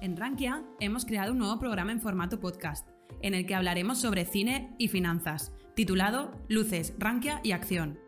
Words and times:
En 0.00 0.16
Rankia 0.16 0.62
hemos 0.78 1.04
creado 1.04 1.32
un 1.32 1.38
nuevo 1.38 1.58
programa 1.58 1.90
en 1.90 2.00
formato 2.00 2.38
podcast, 2.38 2.88
en 3.20 3.34
el 3.34 3.46
que 3.46 3.56
hablaremos 3.56 3.98
sobre 3.98 4.24
cine 4.24 4.74
y 4.78 4.88
finanzas, 4.88 5.52
titulado 5.74 6.40
Luces, 6.48 6.94
Rankia 6.98 7.40
y 7.42 7.50
Acción. 7.50 7.98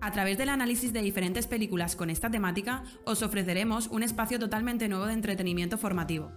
A 0.00 0.10
través 0.10 0.38
del 0.38 0.48
análisis 0.48 0.92
de 0.92 1.02
diferentes 1.02 1.46
películas 1.46 1.96
con 1.96 2.08
esta 2.08 2.30
temática, 2.30 2.84
os 3.04 3.22
ofreceremos 3.22 3.88
un 3.88 4.02
espacio 4.02 4.38
totalmente 4.38 4.88
nuevo 4.88 5.06
de 5.06 5.12
entretenimiento 5.12 5.76
formativo. 5.76 6.32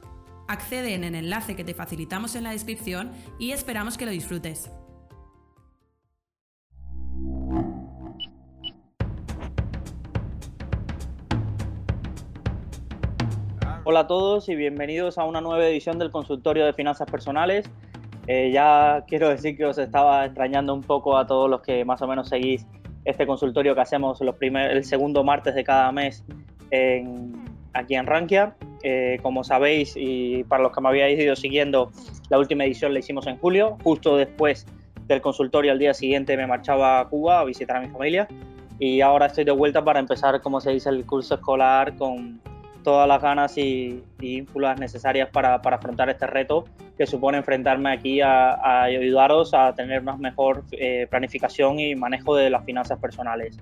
Accede 0.50 0.94
en 0.94 1.06
el 1.06 1.16
enlace 1.16 1.56
que 1.56 1.64
te 1.64 1.74
facilitamos 1.74 2.36
en 2.36 2.44
la 2.44 2.52
descripción 2.52 3.12
y 3.40 3.52
esperamos 3.52 3.98
que 3.98 4.06
lo 4.06 4.12
disfrutes. 4.12 4.70
Hola 13.84 14.02
a 14.02 14.08
todos 14.08 14.48
y 14.48 14.56
bienvenidos 14.56 15.18
a 15.18 15.24
una 15.24 15.42
nueva 15.42 15.68
edición 15.68 15.98
del 15.98 16.12
consultorio 16.12 16.68
de 16.68 16.74
finanzas 16.74 17.10
personales. 17.10 17.68
Eh, 18.28 18.52
ya 18.54 19.04
quiero 19.08 19.28
decir 19.28 19.58
que 19.58 19.66
os 19.66 19.80
estaba 19.80 20.24
extrañando 20.24 20.72
un 20.76 20.82
poco 20.82 21.18
a 21.18 21.26
todos 21.26 21.50
los 21.50 21.62
que 21.62 21.84
más 21.84 22.00
o 22.04 22.08
menos 22.08 22.30
seguís 22.30 22.68
este 23.06 23.26
consultorio 23.26 23.74
que 23.74 23.82
hacemos 23.82 24.22
los 24.22 24.36
primer, 24.36 24.70
el 24.70 24.84
segundo 24.84 25.24
martes 25.24 25.56
de 25.56 25.64
cada 25.64 25.92
mes 25.92 26.24
aquí 27.74 27.96
en 27.96 28.06
Rankia. 28.06 28.56
Eh, 28.84 29.18
como 29.24 29.44
sabéis, 29.44 29.96
y 29.98 30.44
para 30.44 30.62
los 30.62 30.74
que 30.74 30.82
me 30.82 30.90
habíais 30.90 31.20
ido 31.20 31.36
siguiendo, 31.36 31.92
la 32.30 32.38
última 32.38 32.66
edición 32.66 32.94
la 32.94 33.00
hicimos 33.00 33.26
en 33.26 33.40
julio, 33.40 33.80
justo 33.84 34.16
después 34.16 34.68
del 35.08 35.22
consultorio 35.22 35.72
al 35.72 35.80
día 35.80 35.96
siguiente 35.96 36.38
me 36.38 36.46
marchaba 36.46 37.00
a 37.00 37.10
Cuba 37.10 37.40
a 37.40 37.46
visitar 37.46 37.78
a 37.78 37.82
mi 37.82 37.88
familia 37.88 38.28
y 38.78 39.02
ahora 39.02 39.26
estoy 39.26 39.44
de 39.44 39.52
vuelta 39.52 39.84
para 39.84 40.00
empezar, 40.00 40.40
como 40.42 40.62
se 40.62 40.70
dice, 40.70 40.90
el 40.90 41.04
curso 41.04 41.34
escolar 41.34 41.96
con, 41.96 42.40
todas 42.84 43.08
las 43.08 43.22
ganas 43.22 43.58
y, 43.58 44.04
y 44.20 44.46
necesarias 44.78 45.30
para, 45.30 45.56
afrontar 45.56 46.10
este 46.10 46.28
reto 46.28 46.66
que 46.98 47.06
supone 47.06 47.38
enfrentarme 47.38 47.92
aquí 47.92 48.22
a, 48.22 48.84
ayudaros 48.84 49.54
a 49.54 49.74
tener 49.74 50.02
una 50.02 50.18
mejor 50.18 50.64
eh, 50.72 51.08
planificación 51.10 51.80
y 51.80 51.96
manejo 51.96 52.36
de 52.36 52.50
las 52.50 52.66
finanzas 52.66 53.00
personales. 53.00 53.58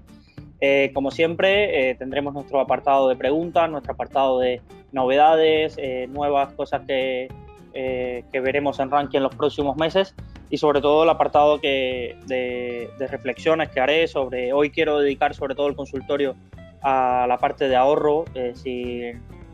Eh, 0.61 0.91
como 0.94 1.09
siempre, 1.09 1.91
eh, 1.91 1.95
tendremos 1.95 2.33
nuestro 2.33 2.59
apartado 2.59 3.07
de 3.07 3.16
preguntas, 3.16 3.69
nuestro 3.69 3.94
apartado 3.94 4.39
de 4.39 4.61
novedades, 4.91 5.77
nuevas 6.09 6.51
cosas 6.53 6.81
que, 6.85 7.29
que, 7.73 8.39
veremos 8.39 8.79
en 8.79 8.89
Ranking 8.89 9.17
en 9.17 9.23
los 9.23 9.35
próximos 9.35 9.77
meses 9.77 10.16
y 10.49 10.57
sobre 10.57 10.81
todo 10.81 11.03
el 11.03 11.09
apartado 11.09 11.61
que, 11.61 12.17
de, 12.25 12.89
de 12.97 13.07
reflexiones 13.07 13.69
que 13.69 13.79
haré 13.79 14.07
sobre, 14.07 14.51
hoy 14.51 14.72
quiero 14.72 14.99
dedicar 14.99 15.35
sobre 15.35 15.53
todo 15.53 15.67
el 15.67 15.75
consultorio 15.75 16.35
a 16.81 17.25
la 17.27 17.38
parte 17.38 17.67
de 17.67 17.75
ahorro. 17.75 18.25
Eh, 18.33 18.53
si 18.55 19.11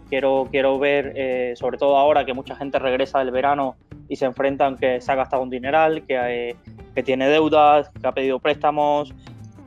quiero, 0.10 0.48
quiero 0.52 0.78
ver, 0.80 1.14
eh, 1.16 1.54
sobre 1.56 1.78
todo 1.78 1.98
ahora 1.98 2.26
que 2.26 2.34
mucha 2.34 2.56
gente 2.56 2.80
regresa 2.80 3.20
del 3.20 3.32
verano 3.32 3.76
y 4.08 4.16
se 4.16 4.26
enfrentan 4.26 4.78
que 4.78 5.02
se 5.02 5.12
ha 5.12 5.16
gastado 5.16 5.44
un 5.44 5.50
dineral, 5.50 6.04
que, 6.06 6.50
eh, 6.50 6.56
que 6.94 7.04
tiene 7.04 7.28
deudas, 7.28 7.90
que 7.90 8.08
ha 8.08 8.12
pedido 8.12 8.40
préstamos, 8.40 9.14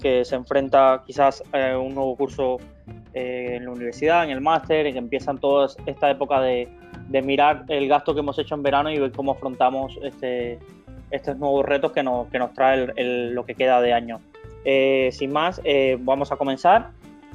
que 0.01 0.25
se 0.25 0.37
enfrenta 0.37 1.03
quizás 1.07 1.43
a 1.53 1.77
un 1.77 1.95
nuevo 1.95 2.17
curso 2.17 2.59
en 3.15 3.65
la 3.65 3.73
universidad, 3.73 4.25
en 4.25 4.31
el 4.31 4.41
máster, 4.41 4.87
y 4.87 4.93
que 4.93 4.99
empiezan 4.99 5.39
toda 5.39 5.69
esta 5.87 6.09
época 6.09 6.41
de, 6.41 6.69
de, 7.09 7.23
mirar 7.23 7.65
el 7.67 7.89
gasto 7.89 8.15
que 8.15 8.21
hemos 8.21 8.39
hecho 8.39 8.55
en 8.55 8.63
verano 8.63 8.93
y 8.93 8.99
ver 8.99 9.11
cómo 9.11 9.33
afrontamos 9.33 9.99
este, 10.05 10.61
estos 11.11 11.37
nuevos 11.37 11.65
retos 11.65 11.91
que 11.91 12.05
nos, 12.05 12.29
que 12.29 12.39
nos 12.39 12.55
trae 12.55 12.87
lo 12.97 13.45
que 13.45 13.57
queda 13.57 13.81
de 13.81 13.93
año. 13.93 14.21
sin 15.11 15.33
más, 15.33 15.61
vamos 15.99 16.31
a 16.31 16.37
comenzar. 16.37 16.91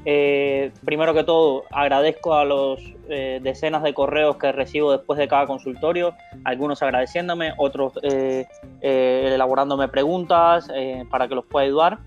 Eh, 0.06 0.72
primero 0.84 1.14
que 1.14 1.24
todo, 1.24 1.64
agradezco 1.72 2.34
a 2.34 2.44
los 2.44 2.82
eh, 3.08 3.40
decenas 3.42 3.84
de 3.84 3.94
correos 3.94 4.36
que 4.38 4.52
recibo 4.52 4.92
después 4.92 5.18
de 5.18 5.28
cada 5.28 5.48
consultorio, 5.48 6.14
algunos 6.44 6.82
agradeciéndome, 6.82 7.54
otros 7.58 7.94
eh, 8.04 8.46
elaborándome 8.82 9.88
preguntas 9.88 10.68
para 11.10 11.28
que 11.28 11.36
los 11.36 11.46
pueda 11.46 11.66
ayudar. 11.66 12.00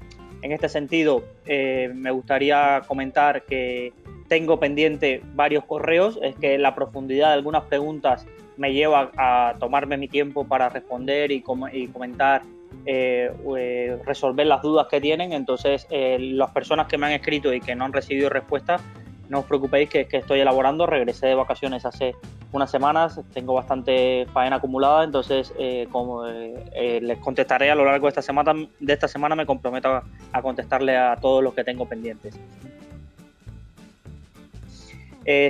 En 0.43 0.53
este 0.53 0.69
sentido, 0.69 1.23
me 1.47 2.11
gustaría 2.11 2.83
comentar 2.87 3.45
que 3.45 3.93
tengo 4.29 4.61
pendiente 4.61 5.23
varios 5.35 5.65
correos, 5.65 6.19
es 6.23 6.37
que 6.37 6.59
la 6.59 6.75
profundidad 6.75 7.29
de 7.29 7.35
algunas 7.35 7.65
preguntas 7.65 8.27
me 8.57 8.73
lleva 8.73 9.11
a 9.17 9.55
tomarme 9.59 9.97
mi 9.97 10.09
tiempo 10.09 10.47
para 10.47 10.69
responder 10.69 11.33
y, 11.33 11.43
y 11.73 11.87
comentar 11.89 12.43
eh, 12.85 13.33
eh, 13.57 13.99
resolver 14.05 14.47
las 14.47 14.63
dudas 14.63 14.87
que 14.89 15.01
tienen. 15.01 15.33
Entonces, 15.33 15.87
eh, 15.91 16.19
las 16.19 16.51
personas 16.51 16.87
que 16.87 16.99
me 16.99 17.07
han 17.07 17.13
escrito 17.13 17.53
y 17.53 17.61
que 17.61 17.75
no 17.75 17.85
han 17.85 17.93
recibido 17.93 18.29
respuesta, 18.29 18.79
no 19.29 19.41
os 19.41 19.45
preocupéis 19.47 19.89
que, 19.89 20.07
que 20.07 20.19
estoy 20.19 20.41
elaborando. 20.41 20.87
Regresé 20.87 21.27
de 21.27 21.35
vacaciones 21.35 21.85
hace 21.85 22.15
unas 22.53 22.71
semanas, 22.71 23.21
tengo 23.33 23.55
bastante 23.55 24.27
faena 24.33 24.57
acumulada, 24.57 25.03
entonces 25.03 25.53
como 25.91 26.25
les 26.25 27.19
contestaré 27.19 27.71
a 27.73 27.75
lo 27.75 27.85
largo 27.85 28.07
de 28.07 28.11
esta 28.11 28.23
semana, 28.23 28.55
de 28.79 28.93
esta 28.93 29.09
semana 29.09 29.35
me 29.35 29.45
comprometo 29.45 29.89
a, 29.89 30.05
a 30.33 30.43
contestarle 30.43 30.97
a 30.97 31.17
todos 31.17 31.43
los 31.43 31.55
que 31.55 31.65
tengo 31.65 31.87
pendientes. 31.87 32.39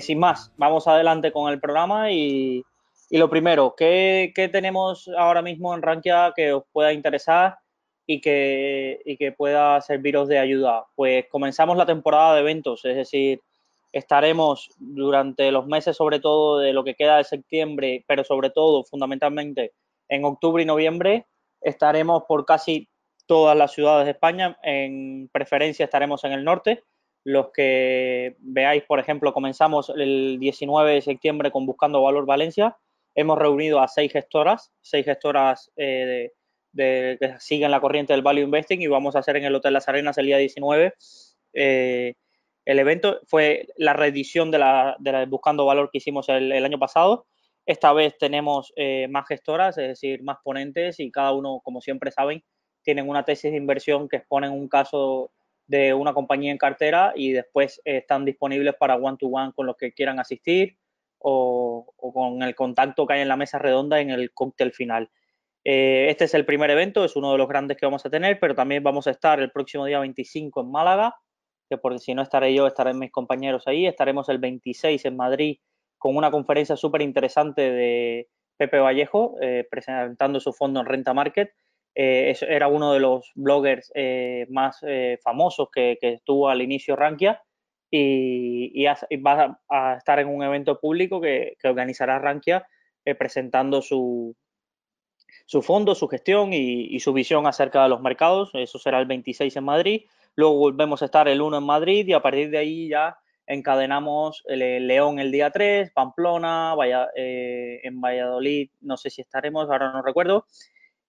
sin 0.01 0.19
más, 0.19 0.51
vamos 0.57 0.89
adelante 0.89 1.31
con 1.31 1.53
el 1.53 1.61
programa 1.61 2.11
y, 2.11 2.65
y 3.09 3.19
lo 3.19 3.31
primero, 3.31 3.75
¿qué, 3.77 4.33
tenemos 4.53 5.09
ahora 5.17 5.43
mismo 5.43 5.75
en 5.75 5.83
Rankia 5.83 6.33
que 6.35 6.53
os 6.53 6.65
pueda 6.73 6.93
interesar 6.93 7.59
y 8.07 8.21
que, 8.21 9.01
que 9.19 9.33
pueda 9.33 9.81
serviros 9.81 10.29
de 10.29 10.39
ayuda? 10.39 10.87
Pues 10.95 11.27
comenzamos 11.31 11.77
la 11.77 11.87
temporada 11.87 12.35
de 12.35 12.41
eventos, 12.41 12.85
es 12.85 12.97
decir, 12.97 13.41
estaremos 13.93 14.71
durante 14.79 15.51
los 15.53 15.67
meses 15.67 15.97
sobre 15.97 16.19
todo 16.21 16.59
de 16.59 16.73
lo 16.73 16.83
que 16.85 16.95
queda 16.95 17.19
de 17.19 17.25
septiembre, 17.25 18.05
pero 18.09 18.25
sobre 18.25 18.51
todo 18.51 18.85
fundamentalmente 18.85 19.73
en 20.09 20.25
octubre 20.25 20.63
y 20.63 20.67
noviembre, 20.67 21.27
estaremos 21.61 22.25
por 22.25 22.45
casi 22.45 22.89
todas 23.27 23.57
las 23.57 23.73
ciudades 23.73 24.05
de 24.07 24.13
España, 24.13 24.59
en 24.63 25.29
preferencia 25.33 25.85
estaremos 25.85 26.25
en 26.25 26.33
el 26.33 26.45
norte. 26.45 26.85
Los 27.25 27.51
que 27.51 28.37
veáis, 28.39 28.85
por 28.85 29.01
ejemplo, 29.01 29.33
comenzamos 29.33 29.91
el 29.91 30.39
19 30.39 30.95
de 30.95 31.03
septiembre 31.03 31.51
con 31.51 31.67
Buscando 31.67 32.03
Valor 32.03 32.25
Valencia, 32.25 32.77
hemos 33.17 33.39
reunido 33.39 33.81
a 33.81 33.89
seis 33.89 34.13
gestoras, 34.13 34.71
seis 34.83 35.05
gestoras 35.05 35.73
eh, 35.77 36.33
de, 36.73 37.17
que 37.19 37.35
siguen 37.41 37.71
la 37.71 37.81
corriente 37.81 38.13
del 38.13 38.23
Value 38.23 38.43
Investing 38.43 38.83
y 38.83 38.87
vamos 38.87 39.17
a 39.17 39.21
hacer 39.21 39.37
en 39.37 39.45
el 39.45 39.55
Hotel 39.55 39.73
Las 39.73 39.89
Arenas 39.89 40.19
el 40.19 40.27
día 40.27 40.37
19. 40.37 40.95
Eh, 41.55 42.15
el 42.67 42.79
evento 42.79 43.21
fue 43.27 43.67
la 43.77 43.95
reedición 43.95 44.51
de 44.51 44.59
la, 44.59 44.97
de 44.99 45.25
Buscando 45.27 45.65
Valor 45.65 45.89
que 45.91 45.99
hicimos 45.99 46.29
el, 46.29 46.53
año 46.53 46.79
pasado. 46.79 47.27
Esta 47.65 47.93
vez 47.95 48.17
tenemos 48.19 48.73
eh, 48.77 49.09
más 49.09 49.27
gestoras, 49.27 49.79
es 49.79 49.89
decir, 49.89 50.23
más 50.23 50.37
ponentes 50.45 51.01
y 51.01 51.11
cada 51.11 51.33
uno, 51.33 51.61
como 51.65 51.81
siempre 51.81 52.11
saben, 52.11 52.45
tienen 52.83 53.09
una 53.09 53.25
tesis 53.25 53.51
de 53.51 53.57
inversión 53.57 54.09
que 54.09 54.17
exponen 54.17 54.53
un 54.53 54.69
caso 54.69 55.33
de 55.67 55.95
una 55.95 56.13
compañía 56.13 56.53
en 56.53 56.59
cartera 56.59 57.13
y 57.17 57.33
después 57.33 57.81
están 57.85 58.25
disponibles 58.25 58.75
para 58.79 58.97
one-to-one 58.97 59.49
-one 59.49 59.55
con 59.55 59.67
los 59.67 59.77
que 59.77 59.93
quieran 59.93 60.21
asistir 60.21 60.77
o, 61.29 61.93
con 61.97 62.43
el 62.43 62.55
contacto 62.55 63.05
que 63.07 63.15
hay 63.15 63.21
en 63.23 63.29
la 63.29 63.37
mesa 63.37 63.59
redonda 63.59 64.01
en 64.01 64.11
el 64.11 64.33
cóctel 64.33 64.73
final. 64.73 65.11
Eh, 65.65 66.07
este 66.09 66.25
es 66.25 66.35
el 66.35 66.47
primer 66.47 66.71
evento, 66.71 67.05
es 67.05 67.17
uno 67.17 67.33
de 67.33 67.39
los 67.39 67.49
grandes 67.49 67.77
que 67.77 67.85
vamos 67.85 68.07
a 68.07 68.11
tener, 68.11 68.39
pero 68.39 68.55
también 68.55 68.85
vamos 68.85 69.09
a 69.09 69.11
estar 69.11 69.41
el 69.41 69.51
próximo 69.51 69.87
día 69.87 69.99
25 69.99 70.61
en 70.61 70.71
Málaga, 70.71 71.17
que 71.69 71.79
por 71.79 71.99
si 71.99 72.15
no 72.15 72.23
estaré 72.23 72.55
yo, 72.55 72.69
estarán 72.69 73.01
mis 73.01 73.11
compañeros 73.11 73.67
ahí. 73.67 73.87
Estaremos 73.87 74.29
el 74.29 74.39
26 74.39 75.05
en 75.05 75.17
Madrid 75.17 75.59
con 75.99 76.17
una 76.17 76.31
conferencia 76.31 76.77
súper 76.77 77.03
interesante 77.03 77.73
de 77.73 78.29
Pepe 78.57 78.79
Vallejo, 78.79 79.35
eh, 79.41 79.67
presentando 79.69 80.39
su 80.39 80.53
fondo 80.53 80.79
en 80.79 80.87
Renta 80.87 81.13
Market. 81.13 81.51
Eh, 81.97 82.37
era 82.43 82.69
uno 82.69 82.93
de 82.93 83.01
los 83.01 83.33
bloggers 83.35 83.93
más 84.49 84.81
famosos 85.25 85.71
que, 85.73 85.99
que, 86.01 86.13
estuvo 86.13 86.49
al 86.49 86.63
inicio 86.63 86.95
Rankia 86.95 87.43
y, 87.91 88.85
va 88.85 89.59
a, 89.69 89.97
estar 89.97 90.19
en 90.19 90.29
un 90.29 90.43
evento 90.43 90.79
público 90.81 91.21
que, 91.21 91.57
organizará 91.65 92.19
Rankia 92.19 92.67
eh, 93.05 93.15
presentando 93.15 93.83
su, 93.83 94.35
su 95.47 95.63
fondo, 95.63 95.95
su 95.95 96.09
gestión 96.09 96.53
y, 96.53 96.99
su 97.01 97.13
visión 97.13 97.47
acerca 97.47 97.83
de 97.83 97.89
los 97.89 98.01
mercados. 98.01 98.51
Eso 98.55 98.79
será 98.79 98.99
el 98.99 99.07
26 99.07 99.57
en 99.57 99.65
Madrid. 99.65 100.03
Luego 100.35 100.57
volvemos 100.57 101.03
a 101.03 101.07
estar 101.07 101.29
el 101.29 101.41
1 101.41 101.59
en 101.59 101.65
Madrid 101.65 102.07
y 102.07 102.13
a 102.13 102.21
partir 102.21 102.51
de 102.51 102.59
ahí 102.59 102.89
ya 102.89 103.17
encadenamos 103.47 104.43
el 104.47 104.87
León 104.89 105.21
el 105.21 105.31
día 105.31 105.51
3, 105.51 105.93
Pamplona, 105.93 106.75
vaya, 106.75 107.09
eh, 107.15 107.81
en 107.85 108.01
Valladolid, 108.01 108.71
no 108.81 108.97
sé 108.97 109.09
si 109.09 109.21
estaremos, 109.21 109.71
ahora 109.71 109.93
no 109.93 110.03
recuerdo. 110.03 110.47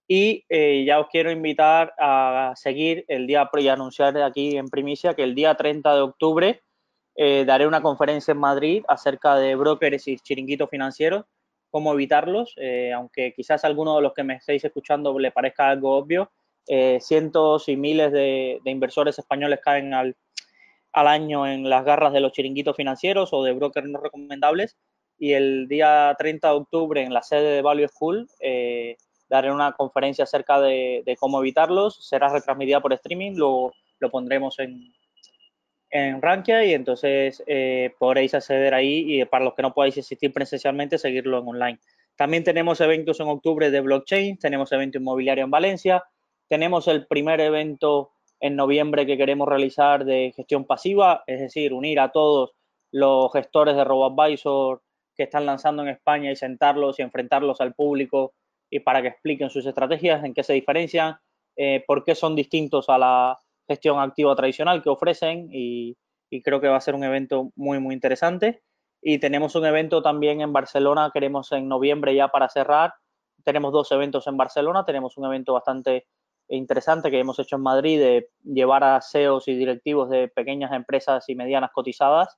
Y 0.07 0.45
eh, 0.47 0.85
ya 0.85 0.99
os 0.99 1.07
quiero 1.07 1.31
invitar 1.31 1.93
a 1.97 2.53
seguir 2.55 3.03
el 3.07 3.27
día 3.27 3.49
y 3.57 3.67
anunciar 3.67 4.17
aquí 4.21 4.55
en 4.55 4.69
primicia 4.69 5.15
que 5.15 5.23
el 5.23 5.35
día 5.35 5.55
30 5.55 5.95
de 5.95 6.01
octubre 6.01 6.61
eh, 7.19 7.45
daré 7.45 7.65
una 7.65 7.81
conferencia 7.81 8.31
en 8.31 8.37
Madrid 8.37 8.83
acerca 8.87 9.35
de 9.37 9.55
brokers 9.55 10.07
y 10.07 10.17
chiringuitos 10.19 10.69
financieros, 10.69 11.25
cómo 11.71 11.91
evitarlos, 11.93 12.53
eh, 12.57 12.93
aunque 12.93 13.33
quizás 13.33 13.63
a 13.63 13.67
alguno 13.67 13.95
de 13.95 14.03
los 14.03 14.13
que 14.13 14.23
me 14.23 14.35
estéis 14.35 14.63
escuchando 14.63 15.17
le 15.17 15.31
parezca 15.31 15.67
algo 15.69 15.97
obvio. 15.97 16.31
Eh, 16.67 16.99
cientos 17.01 17.69
y 17.69 17.75
miles 17.75 18.11
de, 18.11 18.61
inversores 18.65 19.17
españoles 19.17 19.59
caen 19.63 19.95
al, 19.95 20.15
año 20.93 21.47
en 21.47 21.69
las 21.69 21.85
garras 21.85 22.13
de 22.13 22.19
los 22.19 22.33
chiringuitos 22.33 22.75
financieros 22.75 23.29
o 23.31 23.43
de 23.43 23.53
brokers 23.53 23.87
no 23.87 23.99
recomendables 23.99 24.77
y 25.19 25.33
el 25.33 25.67
día 25.67 26.15
30 26.17 26.47
de 26.49 26.53
octubre 26.55 27.03
en 27.03 27.13
la 27.13 27.21
sede 27.21 27.55
de 27.55 27.61
Value 27.61 27.87
School 27.87 28.27
daré 29.29 29.51
una 29.51 29.73
conferencia 29.73 30.23
acerca 30.23 30.59
de, 30.59 31.15
cómo 31.19 31.39
evitarlos. 31.39 32.07
Será 32.07 32.29
retransmitida 32.29 32.81
por 32.81 32.93
streaming, 32.93 33.33
lo, 33.35 33.73
lo 33.99 34.09
pondremos 34.09 34.57
en, 34.59 34.91
en 35.89 36.21
Rankia 36.21 36.65
y 36.65 36.73
entonces 36.73 37.43
eh, 37.47 37.93
podréis 37.97 38.33
acceder 38.33 38.73
ahí 38.73 39.21
y 39.21 39.25
para 39.25 39.45
los 39.45 39.53
que 39.53 39.61
no 39.61 39.73
podáis 39.73 39.97
asistir 39.97 40.33
presencialmente, 40.33 40.97
seguirlo 40.97 41.39
en 41.39 41.47
online. 41.47 41.79
También 42.15 42.43
tenemos 42.43 42.81
eventos 42.81 43.19
en 43.19 43.27
octubre 43.27 43.69
de 43.69 43.81
blockchain, 43.81 44.37
tenemos 44.37 44.71
evento 44.71 44.97
inmobiliario 44.97 45.43
en 45.43 45.51
Valencia, 45.51 46.03
tenemos 46.47 46.87
el 46.87 47.05
primer 47.07 47.39
evento 47.41 48.11
en 48.39 48.55
noviembre 48.55 49.05
que 49.05 49.17
queremos 49.17 49.47
realizar 49.47 50.05
de 50.05 50.33
gestión 50.35 50.65
pasiva, 50.65 51.23
es 51.27 51.39
decir, 51.39 51.73
unir 51.73 51.99
a 51.99 52.11
todos 52.11 52.53
los 52.91 53.31
gestores 53.33 53.75
de 53.75 53.83
RoboAdvisor 53.83 54.81
que 55.15 55.23
están 55.23 55.45
lanzando 55.45 55.83
en 55.83 55.89
España 55.89 56.31
y 56.31 56.35
sentarlos 56.35 56.99
y 56.99 57.01
enfrentarlos 57.01 57.59
al 57.61 57.73
público 57.73 58.33
y 58.69 58.79
para 58.79 59.01
que 59.01 59.09
expliquen 59.09 59.49
sus 59.49 59.65
estrategias, 59.65 60.23
en 60.23 60.33
qué 60.33 60.43
se 60.43 60.53
diferencian, 60.53 61.17
eh, 61.55 61.83
por 61.87 62.03
qué 62.03 62.15
son 62.15 62.35
distintos 62.35 62.89
a 62.89 62.97
la 62.97 63.39
gestión 63.67 63.99
activa 63.99 64.35
tradicional 64.35 64.81
que 64.81 64.89
ofrecen 64.89 65.49
y, 65.51 65.97
creo 66.43 66.59
que 66.59 66.67
va 66.67 66.77
a 66.77 66.81
ser 66.81 66.95
un 66.95 67.03
evento 67.03 67.51
muy, 67.55 67.79
muy 67.79 67.93
interesante. 67.93 68.61
Y 69.01 69.19
tenemos 69.19 69.55
un 69.55 69.65
evento 69.65 70.01
también 70.01 70.41
en 70.41 70.51
Barcelona, 70.51 71.11
queremos 71.13 71.51
en 71.51 71.67
noviembre 71.67 72.15
ya 72.15 72.27
para 72.29 72.49
cerrar. 72.49 72.93
Tenemos 73.43 73.71
dos 73.71 73.91
eventos 73.91 74.27
en 74.27 74.35
Barcelona, 74.35 74.83
tenemos 74.83 75.17
un 75.17 75.25
evento 75.25 75.53
bastante 75.53 76.07
interesante 76.49 77.11
que 77.11 77.19
hemos 77.19 77.39
hecho 77.39 77.55
en 77.57 77.61
Madrid 77.61 77.99
de 77.99 78.29
llevar 78.43 78.83
a 78.83 79.01
CEOs 79.01 79.47
y 79.47 79.55
directivos 79.55 80.09
de 80.09 80.27
pequeñas 80.27 80.71
empresas 80.73 81.27
y 81.27 81.35
medianas 81.35 81.71
cotizadas 81.73 82.37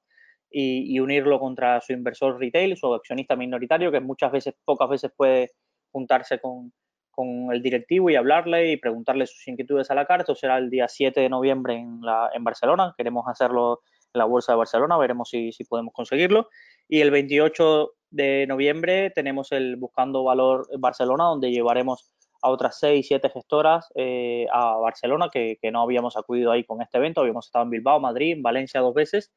y, 0.52 0.96
y, 0.96 1.00
unirlo 1.00 1.40
contra 1.40 1.80
su 1.82 1.94
inversor 1.94 2.40
retail, 2.40 2.76
su 2.78 2.94
accionista 2.94 3.36
minoritario, 3.36 3.92
que 3.92 4.00
muchas 4.00 4.32
veces, 4.32 4.56
pocas 4.66 4.90
veces 4.90 5.12
puede 5.16 5.52
juntarse 5.92 6.40
con, 6.40 6.74
con 7.20 7.52
el 7.52 7.62
directivo 7.62 8.10
y 8.10 8.16
hablarle 8.16 8.72
y 8.72 8.78
preguntarle 8.78 9.28
sus 9.28 9.46
inquietudes 9.46 9.92
a 9.92 9.94
la 9.94 10.06
carta. 10.06 10.34
Será 10.36 10.58
el 10.58 10.70
día 10.70 10.88
7 10.88 11.20
de 11.20 11.28
noviembre 11.28 11.74
en, 11.74 12.00
la, 12.02 12.30
en 12.34 12.46
Barcelona. 12.46 12.94
Queremos 12.96 13.28
hacerlo 13.28 13.82
en 14.14 14.20
la 14.20 14.24
Bolsa 14.24 14.54
de 14.54 14.60
Barcelona, 14.60 14.98
veremos 14.98 15.28
si, 15.28 15.52
si 15.52 15.66
podemos 15.66 15.94
conseguirlo. 15.94 16.48
Y 16.88 17.02
el 17.02 17.12
28 17.12 17.92
de 18.10 18.46
noviembre 18.48 19.10
tenemos 19.10 19.52
el 19.52 19.76
Buscando 19.76 20.24
Valor 20.24 20.66
Barcelona, 20.80 21.26
donde 21.26 21.52
llevaremos 21.52 22.10
a 22.42 22.52
otras 22.52 22.80
6, 22.80 23.06
7 23.06 23.30
gestoras 23.32 23.90
eh, 23.96 24.48
a 24.54 24.78
Barcelona, 24.78 25.28
que, 25.30 25.58
que, 25.62 25.72
no 25.72 25.82
habíamos 25.82 26.16
acudido 26.16 26.54
ahí 26.54 26.64
con 26.64 26.82
este 26.82 27.00
evento. 27.00 27.20
Habíamos 27.20 27.48
estado 27.48 27.66
en 27.66 27.72
Bilbao, 27.72 28.00
Madrid, 28.00 28.32
en 28.32 28.44
Valencia 28.44 28.80
dos 28.80 28.94
veces 28.94 29.34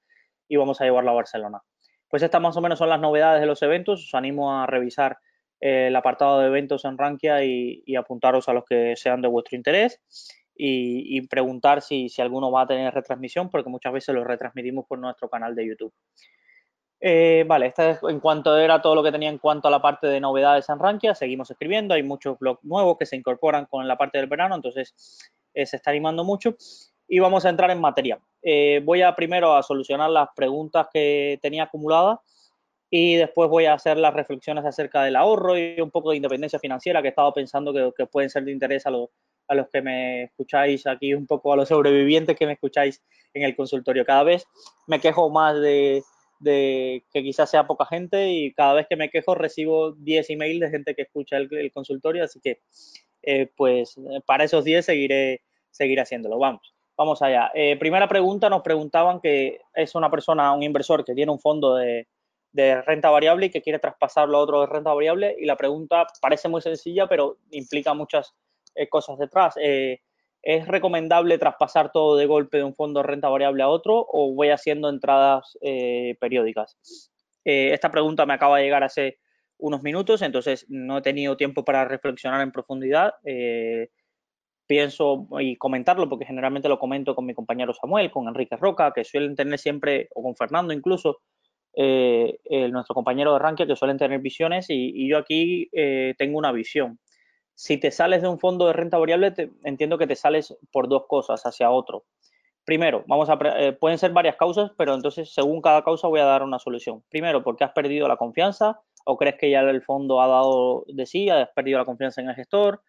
y 0.47 0.55
vamos 0.55 0.81
a 0.81 0.85
llevarlo 0.85 1.11
a 1.11 1.15
Barcelona. 1.15 1.63
Pues 2.09 2.23
estas 2.23 2.41
más 2.41 2.57
o 2.57 2.61
menos 2.61 2.79
son 2.79 2.91
las 2.91 3.01
novedades 3.01 3.41
de 3.41 3.47
los 3.49 3.61
eventos. 3.63 4.05
Os 4.05 4.15
animo 4.15 4.57
a 4.57 4.69
revisar 4.69 5.19
el 5.63 5.95
apartado 5.95 6.41
de 6.41 6.49
eventos 6.49 6.85
en 6.85 6.99
Rankia 6.99 7.45
y, 7.45 7.95
apuntaros 7.97 8.49
a 8.49 8.53
los 8.53 8.65
que 8.65 8.97
sean 8.97 9.23
de 9.23 9.29
vuestro 9.29 9.57
interés 9.57 10.01
y, 10.57 11.25
preguntar 11.29 11.83
si, 11.83 12.09
alguno 12.19 12.51
va 12.51 12.63
a 12.63 12.67
tener 12.67 12.93
retransmisión, 12.93 13.49
porque 13.49 13.71
muchas 13.71 13.93
veces 13.93 14.13
lo 14.13 14.25
retransmitimos 14.25 14.87
por 14.87 14.99
nuestro 14.99 15.29
canal 15.29 15.55
de 15.55 15.69
YouTube. 15.69 15.95
Eh, 17.01 17.45
vale, 17.47 17.67
esta 17.67 17.91
es 17.91 17.99
en 18.03 18.19
cuanto 18.19 18.57
era 18.57 18.83
todo 18.83 18.97
lo 18.97 19.03
que 19.05 19.13
tenía 19.13 19.29
en 19.29 19.39
cuanto 19.39 19.69
a 19.69 19.71
la 19.71 19.81
parte 19.81 20.09
de 20.09 20.21
novedades 20.21 20.69
en 20.69 20.81
Rankia. 20.81 21.15
Seguimos 21.15 21.51
escribiendo, 21.51 21.95
hay 21.95 22.03
muchos 22.03 22.39
blogs 22.41 22.65
nuevos 22.65 22.97
que 22.99 23.07
se 23.07 23.17
incorporan 23.17 23.67
con 23.67 23.87
la 23.87 23.97
parte 23.97 24.19
del 24.19 24.29
verano, 24.29 24.57
entonces 24.57 25.31
eh, 25.55 25.65
se 25.65 25.77
está 25.77 25.91
animando 25.91 26.25
mucho. 26.25 26.57
Y 27.07 27.21
vamos 27.21 27.45
a 27.45 27.51
entrar 27.51 27.71
en 27.71 27.81
materia. 27.81 28.19
Eh, 28.43 28.81
voy 28.85 29.03
a 29.03 29.15
primero 29.15 29.55
a 29.55 29.63
solucionar 29.63 30.11
las 30.11 30.29
preguntas 30.35 30.89
que 30.93 31.39
tenía 31.41 31.65
acumuladas 31.65 32.19
y 32.95 33.17
después 33.17 33.49
voy 33.49 33.65
a 33.65 33.73
hacer 33.73 33.97
las 33.97 34.13
reflexiones 34.13 34.67
acerca 34.67 35.03
del 35.03 35.17
ahorro 35.17 35.57
y 35.57 35.81
un 35.81 35.91
poco 35.91 36.11
de 36.11 36.17
independencia 36.17 36.59
financiera 36.59 37.01
que 37.01 37.09
he 37.09 37.17
estado 37.17 37.33
pensando 37.33 37.73
que, 37.73 38.05
pueden 38.05 38.29
ser 38.29 38.45
de 38.45 38.53
interés 38.53 38.87
a, 38.87 38.91
a 38.91 39.55
los 39.55 39.71
que 39.71 39.81
me 39.81 40.25
escucháis 40.25 40.87
aquí, 40.87 41.15
un 41.15 41.27
poco 41.27 41.55
a 41.55 41.57
los 41.57 41.71
sobrevivientes 41.71 42.37
que 42.37 42.45
me 42.45 42.53
escucháis 42.53 43.03
en 43.33 43.45
el 43.45 43.57
consultorio. 43.57 44.05
Cada 44.05 44.25
vez 44.25 44.45
me 44.87 45.01
quejo 45.01 45.31
más 45.31 45.59
de, 45.59 46.03
de 46.39 47.03
que 47.11 47.23
quizás 47.23 47.49
sea 47.49 47.67
poca 47.67 47.87
gente 47.87 48.31
y 48.31 48.53
cada 48.53 48.75
vez 48.75 48.87
que 48.87 48.97
me 48.97 49.09
quejo 49.09 49.35
recibo 49.35 49.93
10 49.93 50.29
emails 50.29 50.61
de 50.61 50.69
gente 50.69 50.95
que 50.95 51.03
escucha 51.03 51.39
el, 51.39 51.73
consultorio, 51.73 52.25
así 52.25 52.41
que 52.41 52.61
eh, 53.23 53.51
pues 53.57 53.97
para 54.27 54.45
esos 54.45 54.65
10 54.65 54.85
seguiré, 54.85 55.41
seguiré 55.71 56.03
haciéndolo. 56.03 56.39
Vamos. 56.39 56.75
Vamos 56.95 57.23
allá. 57.23 57.51
Eh, 57.55 57.79
primera 57.79 58.07
pregunta, 58.07 58.51
nos 58.51 58.61
preguntaban 58.61 59.19
que 59.19 59.63
es 59.75 59.95
una 59.95 60.11
persona, 60.11 60.53
un 60.53 60.63
inversor 60.63 61.07
que 61.07 61.15
tiene 61.15 61.33
un 61.33 61.41
fondo 61.41 61.77
de, 61.77 62.07
de 62.53 62.83
renta 62.83 63.11
variable 63.11 63.47
y 63.47 63.51
que 63.51 63.63
quiere 63.63 63.79
traspasarlo 63.79 64.37
a 64.37 64.41
otro 64.41 64.61
de 64.61 64.67
renta 64.67 64.93
variable. 64.93 65.35
Y 65.39 65.47
la 65.47 65.57
pregunta 65.57 66.07
parece 66.21 66.49
muy 66.49 66.61
sencilla, 66.61 67.07
pero 67.07 67.39
implica 67.51 67.95
muchas 67.95 68.35
eh, 68.75 68.89
cosas 68.89 69.19
detrás. 69.19 69.55
Eh, 69.61 70.01
¿Es 70.43 70.67
recomendable 70.67 71.39
traspasar 71.39 71.93
todo 71.93 72.17
de 72.17 72.27
golpe 72.27 72.59
de 72.59 72.65
un 72.65 72.75
fondo 72.75 73.01
de 73.01 73.07
renta 73.07 73.29
variable 73.29 73.63
a 73.63 73.69
otro 73.69 74.05
o 74.09 74.35
voy 74.35 74.51
haciendo 74.51 74.89
entradas 74.89 75.57
eh, 75.61 76.17
periódicas? 76.21 76.79
esta 77.45 77.91
pregunta 77.91 78.25
me 78.25 78.35
acaba 78.35 78.59
de 78.59 78.65
llegar 78.65 78.85
hace 78.85 79.19
unos 79.59 79.83
minutos, 79.83 80.23
entonces 80.23 80.65
no 80.69 80.99
he 80.99 81.03
tenido 81.03 81.37
tiempo 81.37 81.65
para 81.65 81.85
reflexionar 81.85 82.41
en 82.41 82.53
profundidad. 82.53 83.15
pienso 84.69 85.27
y 85.41 85.57
comentarlo 85.57 86.09
porque 86.09 86.25
generalmente 86.25 86.69
lo 86.69 86.79
comento 86.79 87.17
con 87.17 87.27
mi 87.27 87.35
compañero 87.35 87.75
Samuel, 87.75 88.13
con 88.13 88.29
Enrique 88.29 88.57
Roca, 88.57 88.93
que 88.93 89.03
suelen 89.03 89.35
tener 89.35 89.59
siempre, 89.59 90.09
o 90.15 90.23
con 90.23 90.37
Fernando 90.37 90.73
incluso, 90.73 91.19
eh, 91.75 92.69
nuestro 92.71 92.95
compañero 92.95 93.33
de 93.33 93.39
ranking 93.39 93.67
que 93.67 93.77
suelen 93.77 93.97
tener 93.97 94.21
visiones 94.21 94.67
y, 94.69 95.09
yo 95.09 95.19
aquí 95.19 95.69
eh, 95.73 96.15
tengo 96.19 96.39
una 96.39 96.53
visión. 96.53 96.99
Si 97.55 97.79
te 97.79 97.91
sales 97.91 98.23
de 98.23 98.29
un 98.29 98.39
fondo 98.39 98.67
de 98.67 98.73
renta 98.73 98.99
variable, 98.99 99.33
entiendo 99.65 99.99
que 99.99 100.07
te 100.07 100.17
sales 100.17 100.57
por 100.71 100.89
dos 100.89 101.05
cosas 101.07 101.43
hacia 101.45 101.71
otro. 101.71 102.05
Primero, 102.65 103.05
vamos 103.09 103.29
a, 103.29 103.39
eh, 103.59 103.73
pueden 103.73 103.99
ser 103.99 104.13
varias 104.13 104.37
causas, 104.37 104.71
pero 104.77 104.95
entonces 104.95 105.33
según 105.35 105.61
cada 105.61 105.83
causa 105.83 106.09
voy 106.09 106.21
a 106.21 106.25
dar 106.25 106.43
una 106.43 106.59
solución. 106.59 107.03
Primero, 107.09 107.43
porque 107.43 107.65
has 107.65 107.73
perdido 107.73 108.07
la 108.09 108.17
confianza 108.17 108.81
o 109.05 109.17
crees 109.17 109.37
que 109.37 109.51
ya 109.51 109.61
el 109.61 109.83
fondo 109.83 110.21
ha 110.21 110.29
dado 110.29 110.85
de 110.87 111.07
sí, 111.07 111.29
has 111.29 111.49
perdido 111.51 111.79
la 111.79 111.85
confianza 111.85 112.21
en 112.21 112.29
el 112.29 112.37
gestor, 112.37 112.83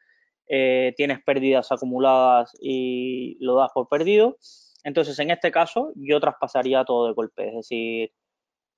tienes 0.46 1.24
pérdidas 1.24 1.72
acumuladas 1.72 2.56
y 2.62 3.38
lo 3.40 3.56
das 3.56 3.72
por 3.74 3.88
perdido. 3.88 4.38
Entonces, 4.84 5.18
en 5.20 5.32
este 5.32 5.52
caso, 5.52 5.92
yo 5.96 6.20
traspasaría 6.20 6.84
todo 6.84 7.08
de 7.08 7.14
golpe. 7.14 7.48
Es 7.48 7.56
decir, 7.56 8.12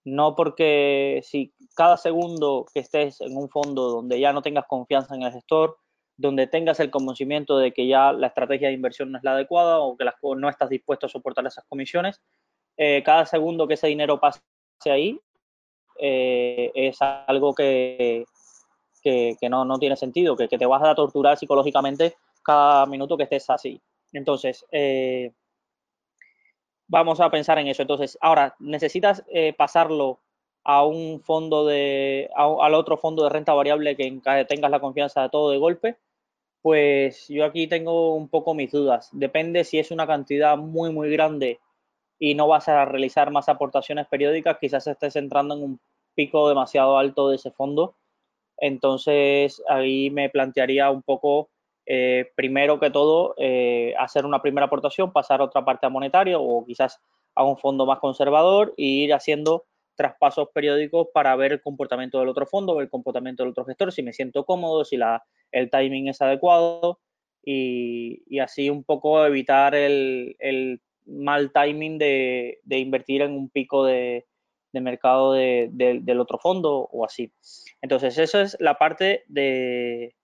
no 0.05 0.35
porque 0.35 1.21
si 1.23 1.53
cada 1.75 1.97
segundo 1.97 2.65
que 2.73 2.79
estés 2.79 3.19
en 3.21 3.35
un 3.35 3.49
fondo 3.49 3.89
donde 3.89 4.19
ya 4.19 4.31
no 4.31 4.41
tengas 4.41 4.65
confianza 4.67 5.15
en 5.15 5.23
el 5.23 5.33
gestor, 5.33 5.77
donde 6.15 6.47
tengas 6.47 6.79
el 6.79 6.91
conocimiento 6.91 7.57
de 7.57 7.73
que 7.73 7.87
ya 7.87 8.13
la 8.13 8.27
estrategia 8.27 8.69
de 8.69 8.75
inversión 8.75 9.11
no 9.11 9.17
es 9.17 9.23
la 9.23 9.31
adecuada 9.31 9.79
o 9.79 9.97
que 9.97 10.05
no 10.37 10.49
estás 10.49 10.69
dispuesto 10.69 11.07
a 11.07 11.09
soportar 11.09 11.45
esas 11.45 11.65
comisiones, 11.67 12.21
eh, 12.77 13.03
cada 13.03 13.25
segundo 13.25 13.67
que 13.67 13.73
ese 13.73 13.87
dinero 13.87 14.19
pase 14.19 14.41
ahí 14.85 15.19
eh, 15.99 16.71
es 16.75 17.01
algo 17.01 17.53
que, 17.53 18.25
que, 19.01 19.37
no, 19.49 19.65
no, 19.65 19.79
tiene 19.79 19.95
sentido, 19.95 20.35
que, 20.35 20.47
que, 20.47 20.57
te 20.57 20.65
vas 20.65 20.83
a 20.83 20.95
torturar 20.95 21.37
psicológicamente 21.37 22.15
cada 22.43 22.85
minuto 22.85 23.17
que 23.17 23.23
estés 23.23 23.49
así. 23.49 23.81
Entonces, 24.13 24.65
eh, 24.71 25.31
vamos 26.87 27.19
a 27.19 27.29
pensar 27.29 27.59
en 27.59 27.67
eso. 27.67 27.81
Entonces, 27.81 28.17
ahora, 28.21 28.55
necesitas 28.59 29.23
eh, 29.27 29.53
pasarlo 29.53 30.19
a 30.63 30.83
un 30.85 31.21
fondo 31.21 31.65
de, 31.65 32.29
al 32.35 32.73
otro 32.73 32.97
fondo 32.97 33.23
de 33.23 33.29
renta 33.29 33.53
variable 33.53 33.95
que 33.95 34.19
tengas 34.47 34.71
la 34.71 34.79
confianza 34.79 35.21
de 35.21 35.29
todo 35.29 35.51
de 35.51 35.59
golpe, 35.59 35.97
pues 36.61 37.27
yo 37.29 37.45
aquí 37.45 37.67
tengo 37.67 38.15
un 38.15 38.29
poco 38.29 38.55
mis 38.55 38.71
dudas. 38.71 39.09
Depende 39.13 39.63
si 39.63 39.77
es 39.79 39.91
una 39.91 40.07
cantidad 40.07 40.57
muy, 40.57 40.91
muy 40.91 41.11
grande 41.11 41.59
y 42.19 42.33
no 42.35 42.47
vas 42.47 42.67
a 42.67 42.85
realizar 42.85 43.31
más 43.31 43.49
aportaciones 43.49 44.07
periódicas, 44.07 44.57
quizás 44.59 44.87
estés 44.87 45.15
entrando 45.15 45.55
en 45.55 45.63
un 45.63 45.79
pico 46.15 46.49
demasiado 46.49 46.97
alto 46.97 47.29
de 47.29 47.35
ese 47.35 47.51
fondo. 47.51 47.95
Entonces, 48.57 49.61
ahí 49.69 50.09
me 50.09 50.29
plantearía 50.29 50.89
un 50.89 51.03
poco 51.03 51.49
eh, 51.85 52.31
primero 52.35 52.79
que 52.79 52.89
todo, 52.89 53.35
eh, 53.37 53.93
hacer 53.97 54.25
una 54.25 54.41
primera 54.41 54.65
aportación, 54.65 55.11
pasar 55.13 55.41
a 55.41 55.45
otra 55.45 55.63
parte 55.63 55.85
a 55.85 55.89
monetario 55.89 56.41
o 56.41 56.65
quizás 56.65 56.99
a 57.35 57.43
un 57.43 57.57
fondo 57.57 57.85
más 57.85 57.99
conservador 57.99 58.73
e 58.77 58.83
ir 58.83 59.13
haciendo 59.13 59.65
traspasos 59.95 60.49
periódicos 60.53 61.07
para 61.13 61.35
ver 61.35 61.53
el 61.53 61.61
comportamiento 61.61 62.19
del 62.19 62.29
otro 62.29 62.45
fondo, 62.45 62.81
el 62.81 62.89
comportamiento 62.89 63.43
del 63.43 63.51
otro 63.51 63.65
gestor, 63.65 63.91
si 63.91 64.03
me 64.03 64.13
siento 64.13 64.45
cómodo, 64.45 64.83
si 64.83 64.97
la, 64.97 65.23
el 65.51 65.69
timing 65.69 66.09
es 66.09 66.21
adecuado 66.21 66.99
y, 67.43 68.39
así 68.39 68.69
un 68.69 68.83
poco 68.83 69.23
evitar 69.25 69.75
el, 69.75 70.81
mal 71.05 71.51
timing 71.53 71.97
de, 71.97 72.59
invertir 72.67 73.21
en 73.21 73.31
un 73.31 73.49
pico 73.49 73.85
de, 73.85 74.25
mercado 74.73 75.31
del 75.31 76.19
otro 76.19 76.37
fondo 76.39 76.89
o 76.91 77.05
así. 77.05 77.31
Entonces, 77.81 78.17
eso 78.17 78.41
es 78.41 78.57
la 78.59 78.77
parte 78.77 79.23
de, 79.27 80.15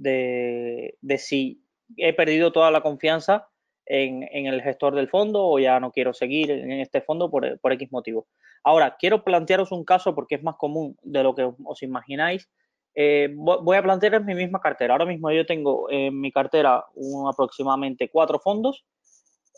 de, 0.00 0.96
si 1.18 1.62
he 1.96 2.12
perdido 2.12 2.52
toda 2.52 2.70
la 2.70 2.80
confianza 2.80 3.48
en, 3.86 4.22
el 4.46 4.62
gestor 4.62 4.94
del 4.94 5.08
fondo 5.08 5.44
o 5.44 5.58
ya 5.58 5.80
no 5.80 5.92
quiero 5.92 6.12
seguir 6.12 6.50
en 6.50 6.72
este 6.72 7.00
fondo 7.00 7.30
por, 7.30 7.58
por 7.60 7.72
X 7.72 7.90
motivo. 7.92 8.26
Ahora, 8.62 8.96
quiero 8.98 9.24
plantearos 9.24 9.72
un 9.72 9.84
caso 9.84 10.14
porque 10.14 10.36
es 10.36 10.42
más 10.42 10.56
común 10.56 10.96
de 11.02 11.22
lo 11.22 11.34
que 11.34 11.50
os 11.64 11.82
imagináis. 11.82 12.48
Eh, 12.94 13.30
voy 13.34 13.76
a 13.76 13.82
plantear 13.82 14.22
mi 14.24 14.34
misma 14.34 14.60
cartera. 14.60 14.94
Ahora 14.94 15.06
mismo 15.06 15.30
yo 15.30 15.46
tengo 15.46 15.90
en 15.90 16.20
mi 16.20 16.32
cartera 16.32 16.84
aproximadamente 17.28 18.10
cuatro 18.10 18.38
fondos. 18.38 18.84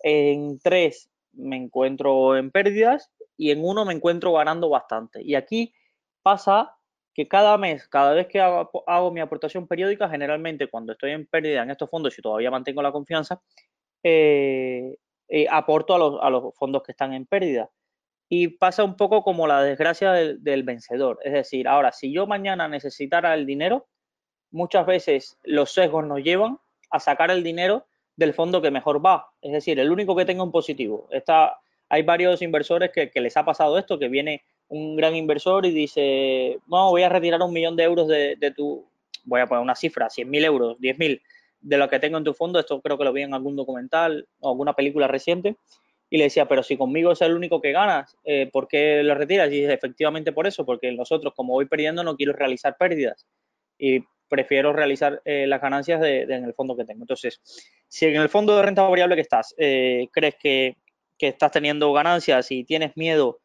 En 0.03 0.59
tres 0.61 1.11
me 1.33 1.57
encuentro 1.57 2.37
en 2.37 2.51
pérdidas 2.51 3.11
y 3.37 3.51
en 3.51 3.65
uno 3.65 3.85
me 3.85 3.95
encuentro 3.95 4.33
ganando 4.33 4.69
bastante. 4.69 5.23
Y 5.23 5.35
aquí 5.35 5.75
pasa 6.23 6.75
que 7.15 7.29
cada 7.29 7.59
mes, 7.59 7.89
cada 7.89 8.15
vez 8.15 8.27
que 8.27 8.41
hago, 8.41 9.11
mi 9.13 9.21
aportación 9.21 9.67
periódica, 9.67 10.09
generalmente 10.09 10.69
cuando 10.69 10.93
estoy 10.93 11.13
en 11.13 11.27
pérdida 11.27 11.63
en 11.63 11.71
estos 11.71 11.91
fondos 11.91 12.19
y 12.19 12.23
todavía 12.23 12.51
mantengo 12.51 12.83
la 12.83 12.93
confianza, 12.93 13.43
eh, 14.03 14.97
eh, 15.29 15.47
aporto 15.51 15.95
a 16.23 16.31
los, 16.31 16.55
fondos 16.55 16.83
que 16.83 16.93
están 16.93 17.13
en 17.13 17.27
pérdida. 17.27 17.71
Y 18.29 18.49
pasa 18.49 18.83
un 18.83 18.97
poco 18.97 19.23
como 19.23 19.47
la 19.47 19.63
desgracia 19.63 20.13
del, 20.13 20.63
vencedor. 20.63 21.19
Es 21.23 21.35
decir, 21.35 21.69
ahora, 21.69 21.93
si 21.93 22.13
yo 22.13 22.27
mañana 22.27 22.67
necesitara 22.67 23.35
el 23.35 23.45
dinero, 23.45 23.89
muchas 24.51 24.87
veces 24.87 25.39
los 25.43 25.73
sesgos 25.73 26.07
nos 26.07 26.23
llevan 26.23 26.59
a 26.91 26.99
sacar 26.99 27.31
el 27.31 27.43
dinero 27.43 27.87
del 28.17 28.33
fondo 28.33 28.63
que 28.63 28.71
mejor 28.71 29.05
va. 29.05 29.33
Es 29.43 29.53
decir, 29.53 29.79
el 29.79 29.93
único 29.93 30.17
que 30.17 30.25
tenga 30.25 30.43
un 30.43 30.53
positivo. 30.53 31.09
Está, 31.11 31.59
hay 31.91 32.03
varios 32.05 32.41
inversores 32.41 32.91
que 32.91 33.21
les 33.21 33.37
ha 33.37 33.45
pasado 33.45 33.79
esto, 33.79 33.99
que 33.99 34.09
viene 34.09 34.43
un 34.73 34.97
gran 34.97 35.15
inversor 35.15 35.67
y 35.67 35.71
dice, 35.71 36.59
no, 36.67 36.91
voy 36.91 37.03
a 37.03 37.11
retirar 37.11 37.43
un 37.43 37.53
millón 37.53 37.77
de 37.77 37.83
euros 37.83 38.09
de, 38.09 38.55
tu, 38.57 38.89
voy 39.25 39.43
a 39.43 39.47
poner 39.47 39.63
una 39.63 39.75
cifra, 39.75 40.09
100 40.09 40.31
mil 40.31 40.45
euros, 40.45 40.81
10 40.81 40.99
mil, 40.99 41.23
de 41.61 41.77
lo 41.77 41.91
que 41.91 42.01
tengo 42.01 42.17
en 42.17 42.25
tu 42.25 42.33
fondo, 42.33 42.59
esto 42.59 42.81
creo 42.81 42.97
que 42.97 43.05
lo 43.05 43.13
vi 43.13 43.23
en 43.23 43.35
algún 43.35 43.55
documental 43.55 44.27
o 44.41 44.49
alguna 44.49 44.73
película 44.73 45.07
reciente, 45.07 45.57
y 46.09 46.17
le 46.17 46.25
decía, 46.25 46.49
pero 46.49 46.63
si 46.63 46.79
conmigo 46.79 47.13
es 47.13 47.21
el 47.21 47.35
único 47.35 47.61
que 47.61 47.73
ganas, 47.73 48.17
eh, 48.25 48.49
¿por 48.51 48.67
qué 48.67 49.03
lo 49.03 49.15
retiras? 49.15 49.49
Y 49.49 49.61
dice, 49.61 49.75
efectivamente 49.75 50.33
por 50.33 50.47
eso, 50.47 50.65
porque 50.65 50.91
nosotros, 50.93 51.35
como 51.37 51.53
voy 51.53 51.67
perdiendo, 51.67 52.03
no 52.03 52.17
quiero 52.17 52.33
realizar 52.33 52.77
pérdidas 52.79 53.27
y 53.79 54.01
prefiero 54.29 54.73
realizar 54.73 55.21
eh, 55.27 55.47
las 55.47 55.61
ganancias 55.61 56.01
de, 56.01 56.23
en 56.23 56.45
el 56.45 56.55
fondo 56.55 56.77
que 56.77 56.87
tengo. 56.87 57.03
Entonces, 57.03 57.41
si 57.89 58.07
en 58.07 58.17
el 58.17 58.31
fondo 58.31 58.57
de 58.57 58.63
renta 58.63 58.83
variable 58.83 59.17
que 59.17 59.21
estás, 59.21 59.55
eh, 59.59 60.09
crees 60.13 60.37
que, 60.41 60.77
que 61.19 61.29
estás 61.29 61.51
teniendo 61.51 61.93
ganancias 61.93 62.51
y 62.51 62.65
tienes 62.65 62.97
miedo 62.97 63.42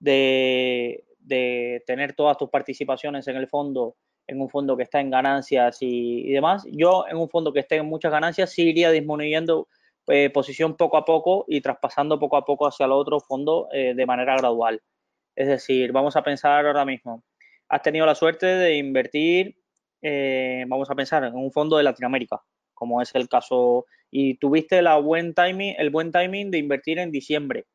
de, 0.00 1.04
tener 1.86 2.14
todas 2.14 2.38
tus 2.38 2.48
participaciones 2.50 3.28
en 3.28 3.36
el 3.36 3.48
fondo, 3.48 3.96
en 4.26 4.40
un 4.40 4.48
fondo 4.48 4.76
que 4.76 4.82
está 4.84 5.00
en 5.00 5.10
ganancias 5.10 5.78
y, 5.80 6.30
demás. 6.32 6.64
Yo 6.70 7.04
en 7.08 7.16
un 7.16 7.28
fondo 7.28 7.52
que 7.52 7.60
esté 7.60 7.76
en 7.76 7.86
muchas 7.86 8.12
ganancias 8.12 8.52
sí 8.52 8.68
iría 8.68 8.90
disminuyendo 8.90 9.68
eh, 10.06 10.30
posición 10.30 10.76
poco 10.76 10.96
a 10.96 11.04
poco 11.04 11.44
y 11.48 11.60
traspasando 11.60 12.18
poco 12.18 12.36
a 12.36 12.44
poco 12.44 12.66
hacia 12.66 12.86
el 12.86 12.92
otro 12.92 13.20
fondo 13.20 13.68
eh, 13.72 13.94
de 13.94 14.06
manera 14.06 14.36
gradual. 14.36 14.80
Es 15.36 15.48
decir, 15.48 15.92
vamos 15.92 16.16
a 16.16 16.22
pensar 16.22 16.66
ahora 16.66 16.84
mismo, 16.84 17.22
has 17.68 17.82
tenido 17.82 18.06
la 18.06 18.14
suerte 18.14 18.46
de 18.46 18.76
invertir, 18.76 19.56
eh, 20.02 20.64
vamos 20.66 20.90
a 20.90 20.94
pensar 20.94 21.24
en 21.24 21.34
un 21.34 21.52
fondo 21.52 21.76
de 21.76 21.84
Latinoamérica, 21.84 22.40
como 22.74 23.02
es 23.02 23.14
el 23.14 23.28
caso, 23.28 23.86
y 24.10 24.38
tuviste 24.38 24.80
la 24.82 24.96
buen 24.96 25.34
timing, 25.34 25.74
el 25.78 25.90
buen 25.90 26.10
timing 26.10 26.50
de 26.50 26.58
invertir 26.58 26.98
en 26.98 27.12
diciembre 27.12 27.66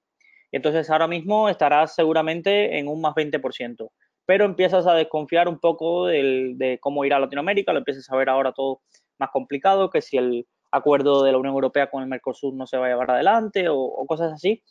entonces 0.54 0.90
ahora 0.90 1.08
mismo 1.08 1.50
estarás 1.50 1.96
seguramente 1.96 2.78
en 2.78 2.88
un 2.88 3.02
más 3.02 3.16
20%. 3.16 3.90
Pero 4.26 4.46
empiezas 4.46 4.88
a 4.88 4.94
desconfiar 4.94 5.50
un 5.50 5.60
poco 5.60 6.06
de 6.06 6.78
cómo 6.80 7.04
ir 7.04 7.14
a 7.14 7.20
Latinoamérica, 7.20 7.74
lo 7.74 7.80
empiezas 7.80 8.10
a 8.10 8.16
ver 8.16 8.30
ahora 8.30 8.54
todo 8.54 8.82
más 9.18 9.32
complicado, 9.32 9.90
que 9.90 10.02
si 10.02 10.18
el 10.18 10.48
acuerdo 10.72 11.24
de 11.24 11.32
la 11.32 11.40
Unión 11.40 11.56
Europea 11.56 11.90
con 11.90 12.04
el 12.04 12.10
Mercosur 12.10 12.54
no 12.54 12.66
se 12.68 12.78
va 12.78 12.86
a 12.86 12.90
llevar 12.90 13.12
adelante 13.12 13.66
o, 13.68 14.06
cosas 14.08 14.32
así. 14.32 14.64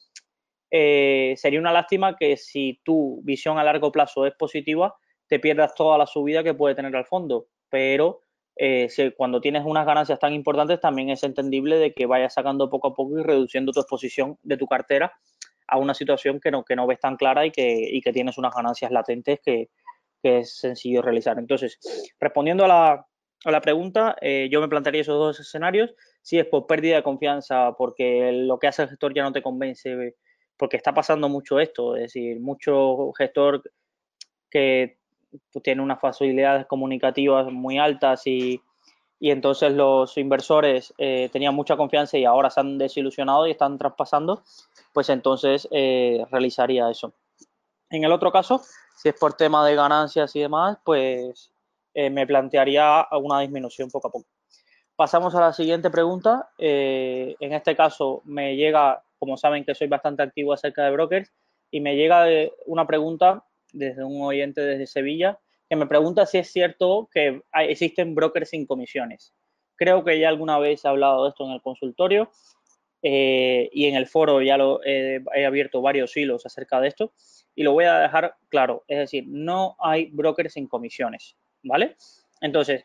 Eh, 0.70 1.34
sería 1.36 1.60
una 1.60 1.72
lástima 1.72 2.16
que 2.16 2.36
si 2.36 2.80
tu 2.82 3.20
visión 3.24 3.58
a 3.58 3.64
largo 3.64 3.92
plazo 3.92 4.24
es 4.24 4.34
positiva, 4.34 4.94
te 5.26 5.38
pierdas 5.38 5.74
toda 5.74 5.98
la 5.98 6.06
subida 6.06 6.42
que 6.42 6.54
puede 6.54 6.74
tener 6.74 6.94
al 6.96 7.06
fondo. 7.06 7.48
Pero 7.68 8.20
eh, 8.56 8.88
cuando 9.16 9.40
tienes 9.40 9.64
unas 9.64 9.84
ganancias 9.84 10.18
tan 10.18 10.32
importantes, 10.32 10.80
también 10.80 11.10
es 11.10 11.22
entendible 11.24 11.76
de 11.76 11.92
que 11.92 12.06
vayas 12.06 12.34
sacando 12.34 12.70
poco 12.70 12.88
a 12.88 12.94
poco 12.94 13.18
y 13.18 13.22
reduciendo 13.22 13.72
tu 13.72 13.80
exposición 13.80 14.38
de 14.42 14.56
tu 14.56 14.66
cartera 14.66 15.12
a 15.72 15.78
una 15.78 15.94
situación 15.94 16.38
que 16.38 16.50
no, 16.50 16.64
que 16.64 16.76
no 16.76 16.86
ves 16.86 17.00
tan 17.00 17.16
clara 17.16 17.46
y 17.46 17.50
que, 17.50 17.88
y 17.90 18.02
que 18.02 18.12
tienes 18.12 18.36
unas 18.36 18.54
ganancias 18.54 18.90
latentes 18.90 19.40
que, 19.42 19.70
que 20.22 20.40
es 20.40 20.58
sencillo 20.58 21.00
realizar. 21.00 21.38
Entonces, 21.38 21.78
respondiendo 22.20 22.66
a 22.66 22.68
la, 22.68 23.06
a 23.44 23.50
la 23.50 23.60
pregunta, 23.62 24.14
eh, 24.20 24.48
yo 24.50 24.60
me 24.60 24.68
plantearía 24.68 25.00
esos 25.00 25.18
dos 25.18 25.40
escenarios. 25.40 25.94
Si 26.20 26.38
es 26.38 26.44
por 26.44 26.66
pérdida 26.66 26.96
de 26.96 27.02
confianza, 27.02 27.72
porque 27.72 28.32
lo 28.32 28.58
que 28.58 28.66
hace 28.66 28.82
el 28.82 28.90
gestor 28.90 29.14
ya 29.14 29.22
no 29.22 29.32
te 29.32 29.40
convence, 29.40 30.14
porque 30.58 30.76
está 30.76 30.92
pasando 30.92 31.30
mucho 31.30 31.58
esto, 31.58 31.96
es 31.96 32.02
decir, 32.02 32.38
mucho 32.38 33.10
gestor 33.14 33.62
que 34.50 34.98
tiene 35.62 35.80
unas 35.80 35.98
facilidades 35.98 36.66
comunicativas 36.66 37.50
muy 37.50 37.78
altas 37.78 38.26
y, 38.26 38.60
y 39.22 39.30
entonces 39.30 39.72
los 39.72 40.18
inversores 40.18 40.92
eh, 40.98 41.28
tenían 41.32 41.54
mucha 41.54 41.76
confianza 41.76 42.18
y 42.18 42.24
ahora 42.24 42.50
se 42.50 42.58
han 42.58 42.76
desilusionado 42.76 43.46
y 43.46 43.52
están 43.52 43.78
traspasando, 43.78 44.42
pues 44.92 45.10
entonces 45.10 45.68
eh, 45.70 46.26
realizaría 46.32 46.90
eso. 46.90 47.14
En 47.88 48.02
el 48.02 48.10
otro 48.10 48.32
caso, 48.32 48.60
si 48.96 49.10
es 49.10 49.14
por 49.14 49.34
tema 49.34 49.64
de 49.64 49.76
ganancias 49.76 50.34
y 50.34 50.40
demás, 50.40 50.78
pues 50.84 51.52
eh, 51.94 52.10
me 52.10 52.26
plantearía 52.26 53.06
una 53.12 53.38
disminución 53.38 53.92
poco 53.92 54.08
a 54.08 54.10
poco. 54.10 54.26
Pasamos 54.96 55.32
a 55.36 55.40
la 55.40 55.52
siguiente 55.52 55.88
pregunta. 55.88 56.50
en 56.58 57.52
este 57.52 57.76
caso 57.76 58.22
me 58.24 58.56
llega, 58.56 59.04
como 59.20 59.36
saben 59.36 59.64
que 59.64 59.76
soy 59.76 59.86
bastante 59.86 60.24
activo 60.24 60.52
acerca 60.52 60.82
de 60.82 60.90
brokers, 60.90 61.30
y 61.70 61.80
me 61.80 61.94
llega 61.94 62.26
una 62.66 62.88
pregunta 62.88 63.44
desde 63.72 64.02
un 64.02 64.20
oyente 64.20 64.62
desde 64.62 64.88
Sevilla 64.88 65.38
que 65.72 65.76
me 65.76 65.86
pregunta 65.86 66.26
si 66.26 66.36
es 66.36 66.52
cierto 66.52 67.08
que 67.10 67.40
existen 67.54 68.14
brokers 68.14 68.50
sin 68.50 68.66
comisiones. 68.66 69.32
Creo 69.74 70.04
que 70.04 70.18
ya 70.18 70.28
alguna 70.28 70.58
vez 70.58 70.84
he 70.84 70.88
hablado 70.88 71.22
de 71.24 71.30
esto 71.30 71.46
en 71.46 71.52
el 71.52 71.62
consultorio 71.62 72.30
eh, 73.00 73.70
y 73.72 73.86
en 73.86 73.96
el 73.96 74.06
foro 74.06 74.42
ya 74.42 74.58
lo 74.58 74.84
he 74.84 75.46
abierto 75.46 75.80
varios 75.80 76.14
hilos 76.14 76.44
acerca 76.44 76.78
de 76.78 76.88
esto 76.88 77.14
y 77.54 77.62
lo 77.62 77.72
voy 77.72 77.86
a 77.86 78.00
dejar 78.00 78.36
claro. 78.50 78.84
Es 78.86 78.98
decir, 78.98 79.24
no 79.26 79.74
hay 79.78 80.10
brokers 80.10 80.52
sin 80.52 80.66
comisiones, 80.66 81.38
¿vale? 81.62 81.96
Entonces, 82.42 82.84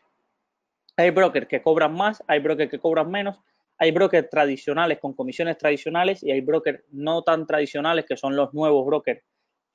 hay 0.96 1.10
brokers 1.10 1.46
que 1.46 1.60
cobran 1.60 1.92
más, 1.92 2.24
hay 2.26 2.38
brokers 2.38 2.70
que 2.70 2.78
cobran 2.78 3.10
menos, 3.10 3.38
hay 3.76 3.90
brokers 3.90 4.30
tradicionales 4.30 4.98
con 4.98 5.12
comisiones 5.12 5.58
tradicionales 5.58 6.22
y 6.22 6.30
hay 6.30 6.40
brokers 6.40 6.82
no 6.90 7.20
tan 7.20 7.46
tradicionales 7.46 8.06
que 8.06 8.16
son 8.16 8.34
los 8.34 8.54
nuevos 8.54 8.86
brokers 8.86 9.22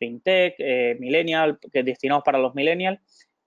fintech, 0.03 0.55
eh, 0.57 0.97
millennial, 0.99 1.57
que 1.71 1.79
es 1.79 1.85
destinados 1.85 2.23
para 2.23 2.39
los 2.39 2.53
millennials, 2.55 2.99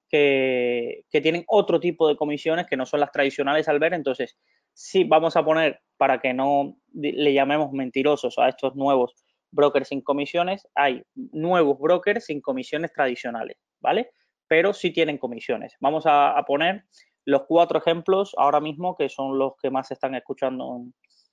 que, 0.08 1.04
tienen 1.22 1.44
otro 1.48 1.80
tipo 1.80 2.08
de 2.08 2.16
comisiones 2.16 2.66
que 2.66 2.76
no 2.76 2.86
son 2.86 3.00
las 3.00 3.12
tradicionales 3.12 3.68
al 3.68 3.78
ver. 3.78 3.94
Entonces, 3.94 4.38
sí 4.72 5.04
vamos 5.04 5.36
a 5.36 5.44
poner, 5.44 5.80
para 5.96 6.20
que 6.20 6.32
no 6.32 6.76
le 6.92 7.32
llamemos 7.32 7.72
mentirosos 7.72 8.38
a 8.38 8.48
estos 8.48 8.74
nuevos 8.74 9.14
brokers 9.50 9.88
sin 9.88 10.02
comisiones, 10.02 10.66
hay 10.74 11.02
nuevos 11.14 11.78
brokers 11.78 12.26
sin 12.26 12.40
comisiones 12.40 12.92
tradicionales, 12.92 13.56
¿vale? 13.80 14.10
Pero 14.48 14.72
sí 14.72 14.90
tienen 14.90 15.18
comisiones. 15.18 15.74
Vamos 15.80 16.04
a, 16.06 16.42
poner 16.46 16.84
los 17.24 17.44
cuatro 17.46 17.78
ejemplos 17.78 18.34
ahora 18.36 18.60
mismo 18.60 18.96
que 18.96 19.08
son 19.08 19.38
los 19.38 19.54
que 19.60 19.70
más 19.70 19.88
se 19.88 19.94
están 19.94 20.14
escuchando 20.14 20.84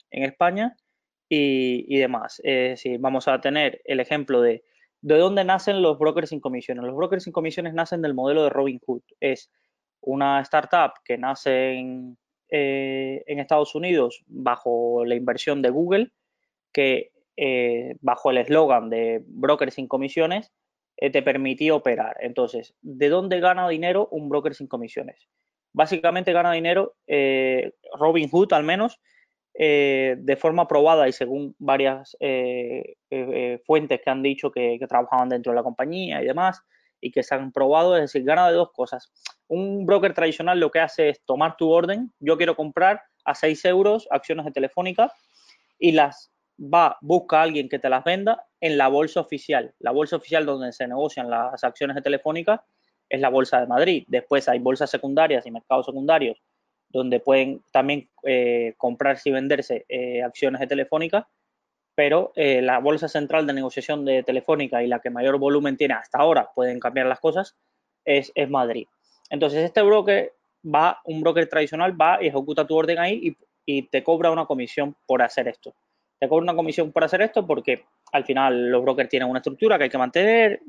en, 0.10 0.24
España 0.24 0.76
y, 1.28 1.86
y, 1.94 2.00
demás. 2.00 2.40
Es 2.44 2.82
decir, 2.82 3.00
vamos 3.00 3.28
a 3.28 3.42
tener 3.42 3.82
el 3.84 4.00
ejemplo 4.00 4.42
de 4.42 4.64
¿De 5.04 5.18
dónde 5.18 5.44
nacen 5.44 5.82
los 5.82 6.00
brokers 6.00 6.30
sin 6.30 6.40
comisiones? 6.40 6.86
Los 6.86 6.96
brokers 6.96 7.26
sin 7.26 7.34
comisiones 7.34 7.74
nacen 7.74 8.02
del 8.02 8.14
modelo 8.14 8.42
de 8.46 8.50
Robinhood. 8.50 9.02
Es 9.20 9.52
una 10.00 10.40
startup 10.40 10.94
que 11.04 11.18
nace 11.18 11.74
en, 11.74 12.18
eh, 12.48 13.22
Estados 13.28 13.76
Unidos 13.76 14.24
bajo 14.28 15.04
la 15.04 15.16
inversión 15.16 15.62
de 15.62 15.72
Google, 15.72 16.14
que 16.72 17.12
eh, 17.36 17.98
bajo 18.00 18.32
el 18.32 18.38
eslogan 18.38 18.90
de 18.90 19.22
brokers 19.26 19.74
sin 19.74 19.90
comisiones 19.90 20.54
eh, 20.96 21.10
te 21.10 21.22
permitía 21.22 21.76
operar. 21.76 22.16
Entonces, 22.22 22.74
¿de 22.82 23.10
dónde 23.10 23.42
gana 23.42 23.68
dinero 23.68 24.08
un 24.10 24.30
broker 24.30 24.56
sin 24.56 24.68
comisiones? 24.68 25.28
Básicamente 25.74 26.32
gana 26.32 26.54
dinero 26.54 26.96
Robinhood 28.00 28.54
al 28.54 28.64
menos 28.64 29.02
eh, 29.56 30.16
de 30.18 30.36
forma 30.36 30.68
probada 30.68 31.08
y 31.08 31.12
según 31.12 31.56
varias 31.60 32.18
eh, 32.20 32.96
eh, 33.12 33.62
fuentes 33.66 34.02
que 34.04 34.10
han 34.10 34.24
dicho 34.24 34.52
que, 34.52 34.80
trabajaban 34.90 35.30
dentro 35.30 35.52
de 35.52 35.58
la 35.58 35.64
compañía 35.64 36.24
y 36.24 36.26
demás, 36.26 36.62
y 37.00 37.12
que 37.12 37.22
se 37.22 37.36
han 37.36 37.52
probado, 37.52 37.96
es 37.96 38.04
decir, 38.04 38.24
gana 38.24 38.48
de 38.48 38.56
dos 38.56 38.72
cosas. 38.72 39.12
Un 39.48 39.86
broker 39.86 40.14
tradicional 40.14 40.60
lo 40.60 40.72
que 40.72 40.80
hace 40.80 41.10
es 41.10 41.24
tomar 41.26 41.56
tu 41.56 41.70
orden, 41.70 42.12
yo 42.20 42.38
quiero 42.38 42.56
comprar 42.56 43.02
a 43.26 43.36
6 43.36 43.66
euros 43.66 44.08
acciones 44.10 44.46
de 44.46 44.52
Telefónica 44.52 45.12
y 45.78 45.92
las 45.92 46.32
va, 46.58 46.98
busca 47.02 47.40
a 47.40 47.44
alguien 47.44 47.70
que 47.70 47.78
te 47.78 47.90
las 47.90 48.04
venda 48.04 48.46
en 48.60 48.78
la 48.78 48.88
bolsa 48.88 49.20
oficial. 49.20 49.76
La 49.80 49.92
bolsa 49.92 50.16
oficial 50.16 50.46
donde 50.46 50.72
se 50.72 50.88
negocian 50.88 51.30
las 51.30 51.64
acciones 51.64 51.96
de 51.96 52.02
Telefónica 52.02 52.64
es 53.08 53.22
la 53.22 53.30
bolsa 53.30 53.60
de 53.60 53.68
Madrid. 53.68 54.06
Después 54.08 54.48
hay 54.50 54.60
bolsas 54.60 54.90
secundarias 54.90 55.46
y 55.46 55.52
mercados 55.52 55.86
secundarios 55.86 56.42
donde 56.94 57.20
pueden 57.20 57.62
también 57.72 58.08
eh, 58.24 58.76
comprarse 58.78 59.30
y 59.30 59.34
venderse 59.34 59.86
acciones 60.24 60.62
de 60.62 60.68
Telefónica, 60.68 61.28
pero 61.96 62.32
la 62.36 62.80
bolsa 62.80 63.08
central 63.08 63.46
de 63.46 63.54
negociación 63.54 64.06
de 64.06 64.24
Telefónica 64.24 64.82
y 64.82 64.88
la 64.88 65.00
que 65.00 65.10
mayor 65.10 65.38
volumen 65.38 65.76
tiene 65.76 65.96
hasta 65.96 66.20
ahora, 66.20 66.50
pueden 66.56 66.80
cambiar 66.80 67.08
las 67.08 67.20
cosas, 67.20 67.56
es, 68.06 68.32
es 68.36 68.50
Madrid. 68.50 68.88
Entonces, 69.30 69.64
este 69.64 69.82
broker 69.82 70.34
va, 70.64 71.02
un 71.06 71.22
broker 71.22 71.48
tradicional 71.48 72.00
va 72.00 72.22
y 72.22 72.28
ejecuta 72.28 72.66
tu 72.66 72.76
orden 72.76 73.00
ahí 73.00 73.20
y, 73.24 73.38
y 73.66 73.84
te 73.84 74.04
cobra 74.04 74.32
una 74.32 74.46
comisión 74.46 74.96
por 75.06 75.22
hacer 75.22 75.48
esto. 75.48 75.74
Te 76.20 76.28
cobra 76.28 76.44
una 76.44 76.56
comisión 76.56 76.92
por 76.92 77.04
hacer 77.04 77.22
esto 77.22 77.46
porque 77.46 77.86
al 78.12 78.26
final 78.26 78.70
los 78.70 78.82
brokers 78.84 79.10
tienen 79.10 79.30
una 79.30 79.40
estructura 79.40 79.78
que 79.78 79.86
hay 79.86 79.90
que 79.90 79.98
mantener, 79.98 80.62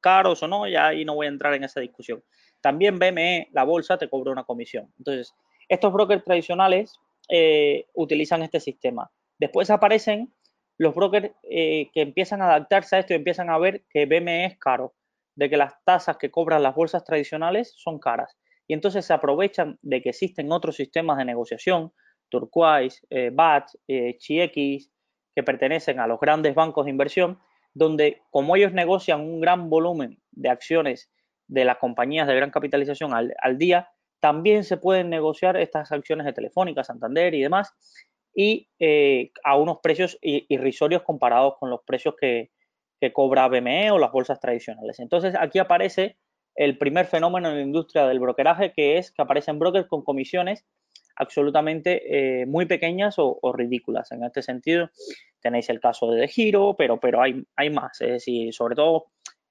caros 0.00 0.42
o 0.42 0.48
no, 0.48 0.68
ya 0.68 0.88
ahí 0.88 1.04
no 1.04 1.14
voy 1.14 1.26
a 1.26 1.30
entrar 1.30 1.54
en 1.54 1.64
esa 1.64 1.80
discusión. 1.80 2.22
También 2.66 2.98
BME, 2.98 3.50
la 3.52 3.62
bolsa, 3.62 3.96
te 3.96 4.08
cobra 4.08 4.32
una 4.32 4.42
comisión. 4.42 4.92
Entonces, 4.98 5.32
estos 5.68 5.92
brokers 5.92 6.24
tradicionales 6.24 6.98
eh, 7.28 7.86
utilizan 7.94 8.42
este 8.42 8.58
sistema. 8.58 9.08
Después 9.38 9.70
aparecen 9.70 10.34
los 10.76 10.92
brokers 10.92 11.30
eh, 11.44 11.90
que 11.94 12.00
empiezan 12.00 12.42
a 12.42 12.46
adaptarse 12.46 12.96
a 12.96 12.98
esto 12.98 13.12
y 13.12 13.18
empiezan 13.18 13.50
a 13.50 13.58
ver 13.58 13.84
que 13.88 14.06
BME 14.06 14.46
es 14.46 14.58
caro, 14.58 14.96
de 15.36 15.48
que 15.48 15.56
las 15.56 15.74
tasas 15.84 16.16
que 16.16 16.32
cobran 16.32 16.64
las 16.64 16.74
bolsas 16.74 17.04
tradicionales 17.04 17.72
son 17.76 18.00
caras. 18.00 18.36
Y 18.66 18.74
entonces 18.74 19.04
se 19.04 19.12
aprovechan 19.12 19.78
de 19.82 20.02
que 20.02 20.08
existen 20.08 20.50
otros 20.50 20.74
sistemas 20.74 21.18
de 21.18 21.24
negociación, 21.24 21.92
Turquoise, 22.30 23.00
eh, 23.10 23.30
BAT, 23.32 23.68
eh, 23.86 24.16
ChiX, 24.18 24.90
que 25.36 25.42
pertenecen 25.44 26.00
a 26.00 26.08
los 26.08 26.18
grandes 26.18 26.56
bancos 26.56 26.86
de 26.86 26.90
inversión, 26.90 27.38
donde 27.74 28.22
como 28.32 28.56
ellos 28.56 28.72
negocian 28.72 29.20
un 29.20 29.40
gran 29.40 29.70
volumen 29.70 30.20
de 30.32 30.48
acciones 30.48 31.12
de 31.48 31.64
las 31.64 31.78
compañías 31.78 32.26
de 32.26 32.34
gran 32.34 32.50
capitalización 32.50 33.12
al, 33.14 33.58
día, 33.58 33.88
también 34.20 34.64
se 34.64 34.76
pueden 34.76 35.10
negociar 35.10 35.56
estas 35.56 35.92
acciones 35.92 36.26
de 36.26 36.32
Telefónica, 36.32 36.84
Santander 36.84 37.34
y 37.34 37.42
demás, 37.42 37.72
y 38.34 38.68
eh, 38.78 39.30
a 39.44 39.56
unos 39.56 39.78
precios 39.82 40.18
irrisorios 40.20 41.02
comparados 41.02 41.54
con 41.58 41.70
los 41.70 41.80
precios 41.86 42.14
que, 42.20 42.50
que 43.00 43.12
cobra 43.12 43.48
BME 43.48 43.90
o 43.90 43.98
las 43.98 44.12
bolsas 44.12 44.40
tradicionales. 44.40 45.00
Entonces 45.00 45.34
aquí 45.38 45.58
aparece 45.58 46.16
el 46.54 46.78
primer 46.78 47.06
fenómeno 47.06 47.50
en 47.50 47.56
la 47.56 47.62
industria 47.62 48.06
del 48.06 48.20
brokeraje, 48.20 48.72
que 48.72 48.98
es 48.98 49.10
que 49.10 49.22
aparecen 49.22 49.58
brokers 49.58 49.86
con 49.88 50.02
comisiones 50.02 50.64
absolutamente 51.16 52.40
eh, 52.42 52.46
muy 52.46 52.66
pequeñas 52.66 53.16
o, 53.18 53.38
ridículas. 53.54 54.12
En 54.12 54.22
este 54.22 54.42
sentido, 54.42 54.90
tenéis 55.40 55.68
el 55.70 55.80
caso 55.80 56.10
de 56.10 56.28
Giro, 56.28 56.74
pero, 56.76 57.00
pero 57.00 57.22
hay, 57.22 57.42
hay 57.56 57.70
más. 57.70 58.00
Es 58.00 58.10
decir, 58.10 58.52
sobre 58.52 58.74
todo 58.74 59.06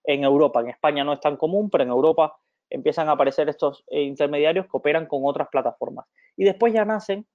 en 0.08 0.24
Europa. 0.24 0.62
En 0.62 0.70
España 0.70 1.04
no 1.04 1.14
es 1.14 1.20
tan 1.20 1.38
común, 1.38 1.70
pero 1.70 1.84
en 1.84 1.90
Europa 1.90 2.38
empiezan 2.70 3.10
a 3.10 3.14
aparecer 3.14 3.50
estos 3.50 3.84
eh, 3.88 4.02
intermediarios 4.02 4.66
que 4.66 4.78
operan 4.78 5.06
con 5.06 5.22
otras 5.24 5.48
plataformas. 5.50 6.06
Y 6.36 6.44
después 6.44 6.74
ya 6.74 6.86
nacen 6.86 7.26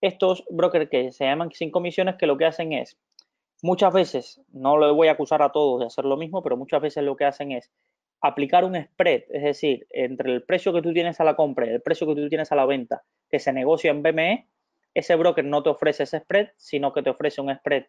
estos 0.00 0.44
brokers 0.50 0.88
que 0.88 1.12
se 1.12 1.24
llaman 1.24 1.50
sin 1.52 1.70
comisiones, 1.70 2.16
que 2.16 2.26
lo 2.26 2.36
que 2.38 2.46
hacen 2.46 2.72
es, 2.72 2.98
muchas 3.62 3.92
veces, 3.92 4.40
no 4.52 4.78
le 4.78 4.90
voy 4.92 5.08
a 5.08 5.12
acusar 5.12 5.42
a 5.42 5.52
todos 5.52 5.80
de 5.80 5.86
hacer 5.86 6.04
lo 6.04 6.16
mismo, 6.16 6.42
pero 6.42 6.56
muchas 6.56 6.80
veces 6.80 7.04
lo 7.04 7.16
que 7.16 7.26
hacen 7.26 7.52
es 7.52 7.70
aplicar 8.22 8.64
un 8.64 8.76
spread, 8.82 9.22
es 9.30 9.42
decir, 9.42 9.86
entre 9.90 10.32
el 10.32 10.42
precio 10.42 10.72
que 10.72 10.82
tú 10.82 10.92
tienes 10.92 11.20
a 11.20 11.24
la 11.24 11.36
compra 11.36 11.66
y 11.66 11.70
el 11.70 11.82
precio 11.82 12.06
que 12.06 12.14
tú 12.14 12.28
tienes 12.28 12.52
a 12.52 12.56
la 12.56 12.66
venta, 12.66 13.02
que 13.30 13.38
se 13.38 13.52
negocia 13.52 13.90
en 13.90 14.02
BME, 14.02 14.48
ese 14.94 15.14
broker 15.16 15.44
no 15.44 15.62
te 15.62 15.70
ofrece 15.70 16.02
ese 16.02 16.20
spread, 16.20 16.48
sino 16.56 16.92
que 16.92 17.02
te 17.02 17.10
ofrece 17.10 17.40
un 17.40 17.54
spread, 17.54 17.84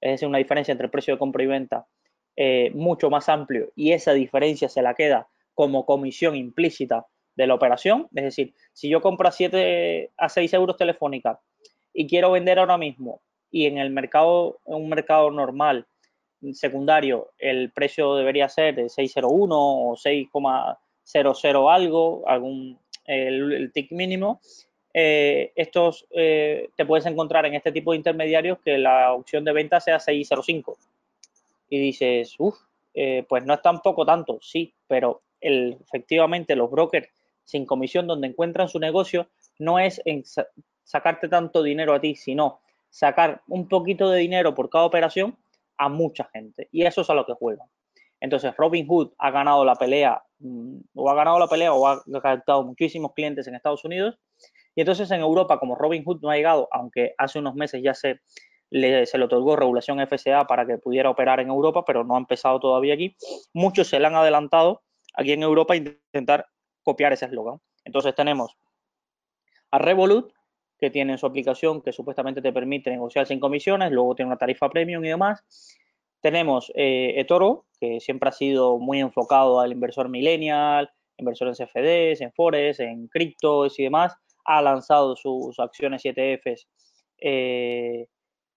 es 0.00 0.12
decir, 0.12 0.28
una 0.28 0.38
diferencia 0.38 0.72
entre 0.72 0.86
el 0.86 0.90
precio 0.90 1.14
de 1.14 1.18
compra 1.18 1.42
y 1.42 1.46
venta 1.46 1.86
eh, 2.36 2.70
mucho 2.74 3.10
más 3.10 3.28
amplio 3.28 3.70
y 3.76 3.92
esa 3.92 4.12
diferencia 4.12 4.68
se 4.68 4.82
la 4.82 4.94
queda 4.94 5.28
como 5.54 5.86
comisión 5.86 6.34
implícita 6.34 7.06
de 7.36 7.46
la 7.46 7.54
operación. 7.54 8.08
Es 8.14 8.24
decir, 8.24 8.54
si 8.72 8.88
yo 8.88 9.00
compro 9.00 9.28
a 9.28 9.32
7 9.32 10.10
a 10.16 10.28
6 10.28 10.54
euros 10.54 10.76
telefónica 10.76 11.40
y 11.92 12.06
quiero 12.06 12.32
vender 12.32 12.58
ahora 12.58 12.78
mismo 12.78 13.22
y 13.50 13.66
en 13.66 13.78
el 13.78 13.90
mercado, 13.90 14.58
en 14.66 14.74
un 14.74 14.88
mercado 14.88 15.30
normal, 15.30 15.86
secundario, 16.52 17.30
el 17.38 17.70
precio 17.72 18.16
debería 18.16 18.48
ser 18.48 18.74
de 18.74 18.84
6,01 18.84 19.48
o 19.50 19.94
6,00 19.96 21.72
algo, 21.72 22.24
algún 22.26 22.78
el, 23.06 23.70
tick 23.72 23.92
mínimo, 23.92 24.40
eh, 24.92 25.52
estos 25.56 26.06
eh, 26.10 26.68
te 26.76 26.84
puedes 26.84 27.06
encontrar 27.06 27.46
en 27.46 27.54
este 27.54 27.72
tipo 27.72 27.92
de 27.92 27.98
intermediarios 27.98 28.58
que 28.60 28.78
la 28.78 29.12
opción 29.12 29.44
de 29.44 29.52
venta 29.52 29.80
sea 29.80 29.98
605. 29.98 30.76
Y 31.68 31.78
dices, 31.78 32.34
uff, 32.38 32.56
eh, 32.94 33.24
pues 33.28 33.44
no 33.44 33.54
es 33.54 33.62
tampoco 33.62 34.04
tanto, 34.06 34.38
sí, 34.40 34.74
pero 34.86 35.22
el, 35.40 35.78
efectivamente 35.80 36.56
los 36.56 36.70
brokers 36.70 37.08
sin 37.44 37.66
comisión 37.66 38.06
donde 38.06 38.28
encuentran 38.28 38.68
su 38.68 38.78
negocio 38.78 39.28
no 39.58 39.78
es 39.78 40.00
en 40.04 40.22
sacarte 40.82 41.28
tanto 41.28 41.62
dinero 41.62 41.94
a 41.94 42.00
ti, 42.00 42.14
sino 42.14 42.60
sacar 42.88 43.42
un 43.48 43.68
poquito 43.68 44.10
de 44.10 44.20
dinero 44.20 44.54
por 44.54 44.70
cada 44.70 44.84
operación 44.84 45.36
a 45.76 45.88
mucha 45.88 46.28
gente. 46.32 46.68
Y 46.70 46.84
eso 46.86 47.00
es 47.00 47.10
a 47.10 47.14
lo 47.14 47.26
que 47.26 47.34
juegan. 47.34 47.68
Entonces, 48.20 48.54
Robin 48.56 48.86
Hood 48.86 49.12
ha 49.18 49.30
ganado 49.30 49.64
la 49.64 49.74
pelea, 49.74 50.22
mm, 50.38 50.76
o 50.94 51.10
ha 51.10 51.14
ganado 51.14 51.38
la 51.38 51.48
pelea, 51.48 51.74
o 51.74 51.86
ha 51.86 52.02
captado 52.22 52.62
muchísimos 52.62 53.12
clientes 53.12 53.46
en 53.46 53.54
Estados 53.54 53.84
Unidos, 53.84 54.18
y 54.74 54.80
entonces 54.80 55.10
en 55.10 55.20
Europa, 55.20 55.58
como 55.58 55.74
Robin 55.74 56.04
Hood 56.04 56.20
no 56.22 56.30
ha 56.30 56.36
llegado, 56.36 56.68
aunque 56.72 57.14
hace 57.18 57.38
unos 57.38 57.54
meses 57.54 57.82
ya 57.82 57.94
se 57.94 58.20
le, 58.70 59.06
se 59.06 59.18
le 59.18 59.24
otorgó 59.24 59.56
regulación 59.56 60.00
FCA 60.00 60.46
para 60.46 60.66
que 60.66 60.78
pudiera 60.78 61.10
operar 61.10 61.40
en 61.40 61.48
Europa, 61.48 61.84
pero 61.84 62.04
no 62.04 62.14
ha 62.14 62.18
empezado 62.18 62.60
todavía 62.60 62.94
aquí, 62.94 63.16
muchos 63.52 63.88
se 63.88 63.98
le 63.98 64.06
han 64.06 64.14
adelantado 64.14 64.82
aquí 65.14 65.32
en 65.32 65.42
Europa 65.42 65.74
a 65.74 65.76
intentar 65.76 66.46
copiar 66.82 67.12
ese 67.12 67.26
eslogan. 67.26 67.60
Entonces 67.84 68.14
tenemos 68.14 68.56
a 69.70 69.78
Revolut, 69.78 70.32
que 70.78 70.90
tiene 70.90 71.16
su 71.18 71.26
aplicación 71.26 71.82
que 71.82 71.92
supuestamente 71.92 72.42
te 72.42 72.52
permite 72.52 72.90
negociar 72.90 73.26
sin 73.26 73.40
comisiones, 73.40 73.92
luego 73.92 74.14
tiene 74.14 74.28
una 74.28 74.38
tarifa 74.38 74.68
premium 74.68 75.04
y 75.04 75.08
demás. 75.08 75.44
Tenemos 76.20 76.72
eh, 76.74 77.14
eToro, 77.16 77.66
que 77.78 78.00
siempre 78.00 78.28
ha 78.28 78.32
sido 78.32 78.78
muy 78.78 79.00
enfocado 79.00 79.60
al 79.60 79.72
inversor 79.72 80.08
millennial, 80.08 80.90
inversor 81.16 81.48
en 81.48 81.54
CFDs, 81.54 82.20
en 82.22 82.32
Forex, 82.32 82.80
en 82.80 83.08
criptos 83.08 83.78
y 83.78 83.84
demás 83.84 84.16
ha 84.44 84.62
lanzado 84.62 85.16
sus 85.16 85.58
acciones 85.58 86.02
ETFs 86.04 86.68
eh, 87.18 88.06
eh, 88.06 88.08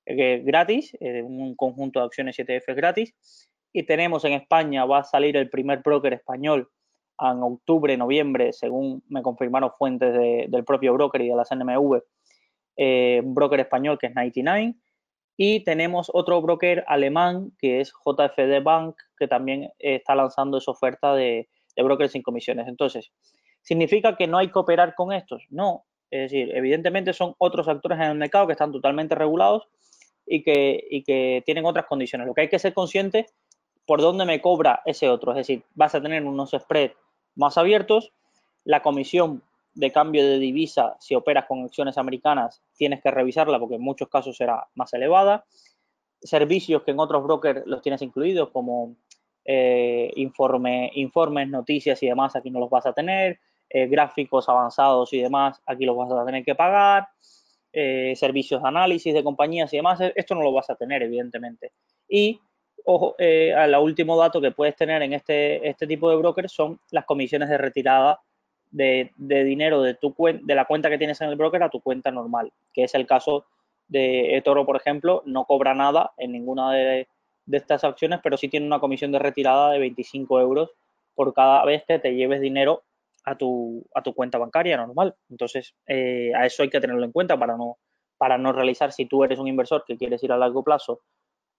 gratis, 0.08 0.96
eh, 1.00 1.22
un 1.22 1.56
conjunto 1.56 2.00
de 2.00 2.06
acciones 2.06 2.38
ETFs 2.40 2.76
gratis. 2.76 3.14
Y 3.74 3.84
tenemos 3.84 4.24
en 4.26 4.34
España, 4.34 4.86
va 4.86 5.00
a 5.00 5.04
salir 5.04 5.38
el 5.38 5.50
primer 5.50 5.82
broker 5.84 6.14
español 6.14 6.70
en 7.20 7.44
octubre, 7.44 7.98
noviembre, 7.98 8.54
según 8.54 9.04
me 9.10 9.22
confirmaron 9.22 9.72
fuentes 9.78 10.14
del 10.14 10.64
propio 10.64 10.94
broker 10.94 11.22
y 11.22 11.30
de 11.30 11.36
la 11.36 11.44
CNMV, 11.44 12.02
un 13.26 13.36
broker 13.36 13.60
español 13.60 13.98
que 14.00 14.08
es 14.08 14.16
99. 14.16 14.76
Y 15.36 15.64
tenemos 15.64 16.10
otro 16.14 16.42
broker 16.42 16.84
alemán 16.88 17.52
que 17.60 17.82
es 17.82 17.92
JFD 18.06 18.64
Bank, 18.64 18.96
que 19.18 19.28
también 19.28 19.70
está 19.80 20.16
lanzando 20.16 20.60
esa 20.60 20.72
oferta 20.72 21.14
de, 21.14 21.50
de 21.76 21.84
brokers 21.84 22.12
sin 22.12 22.22
comisiones. 22.22 22.68
Entonces, 22.68 23.12
¿Significa 23.68 24.16
que 24.16 24.28
no 24.28 24.38
hay 24.38 24.50
que 24.50 24.60
operar 24.60 24.96
con 24.96 25.12
estos? 25.12 25.46
No. 25.50 25.84
Es 26.10 26.32
decir, 26.32 26.56
evidentemente 26.56 27.12
son 27.12 27.36
otros 27.38 27.68
actores 27.68 27.98
en 27.98 28.06
el 28.06 28.18
mercado 28.18 28.48
que 28.48 28.54
están 28.54 28.72
totalmente 28.72 29.14
regulados 29.14 29.68
y 30.28 30.44
que, 30.44 31.04
que 31.06 31.42
tienen 31.46 31.66
otras 31.66 31.86
condiciones. 31.86 32.28
Lo 32.28 32.34
que 32.34 32.42
hay 32.42 32.50
que 32.50 32.60
ser 32.60 32.74
consciente 32.74 33.28
por 33.86 34.02
dónde 34.02 34.26
me 34.26 34.42
cobra 34.42 34.82
ese 34.86 35.10
otro. 35.10 35.32
Es 35.32 35.38
decir, 35.38 35.64
vas 35.74 35.96
a 35.96 36.02
tener 36.02 36.24
unos 36.24 36.52
spreads 36.52 36.96
más 37.36 37.58
abiertos, 37.58 38.12
la 38.66 38.82
comisión 38.82 39.44
de 39.74 39.92
cambio 39.92 40.26
de 40.26 40.40
divisa, 40.40 40.98
si 41.00 41.16
operas 41.16 41.46
con 41.48 41.64
acciones 41.64 41.98
americanas, 41.98 42.64
tienes 42.76 43.02
que 43.02 43.12
revisarla 43.12 43.60
porque 43.60 43.76
en 43.76 43.82
muchos 43.82 44.10
casos 44.10 44.36
será 44.36 44.68
más 44.76 44.94
elevada. 44.94 45.46
Servicios 46.20 46.82
que 46.84 46.92
en 46.92 47.00
otros 47.00 47.24
brokers 47.24 47.66
los 47.66 47.82
tienes 47.82 48.02
incluidos, 48.02 48.50
como 48.50 48.96
eh, 49.46 50.12
informe, 50.16 50.92
informes, 50.96 51.48
noticias 51.48 52.02
y 52.04 52.08
demás, 52.08 52.36
aquí 52.36 52.50
no 52.50 52.60
los 52.60 52.70
vas 52.70 52.88
a 52.88 52.94
tener. 52.94 53.40
Eh, 53.70 53.88
gráficos 53.88 54.48
avanzados 54.50 55.14
y 55.14 55.22
demás, 55.22 55.62
aquí 55.66 55.86
los 55.86 55.96
vas 55.96 56.10
a 56.12 56.26
tener 56.26 56.44
que 56.44 56.56
pagar, 56.56 57.10
eh, 57.80 58.16
servicios 58.16 58.60
de 58.60 58.68
análisis 58.68 59.14
de 59.14 59.24
compañías 59.24 59.72
y 59.72 59.78
demás, 59.78 60.00
esto 60.16 60.34
no 60.34 60.42
lo 60.42 60.52
vas 60.52 60.68
a 60.72 60.76
tener, 60.76 61.04
evidentemente. 61.04 61.74
Y, 62.10 62.42
ojo, 62.86 63.14
eh, 63.20 63.54
el 63.56 63.76
último 63.76 64.18
dato 64.18 64.42
que 64.42 64.50
puedes 64.50 64.76
tener 64.76 65.04
en 65.04 65.14
este, 65.14 65.70
este 65.70 65.86
tipo 65.86 66.10
de 66.10 66.16
brokers 66.16 66.52
son 66.52 66.80
las 66.90 67.06
comisiones 67.06 67.50
de 67.50 67.58
retirada 67.60 68.20
de, 68.72 69.12
dinero 69.16 69.84
de, 69.84 69.94
tu 69.94 70.16
de 70.18 70.56
la 70.56 70.66
cuenta 70.66 70.90
que 70.90 70.98
tienes 70.98 71.22
en 71.22 71.30
el 71.30 71.36
broker 71.36 71.62
a 71.62 71.70
tu 71.70 71.80
cuenta 71.80 72.10
normal, 72.10 72.52
que 72.74 72.86
es 72.86 72.96
el 72.96 73.06
caso 73.06 73.46
de 73.88 74.36
eToro, 74.36 74.66
por 74.66 74.76
ejemplo, 74.76 75.22
no 75.28 75.46
cobra 75.46 75.76
nada 75.76 76.14
en 76.18 76.32
ninguna 76.32 76.74
de, 76.74 77.08
de 77.46 77.58
estas 77.58 77.84
acciones, 77.84 78.22
pero 78.24 78.38
sí 78.38 78.48
tiene 78.48 78.66
una 78.66 78.80
comisión 78.80 79.12
de 79.12 79.20
retirada 79.20 79.70
de 79.70 79.78
25 79.78 80.42
euros 80.42 80.72
por 81.14 81.32
cada 81.36 81.64
vez 81.64 81.84
que 81.88 82.00
te 82.00 82.16
lleves 82.16 82.42
dinero 82.42 82.82
a 83.28 83.38
tu, 83.38 83.86
a 83.94 84.02
tu 84.02 84.14
cuenta 84.14 84.38
bancaria 84.38 84.78
normal. 84.78 85.16
Entonces, 85.30 85.76
eh, 85.86 86.32
a 86.34 86.46
eso 86.46 86.64
hay 86.64 86.70
que 86.70 86.80
tenerlo 86.80 87.04
en 87.04 87.12
cuenta 87.12 87.38
para 87.38 87.58
no, 87.58 87.78
para 88.18 88.38
no 88.38 88.54
realizar, 88.54 88.92
si 88.92 89.06
tú 89.06 89.24
eres 89.24 89.38
un 89.38 89.48
inversor 89.48 89.84
que 89.86 89.98
quieres 89.98 90.24
ir 90.24 90.32
a 90.32 90.38
largo 90.38 90.64
plazo 90.64 91.02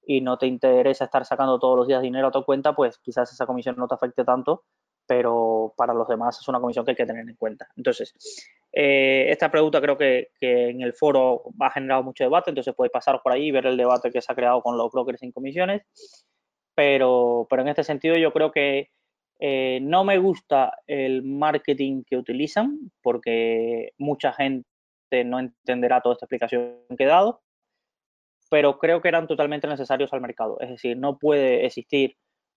y 0.06 0.22
no 0.22 0.38
te 0.38 0.46
interesa 0.46 1.04
estar 1.04 1.24
sacando 1.24 1.58
todos 1.58 1.76
los 1.76 1.86
días 1.86 2.02
dinero 2.02 2.28
a 2.28 2.30
tu 2.30 2.42
cuenta, 2.44 2.74
pues 2.74 2.98
quizás 2.98 3.30
esa 3.32 3.46
comisión 3.46 3.76
no 3.76 3.86
te 3.86 3.94
afecte 3.94 4.24
tanto, 4.24 4.64
pero 5.06 5.74
para 5.76 5.92
los 5.92 6.08
demás 6.08 6.38
es 6.40 6.48
una 6.48 6.58
comisión 6.58 6.84
que 6.84 6.92
hay 6.92 6.96
que 6.96 7.06
tener 7.06 7.28
en 7.28 7.36
cuenta. 7.36 7.68
Entonces, 7.76 8.14
Eh, 8.72 9.30
esta 9.30 9.50
pregunta 9.50 9.80
creo 9.80 9.96
que, 9.96 10.28
en 10.40 10.82
el 10.82 10.92
foro 10.92 11.42
ha 11.60 11.70
generado 11.70 12.02
mucho 12.02 12.24
debate, 12.24 12.50
entonces 12.50 12.74
podéis 12.74 12.92
pasar 12.92 13.20
por 13.22 13.32
ahí 13.32 13.48
y 13.48 13.50
ver 13.50 13.66
el 13.66 13.76
debate 13.76 14.10
que 14.10 14.20
se 14.20 14.30
ha 14.30 14.34
creado 14.36 14.60
con 14.62 14.76
los 14.76 14.90
brokers 14.92 15.20
sin 15.20 15.32
comisiones. 15.32 15.82
Pero, 16.74 17.46
pero 17.48 17.62
en 17.62 17.68
este 17.68 17.82
sentido 17.82 18.16
yo 18.16 18.30
creo 18.32 18.52
que 18.52 18.90
eh, 19.38 19.78
no 19.82 20.04
me 20.04 20.18
gusta 20.18 20.78
el 20.86 21.22
marketing 21.22 22.02
que 22.04 22.16
utilizan 22.16 22.90
porque 23.02 23.92
mucha 23.96 24.32
gente 24.32 24.64
no 25.24 25.38
entenderá 25.38 26.00
toda 26.00 26.14
esta 26.14 26.26
explicación 26.26 26.78
que 26.96 27.04
he 27.04 27.06
dado, 27.06 27.40
pero 28.50 28.78
creo 28.78 29.00
que 29.00 29.08
eran 29.08 29.26
totalmente 29.26 29.68
necesarios 29.68 30.12
al 30.12 30.20
mercado. 30.20 30.58
Es 30.60 30.70
decir, 30.70 30.96
no 30.96 31.18
puede 31.18 31.66
existir 31.66 32.16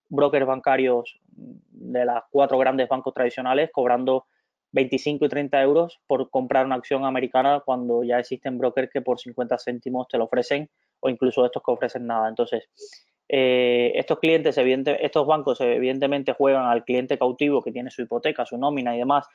brokers 0.10 0.46
bancarios 0.46 1.20
de 1.28 2.06
las 2.06 2.24
cuatro 2.32 2.58
grandes 2.58 2.90
bancos 2.90 3.14
tradicionales 3.14 3.70
cobrando 3.72 4.26
25 4.74 5.26
y 5.26 5.30
30 5.30 5.62
euros 5.62 6.00
por 6.08 6.30
comprar 6.30 6.66
una 6.66 6.76
acción 6.76 7.06
americana 7.06 7.62
cuando 7.66 8.04
ya 8.04 8.20
existen 8.20 8.58
brokers 8.58 8.90
que 8.92 9.02
por 9.02 9.20
50 9.20 9.58
céntimos 9.58 10.08
te 10.08 10.18
lo 10.18 10.26
ofrecen 10.26 10.70
o 11.02 11.10
incluso 11.10 11.46
estos 11.46 11.62
que 11.64 11.72
ofrecen 11.72 12.08
nada. 12.08 12.30
Entonces, 12.30 12.70
eh, 13.34 13.94
estos 13.96 14.20
clientes, 14.20 14.58
estos 14.58 15.26
bancos 15.26 15.62
evidentemente 15.62 16.34
juegan 16.34 16.66
al 16.66 16.84
cliente 16.84 17.18
cautivo 17.18 17.62
que 17.62 17.72
tiene 17.72 17.90
su 17.90 18.02
hipoteca, 18.02 18.46
su 18.46 18.58
nómina 18.58 18.94
y 18.94 19.00
demás 19.00 19.26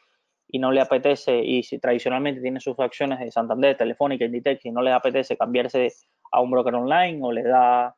y 0.49 0.59
no 0.59 0.71
le 0.71 0.81
apetece, 0.81 1.43
y 1.43 1.63
si 1.63 1.79
tradicionalmente 1.79 2.41
tiene 2.41 2.61
sus 2.61 2.79
acciones 2.79 3.19
de 3.19 3.33
Santander, 3.33 3.77
Telefónica, 3.77 4.27
Inditex, 4.27 4.65
y 4.67 4.71
no 4.71 4.83
le 4.83 4.93
apetece 4.93 5.37
cambiarse 5.37 5.93
a 6.31 6.41
un 6.41 6.51
broker 6.51 6.75
online 6.75 7.19
o 7.23 7.33
le 7.33 7.43
da 7.43 7.97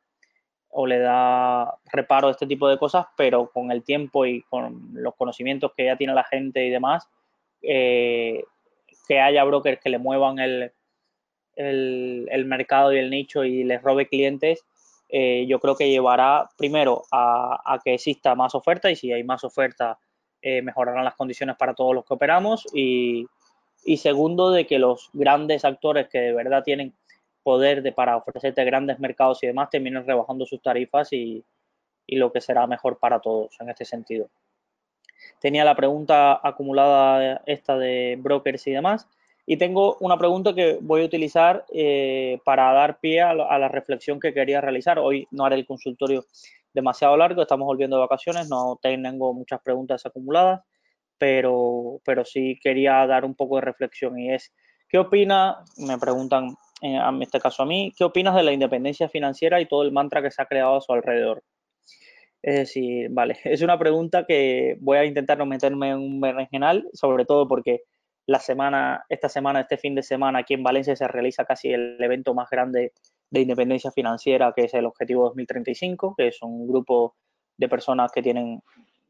o 0.71 0.85
le 0.85 0.99
da 0.99 1.75
reparo 1.91 2.27
a 2.27 2.31
este 2.31 2.47
tipo 2.47 2.69
de 2.69 2.77
cosas, 2.77 3.07
pero 3.17 3.49
con 3.51 3.71
el 3.71 3.83
tiempo 3.83 4.25
y 4.25 4.43
con 4.43 4.89
los 4.93 5.15
conocimientos 5.15 5.73
que 5.75 5.85
ya 5.85 5.97
tiene 5.97 6.13
la 6.13 6.23
gente 6.23 6.63
y 6.65 6.69
demás, 6.69 7.09
eh, 7.61 8.43
que 9.07 9.19
haya 9.19 9.43
brokers 9.43 9.81
que 9.81 9.89
le 9.89 9.97
muevan 9.97 10.37
el, 10.37 10.71
el, 11.55 12.45
mercado 12.45 12.93
y 12.93 12.99
el 12.99 13.09
nicho 13.09 13.43
y 13.43 13.63
les 13.63 13.81
robe 13.81 14.07
clientes, 14.07 14.63
eh, 15.09 15.45
yo 15.47 15.59
creo 15.59 15.75
que 15.75 15.89
llevará 15.89 16.49
primero 16.57 17.03
a, 17.11 17.79
que 17.83 17.95
exista 17.95 18.35
más 18.35 18.55
oferta 18.55 18.89
y 18.91 18.95
si 18.95 19.11
hay 19.11 19.23
más 19.23 19.43
oferta 19.43 19.99
eh, 20.41 20.61
mejorarán 20.61 21.03
las 21.03 21.15
condiciones 21.15 21.55
para 21.57 21.73
todos 21.73 21.93
los 21.93 22.05
que 22.05 22.13
operamos 22.13 22.65
y, 22.73 23.25
y, 23.83 23.97
segundo 23.97 24.51
de 24.51 24.65
que 24.65 24.79
los 24.79 25.09
grandes 25.13 25.65
actores 25.65 26.07
que 26.07 26.19
de 26.19 26.33
verdad 26.33 26.63
tienen 26.63 26.93
poder 27.43 27.81
de, 27.81 27.91
para 27.91 28.17
ofrecerte 28.17 28.63
grandes 28.63 28.99
mercados 28.99 29.43
y 29.43 29.47
demás 29.47 29.69
terminen 29.69 30.05
rebajando 30.05 30.45
sus 30.45 30.61
tarifas 30.61 31.11
y, 31.11 31.43
y 32.05 32.15
lo 32.17 32.31
que 32.31 32.41
será 32.41 32.67
mejor 32.67 32.99
para 32.99 33.19
todos 33.19 33.59
en 33.59 33.69
este 33.69 33.85
sentido 33.85 34.29
tenía 35.39 35.63
la 35.63 35.75
pregunta 35.75 36.39
acumulada 36.43 37.41
esta 37.45 37.77
de 37.77 38.17
brokers 38.19 38.67
y 38.67 38.71
demás. 38.71 39.07
Y 39.51 39.57
tengo 39.57 39.97
una 39.99 40.15
pregunta 40.15 40.53
que 40.53 40.77
voy 40.79 41.01
a 41.01 41.05
utilizar 41.05 41.65
eh, 41.73 42.37
para 42.45 42.71
dar 42.71 42.99
pie 42.99 43.21
a, 43.21 43.33
la 43.33 43.67
reflexión 43.67 44.19
que 44.19 44.31
quería 44.31 44.61
realizar. 44.61 44.99
Hoy 44.99 45.27
no 45.31 45.43
haré 45.43 45.55
el 45.55 45.65
consultorio 45.65 46.23
demasiado 46.71 47.17
largo, 47.17 47.41
estamos 47.41 47.65
volviendo 47.65 47.95
de 47.95 48.01
vacaciones, 48.01 48.47
no 48.47 48.77
tengo 48.79 49.33
muchas 49.33 49.59
preguntas 49.61 50.05
acumuladas, 50.05 50.61
pero, 51.17 51.99
pero 52.05 52.25
sí 52.25 52.59
quería 52.61 53.07
dar 53.07 53.25
un 53.25 53.33
poco 53.33 53.55
de 53.55 53.61
reflexión 53.61 54.19
y 54.19 54.31
es, 54.31 54.53
¿qué 54.87 54.99
opina? 54.99 55.63
Me 55.77 55.97
preguntan, 55.97 56.55
en 56.83 57.23
este 57.23 57.39
caso 57.39 57.63
a 57.63 57.65
mí, 57.65 57.91
¿qué 57.97 58.03
opinas 58.03 58.35
de 58.35 58.43
la 58.43 58.53
independencia 58.53 59.09
financiera 59.09 59.59
y 59.59 59.65
todo 59.65 59.81
el 59.81 59.91
mantra 59.91 60.21
que 60.21 60.29
se 60.29 60.43
ha 60.43 60.45
creado 60.45 60.75
a 60.75 60.81
su 60.81 60.93
alrededor? 60.93 61.43
Es 62.43 62.55
decir, 62.55 63.07
vale, 63.09 63.39
es 63.45 63.63
una 63.63 63.79
pregunta 63.79 64.27
que 64.27 64.77
voy 64.79 64.99
a 64.99 65.05
intentar 65.05 65.39
no 65.39 65.47
meterme 65.47 65.89
en 65.89 65.97
un 65.97 66.21
regional, 66.21 66.87
sobre 66.93 67.25
todo 67.25 67.47
porque 67.47 67.81
la 68.29 68.39
semana, 68.39 69.05
esta 69.09 69.27
semana, 69.27 69.61
este 69.61 69.77
fin 69.77 69.95
de 69.95 70.03
semana, 70.03 70.39
aquí 70.39 70.53
en 70.53 70.61
Valencia 70.61 70.95
se 70.95 71.07
realiza 71.07 71.45
casi 71.45 71.73
el 71.73 71.97
evento 71.99 72.35
más 72.35 72.47
grande 72.47 72.93
de 73.31 73.41
independencia 73.41 73.89
financiera, 73.89 74.53
que 74.55 74.65
es 74.65 74.73
el 74.75 74.85
Objetivo 74.85 75.23
2035, 75.25 76.13
que 76.15 76.27
es 76.27 76.39
un 76.43 76.67
grupo 76.67 77.15
de 77.57 77.67
personas 77.67 78.11
que 78.11 78.21
tienen 78.21 78.61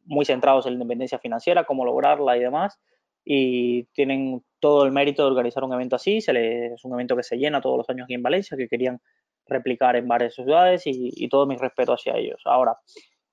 muy 0.06 0.24
centrados 0.24 0.66
en 0.66 0.72
la 0.72 0.76
independencia 0.76 1.20
financiera, 1.20 1.66
cómo 1.66 1.84
lograrla 1.84 2.38
y 2.38 2.40
demás, 2.40 2.80
y 3.26 3.84
tienen 3.94 4.42
todo 4.62 4.86
el 4.86 4.94
mérito 4.94 5.24
de 5.24 5.32
organizar 5.32 5.66
un 5.66 5.74
evento 5.74 5.98
así. 5.98 6.22
Se 6.22 6.68
es 6.68 6.86
un 6.86 6.94
evento 6.94 7.18
que 7.18 7.24
se 7.24 7.36
llena 7.36 7.60
todos 7.60 7.78
los 7.78 7.90
años 7.90 8.06
aquí 8.06 8.14
en 8.14 8.24
Valencia, 8.24 8.56
que 8.56 8.70
querían 8.70 9.02
replicar 9.48 9.98
en 9.98 10.08
varias 10.08 10.34
ciudades 10.34 10.88
y, 10.88 11.12
y 11.14 11.28
todo 11.28 11.46
mi 11.46 11.58
respeto 11.58 11.92
hacia 11.92 12.16
ellos. 12.16 12.42
Ahora, 12.46 12.78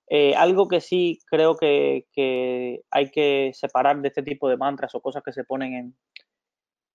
eh, 0.09 0.35
algo 0.37 0.69
que 0.69 0.81
sí 0.81 1.19
creo 1.29 1.57
que, 1.57 2.05
hay 2.97 3.11
que 3.11 3.51
separar 3.53 4.01
de 4.01 4.09
este 4.09 4.23
tipo 4.23 4.49
de 4.49 4.57
mantras 4.57 4.95
o 4.95 5.03
cosas 5.03 5.23
que 5.23 5.33
se 5.33 5.45
ponen 5.45 5.75
en, 5.75 5.97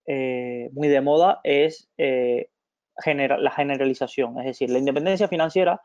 eh, 0.08 0.68
muy 0.74 0.88
de 0.88 1.00
moda 1.00 1.40
es 1.44 1.92
eh, 2.00 2.50
la 3.06 3.52
generalización. 3.52 4.40
Es 4.40 4.46
decir, 4.46 4.72
la 4.72 4.80
independencia 4.80 5.28
financiera 5.28 5.80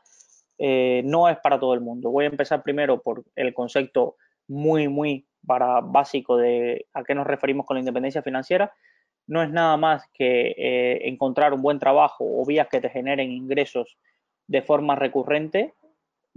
no 0.59 1.29
es 1.29 1.37
para 1.37 1.59
todo 1.59 1.75
el 1.75 1.81
mundo. 1.81 2.09
Voy 2.09 2.25
a 2.25 2.29
empezar 2.29 2.63
primero 2.63 2.99
por 2.99 3.23
el 3.35 3.53
concepto 3.53 4.15
muy, 4.47 4.87
muy 4.87 5.27
para, 5.45 5.81
básico 5.81 6.35
de 6.35 6.87
a 6.93 7.03
qué 7.03 7.13
nos 7.13 7.27
referimos 7.27 7.67
con 7.67 7.75
la 7.75 7.81
independencia 7.81 8.23
financiera. 8.23 8.73
No 9.27 9.43
es 9.43 9.51
nada 9.51 9.77
más 9.77 10.03
que 10.13 10.99
encontrar 11.03 11.53
un 11.53 11.61
buen 11.61 11.77
trabajo 11.77 12.25
o 12.25 12.43
vías 12.43 12.67
que 12.69 12.81
te 12.81 12.89
generen 12.89 13.31
ingresos 13.31 13.99
de 14.47 14.63
forma 14.63 14.95
recurrente 14.95 15.75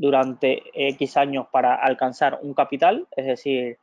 durante 0.01 0.63
X 0.73 1.19
años 1.19 1.49
para 1.53 1.75
alcanzar 1.75 2.39
un 2.41 2.55
capital, 2.55 3.07
es 3.15 3.27
decir, 3.27 3.77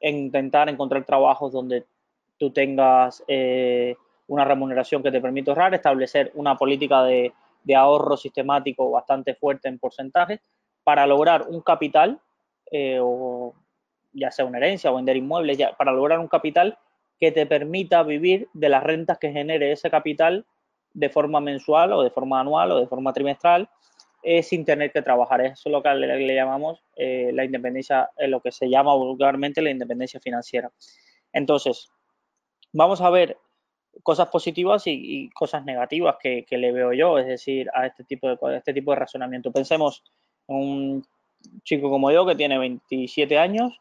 intentar 0.00 0.68
encontrar 0.68 1.04
trabajos 1.04 1.50
donde 1.50 1.84
tú 2.38 2.52
tengas 2.52 3.24
eh, 3.26 3.96
una 4.28 4.44
remuneración 4.44 5.02
que 5.02 5.10
te 5.10 5.20
permita 5.20 5.50
ahorrar, 5.50 5.74
establecer 5.74 6.30
una 6.36 6.56
política 6.56 7.02
de, 7.02 7.32
ahorro 7.74 8.16
sistemático 8.16 8.88
bastante 8.88 9.34
fuerte 9.34 9.66
en 9.66 9.80
porcentajes 9.80 10.38
para 10.84 11.08
lograr 11.08 11.46
un 11.48 11.60
capital, 11.60 12.20
eh, 12.70 13.00
o 13.02 13.52
ya 14.12 14.30
sea 14.30 14.44
una 14.44 14.58
herencia 14.58 14.92
o 14.92 14.94
vender 14.94 15.16
inmuebles, 15.16 15.58
ya, 15.58 15.72
para 15.72 15.90
lograr 15.90 16.20
un 16.20 16.28
capital 16.28 16.78
que 17.18 17.32
te 17.32 17.46
permita 17.46 18.04
vivir 18.04 18.48
de 18.52 18.68
las 18.68 18.84
rentas 18.84 19.18
que 19.18 19.32
genere 19.32 19.72
ese 19.72 19.90
capital 19.90 20.46
de 20.92 21.08
forma 21.08 21.40
mensual 21.40 21.94
o 21.94 22.02
de 22.04 22.10
forma 22.10 22.38
anual 22.38 22.70
o 22.70 22.78
de 22.78 22.86
forma 22.86 23.12
trimestral 23.12 23.68
sin 24.42 24.64
tener 24.64 24.90
que 24.92 25.02
trabajar. 25.02 25.40
Eso 25.42 25.68
es 25.68 25.72
lo 25.72 25.82
que 25.82 25.94
le, 25.94 26.34
llamamos 26.34 26.82
eh, 26.96 27.30
la 27.32 27.44
independencia, 27.44 28.10
eh, 28.16 28.28
lo 28.28 28.40
que 28.40 28.52
se 28.52 28.68
llama 28.68 28.94
vulgarmente 28.94 29.62
la 29.62 29.70
independencia 29.70 30.20
financiera. 30.20 30.70
Entonces, 31.32 31.88
vamos 32.72 33.00
a 33.00 33.10
ver 33.10 33.36
cosas 34.02 34.28
positivas 34.28 34.84
y, 34.86 35.30
cosas 35.30 35.64
negativas 35.64 36.16
que, 36.20 36.46
le 36.50 36.72
veo 36.72 36.92
yo, 36.92 37.18
es 37.18 37.26
decir, 37.26 37.70
a 37.74 37.86
este 37.86 38.04
tipo 38.04 38.28
de, 38.28 38.56
este 38.56 38.72
tipo 38.72 38.92
de 38.92 38.98
razonamiento. 38.98 39.52
Pensemos 39.52 40.02
en 40.48 40.56
un 40.56 41.06
chico 41.62 41.90
como 41.90 42.10
yo 42.10 42.26
que 42.26 42.34
tiene 42.34 42.58
27 42.58 43.38
años, 43.38 43.78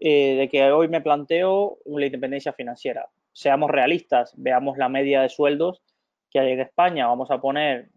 eh, 0.00 0.34
de 0.34 0.48
que 0.48 0.70
hoy 0.72 0.88
me 0.88 1.00
planteo 1.00 1.78
la 1.86 2.06
independencia 2.06 2.52
financiera. 2.52 3.08
Seamos 3.32 3.70
realistas, 3.70 4.34
veamos 4.36 4.76
la 4.76 4.88
media 4.88 5.22
de 5.22 5.28
sueldos 5.28 5.82
que 6.30 6.40
hay 6.40 6.52
en 6.52 6.60
España. 6.60 7.06
Vamos 7.06 7.30
a 7.30 7.40
poner 7.40 7.88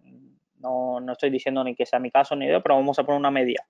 no, 0.59 0.99
no 0.99 1.11
estoy 1.11 1.29
diciendo 1.29 1.63
ni 1.63 1.75
que 1.75 1.85
sea 1.85 1.99
mi 1.99 2.11
caso 2.11 2.35
ni 2.35 2.45
idea, 2.45 2.61
pero 2.61 2.75
vamos 2.75 2.99
a 2.99 3.03
poner 3.03 3.19
una 3.19 3.31
media 3.31 3.65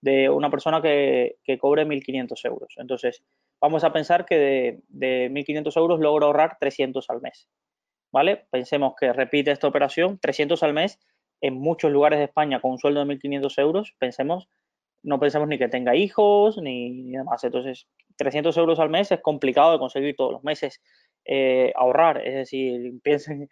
de 0.00 0.30
una 0.30 0.50
persona 0.50 0.80
que, 0.80 1.36
que 1.44 1.58
cobre 1.58 1.86
1.500 1.86 2.46
euros. 2.46 2.74
Entonces, 2.78 3.22
vamos 3.60 3.84
a 3.84 3.92
pensar 3.92 4.24
que 4.24 4.38
de, 4.38 4.80
de 4.88 5.30
1.500 5.30 5.76
euros 5.76 6.00
logro 6.00 6.26
ahorrar 6.26 6.56
300 6.58 7.08
al 7.10 7.20
mes. 7.20 7.48
¿Vale? 8.12 8.46
Pensemos 8.50 8.94
que 8.98 9.12
repite 9.12 9.52
esta 9.52 9.68
operación, 9.68 10.18
300 10.18 10.62
al 10.62 10.72
mes 10.72 10.98
en 11.40 11.54
muchos 11.54 11.90
lugares 11.90 12.18
de 12.18 12.26
España 12.26 12.60
con 12.60 12.72
un 12.72 12.78
sueldo 12.78 13.04
de 13.04 13.14
1.500 13.14 13.58
euros, 13.60 13.94
pensemos, 13.98 14.48
no 15.02 15.18
pensemos 15.18 15.48
ni 15.48 15.58
que 15.58 15.68
tenga 15.68 15.96
hijos 15.96 16.58
ni, 16.58 17.12
demás. 17.12 17.42
Entonces, 17.44 17.86
300 18.16 18.56
euros 18.56 18.78
al 18.78 18.90
mes 18.90 19.10
es 19.12 19.20
complicado 19.20 19.72
de 19.72 19.78
conseguir 19.78 20.16
todos 20.16 20.32
los 20.32 20.44
meses 20.44 20.82
eh, 21.24 21.72
ahorrar. 21.76 22.26
Es 22.26 22.34
decir, 22.34 22.92
piensen 23.02 23.48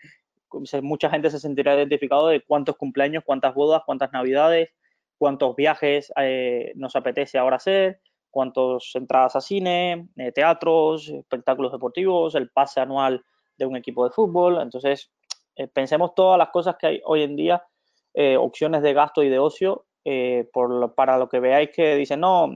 mucha 0.83 1.11
gente 1.11 1.31
se 1.31 1.39
sentirá 1.39 1.75
identificado 1.75 2.29
de 2.29 2.43
cuántos 2.43 2.77
cumpleaños, 2.77 3.25
cuántas 3.25 3.55
bodas, 3.55 3.83
cuántas 3.85 4.13
navidades, 4.13 4.71
cuántos 5.19 5.55
viajes 5.57 6.13
eh, 6.17 6.73
nos 6.77 6.97
apetece 6.97 7.39
ahora 7.39 7.57
hacer, 7.57 8.01
cuántas 8.31 8.91
entradas 8.95 9.37
a 9.37 9.41
cine, 9.41 10.09
eh, 10.17 10.33
teatros, 10.33 11.09
espectáculos 11.09 11.73
deportivos, 11.73 12.35
el 12.35 12.49
pase 12.51 12.81
anual 12.81 13.25
de 13.57 13.67
un 13.67 13.77
equipo 13.77 14.05
de 14.05 14.11
fútbol. 14.11 14.61
Entonces, 14.63 15.11
eh, 15.57 15.67
pensemos 15.67 16.15
todas 16.15 16.39
las 16.39 16.51
cosas 16.51 16.77
que 16.79 16.87
hay 16.87 17.01
hoy 17.05 17.23
en 17.23 17.37
día, 17.37 17.63
opciones 18.41 18.83
de 18.83 18.95
gasto 18.95 19.23
y 19.23 19.29
de 19.29 19.39
ocio, 19.39 19.87
por 20.53 20.95
para 20.97 21.19
lo 21.19 21.29
que 21.29 21.39
veáis 21.39 21.71
que 21.71 21.95
dicen, 21.95 22.19
no, 22.19 22.51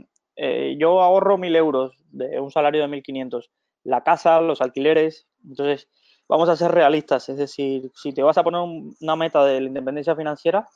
yo 0.77 1.01
ahorro 1.01 1.39
mil 1.39 1.55
euros 1.55 1.93
de 2.11 2.41
un 2.41 2.51
salario 2.51 2.81
de 2.81 2.89
1.500, 2.89 3.49
la 3.85 4.03
casa, 4.03 4.41
los 4.41 4.61
alquileres. 4.61 5.29
Entonces, 5.45 5.89
vamos 6.29 6.49
a 6.49 6.57
ser 6.57 6.71
realistas, 6.73 7.29
es 7.29 7.37
decir, 7.37 7.91
si 7.95 8.13
te 8.13 8.23
vas 8.23 8.39
a 8.39 8.43
poner 8.43 8.61
una 9.01 9.17
meta 9.17 9.45
de 9.45 9.61
la 9.61 9.67
independencia 9.69 10.17
financiera, 10.17 10.67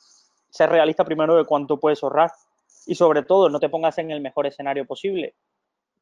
ser 0.49 0.69
realista 0.69 1.03
primero 1.03 1.35
de 1.35 1.45
cuánto 1.45 1.79
puedes 1.79 2.03
ahorrar 2.03 2.31
y 2.85 2.95
sobre 2.95 3.23
todo 3.23 3.49
no 3.49 3.59
te 3.59 3.69
pongas 3.69 3.97
en 3.97 4.11
el 4.11 4.21
mejor 4.21 4.47
escenario 4.47 4.85
posible, 4.85 5.35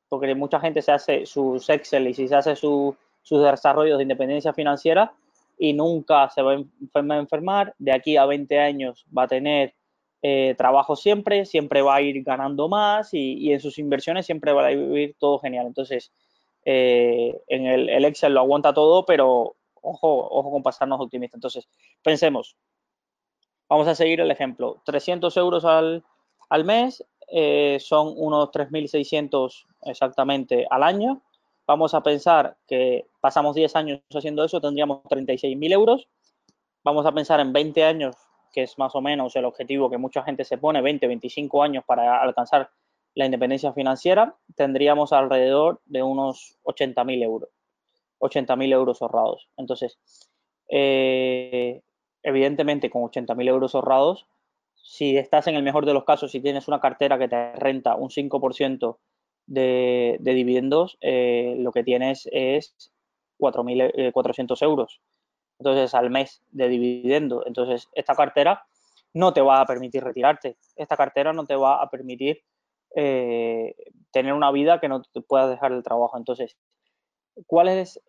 porque 0.09 0.35
mucha 0.35 0.59
gente 0.59 0.81
se 0.81 0.91
hace 0.91 1.25
su 1.25 1.63
Excel 1.67 2.07
y 2.07 2.13
si 2.13 2.27
se 2.27 2.35
hace 2.35 2.55
su, 2.55 2.95
sus 3.21 3.43
desarrollos 3.43 3.97
de 3.97 4.03
independencia 4.03 4.53
financiera 4.53 5.13
y 5.57 5.73
nunca 5.73 6.29
se 6.29 6.41
va 6.41 6.53
a 6.53 7.17
enfermar. 7.17 7.73
De 7.79 7.91
aquí 7.91 8.17
a 8.17 8.25
20 8.25 8.59
años 8.59 9.05
va 9.15 9.23
a 9.23 9.27
tener 9.27 9.73
eh, 10.21 10.55
trabajo 10.57 10.95
siempre, 10.95 11.45
siempre 11.45 11.81
va 11.81 11.95
a 11.95 12.01
ir 12.01 12.23
ganando 12.23 12.67
más 12.67 13.13
y, 13.13 13.51
en 13.51 13.59
sus 13.59 13.77
inversiones 13.77 14.25
siempre 14.25 14.53
va 14.53 14.67
a 14.67 14.69
vivir 14.69 15.15
todo 15.19 15.39
genial. 15.39 15.67
Entonces, 15.67 16.11
eh, 16.65 17.41
en 17.47 17.67
el, 17.67 17.89
el, 17.89 18.05
Excel 18.05 18.33
lo 18.33 18.41
aguanta 18.41 18.73
todo, 18.73 19.05
pero 19.05 19.55
ojo, 19.81 20.27
ojo 20.31 20.51
con 20.51 20.63
pasarnos 20.63 20.99
optimistas. 20.99 21.37
Entonces, 21.37 21.69
pensemos, 22.01 22.57
vamos 23.69 23.87
a 23.87 23.95
seguir 23.95 24.19
el 24.19 24.31
ejemplo, 24.31 24.81
300 24.85 25.37
euros 25.37 25.63
al, 25.63 26.03
al 26.49 26.65
mes 26.65 27.05
eh, 27.27 27.77
son 27.79 28.13
unos 28.17 28.49
3.600 28.49 29.65
exactamente 29.83 30.65
al 30.69 30.83
año. 30.83 31.21
Vamos 31.67 31.93
a 31.93 32.01
pensar 32.01 32.57
que 32.67 33.07
pasamos 33.21 33.55
10 33.55 33.75
años 33.75 34.01
haciendo 34.13 34.43
eso, 34.43 34.61
tendríamos 34.61 35.03
36.000 35.03 35.71
euros. 35.71 36.07
Vamos 36.83 37.05
a 37.05 37.11
pensar 37.11 37.39
en 37.39 37.51
20 37.53 37.83
años, 37.83 38.15
que 38.51 38.63
es 38.63 38.77
más 38.77 38.93
o 38.95 39.01
menos 39.01 39.35
el 39.35 39.45
objetivo 39.45 39.89
que 39.89 39.97
mucha 39.97 40.23
gente 40.23 40.43
se 40.43 40.59
pone, 40.59 40.81
20, 40.81 41.07
25 41.07 41.63
años 41.63 41.83
para 41.85 42.21
alcanzar 42.21 42.69
la 43.15 43.25
independencia 43.25 43.73
financiera, 43.73 44.35
tendríamos 44.55 45.13
alrededor 45.13 45.81
de 45.85 46.03
unos 46.03 46.57
80.000 46.63 47.23
euros. 47.23 47.49
80.000 48.19 48.73
euros 48.73 49.01
ahorrados. 49.01 49.49
Entonces, 49.57 49.97
eh, 50.69 51.81
evidentemente 52.23 52.89
con 52.89 53.03
80.000 53.03 53.47
euros 53.47 53.73
ahorrados, 53.73 54.27
si 54.75 55.17
estás 55.17 55.47
en 55.47 55.55
el 55.55 55.63
mejor 55.63 55.85
de 55.85 55.93
los 55.93 56.03
casos, 56.03 56.31
si 56.31 56.41
tienes 56.41 56.67
una 56.67 56.79
cartera 56.79 57.17
que 57.17 57.27
te 57.27 57.55
renta 57.55 57.95
un 57.95 58.09
5% 58.09 58.97
de, 59.47 60.17
de 60.19 60.33
dividendos, 60.33 60.97
eh, 61.01 61.55
lo 61.57 61.71
que 61.71 61.83
tienes 61.83 62.27
es 62.31 62.91
4.400 63.39 64.61
eh, 64.61 64.65
euros. 64.65 65.01
Entonces, 65.59 65.93
al 65.93 66.09
mes 66.09 66.43
de 66.51 66.67
dividendo. 66.67 67.45
Entonces, 67.45 67.89
esta 67.93 68.13
cartera 68.13 68.65
no 69.13 69.31
te 69.31 69.41
va 69.41 69.61
a 69.61 69.65
permitir 69.65 70.03
retirarte. 70.03 70.57
Esta 70.75 70.97
cartera 70.97 71.31
no 71.31 71.45
te 71.45 71.55
va 71.55 71.81
a 71.81 71.89
permitir 71.89 72.43
eh, 72.95 73.75
tener 74.11 74.33
una 74.33 74.51
vida 74.51 74.79
que 74.79 74.89
no 74.89 75.01
te 75.01 75.21
puedas 75.21 75.49
dejar 75.49 75.71
el 75.71 75.83
trabajo. 75.83 76.17
Entonces, 76.17 76.57
¿cuál 77.45 77.67
es 77.67 78.01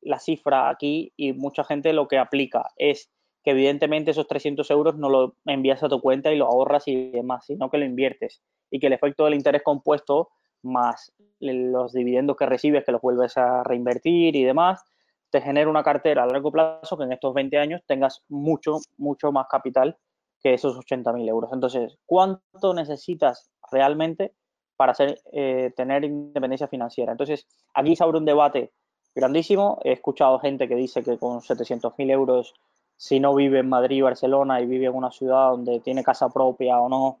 la 0.00 0.18
cifra 0.18 0.68
aquí? 0.68 1.12
Y 1.16 1.32
mucha 1.32 1.64
gente 1.64 1.92
lo 1.92 2.08
que 2.08 2.18
aplica 2.18 2.70
es 2.76 3.10
que 3.44 3.50
evidentemente 3.50 4.10
esos 4.10 4.26
300 4.26 4.68
euros 4.70 4.96
no 4.96 5.10
lo 5.10 5.36
envías 5.44 5.82
a 5.82 5.88
tu 5.88 6.00
cuenta 6.00 6.32
y 6.32 6.36
lo 6.36 6.46
ahorras 6.46 6.88
y 6.88 7.10
demás, 7.10 7.44
sino 7.46 7.70
que 7.70 7.78
lo 7.78 7.84
inviertes 7.84 8.42
y 8.70 8.80
que 8.80 8.86
el 8.86 8.94
efecto 8.94 9.24
del 9.24 9.34
interés 9.34 9.62
compuesto 9.62 10.30
más 10.62 11.12
los 11.40 11.92
dividendos 11.92 12.36
que 12.36 12.46
recibes, 12.46 12.84
que 12.84 12.92
los 12.92 13.02
vuelves 13.02 13.36
a 13.36 13.62
reinvertir 13.62 14.34
y 14.34 14.44
demás, 14.44 14.82
te 15.30 15.42
genera 15.42 15.68
una 15.68 15.82
cartera 15.82 16.22
a 16.22 16.26
largo 16.26 16.50
plazo 16.50 16.96
que 16.96 17.04
en 17.04 17.12
estos 17.12 17.34
20 17.34 17.58
años 17.58 17.82
tengas 17.86 18.22
mucho, 18.28 18.78
mucho 18.96 19.30
más 19.30 19.46
capital 19.48 19.98
que 20.40 20.54
esos 20.54 20.76
80.000 20.76 21.28
euros. 21.28 21.50
Entonces, 21.52 21.98
¿cuánto 22.06 22.72
necesitas 22.72 23.50
realmente 23.74 24.32
para 24.76 24.92
hacer, 24.92 25.20
eh, 25.32 25.72
tener 25.76 26.04
independencia 26.04 26.68
financiera? 26.68 27.12
Entonces, 27.12 27.46
aquí 27.74 27.94
se 27.94 28.04
abre 28.04 28.18
un 28.18 28.24
debate 28.24 28.72
grandísimo. 29.14 29.78
He 29.84 29.92
escuchado 29.92 30.38
gente 30.38 30.66
que 30.66 30.76
dice 30.76 31.02
que 31.02 31.18
con 31.18 31.40
700.000 31.40 32.10
euros 32.10 32.54
si 32.96 33.20
no 33.20 33.34
vive 33.34 33.60
en 33.60 33.68
Madrid, 33.68 34.02
Barcelona 34.02 34.60
y 34.60 34.66
vive 34.66 34.86
en 34.86 34.94
una 34.94 35.10
ciudad 35.10 35.50
donde 35.50 35.80
tiene 35.80 36.04
casa 36.04 36.28
propia 36.28 36.80
o 36.80 36.88
no, 36.88 37.18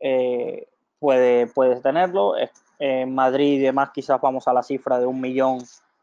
eh, 0.00 0.68
puede, 0.98 1.46
puedes 1.48 1.82
tenerlo. 1.82 2.34
En 2.78 3.14
Madrid 3.14 3.54
y 3.54 3.58
demás 3.58 3.90
quizás 3.94 4.20
vamos 4.20 4.46
a 4.48 4.52
la 4.52 4.62
cifra 4.62 4.98
de 4.98 5.06
un 5.06 5.20
millón 5.20 5.58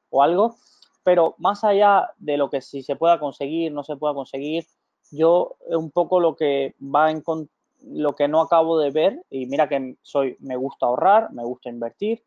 o 0.09 0.23
algo, 0.23 0.55
pero 1.03 1.35
más 1.37 1.63
allá 1.63 2.11
de 2.17 2.37
lo 2.37 2.49
que 2.49 2.61
si 2.61 2.83
se 2.83 2.95
pueda 2.95 3.19
conseguir, 3.19 3.71
no 3.71 3.83
se 3.83 3.95
pueda 3.95 4.13
conseguir, 4.13 4.65
yo 5.11 5.55
un 5.67 5.91
poco 5.91 6.19
lo 6.19 6.35
que 6.35 6.75
va 6.79 7.11
en 7.11 7.21
lo 7.83 8.15
que 8.15 8.27
no 8.27 8.41
acabo 8.41 8.79
de 8.79 8.91
ver, 8.91 9.21
y 9.29 9.45
mira 9.45 9.67
que 9.67 9.95
soy, 10.01 10.37
me 10.39 10.55
gusta 10.55 10.85
ahorrar, 10.85 11.31
me 11.31 11.43
gusta 11.43 11.69
invertir, 11.69 12.23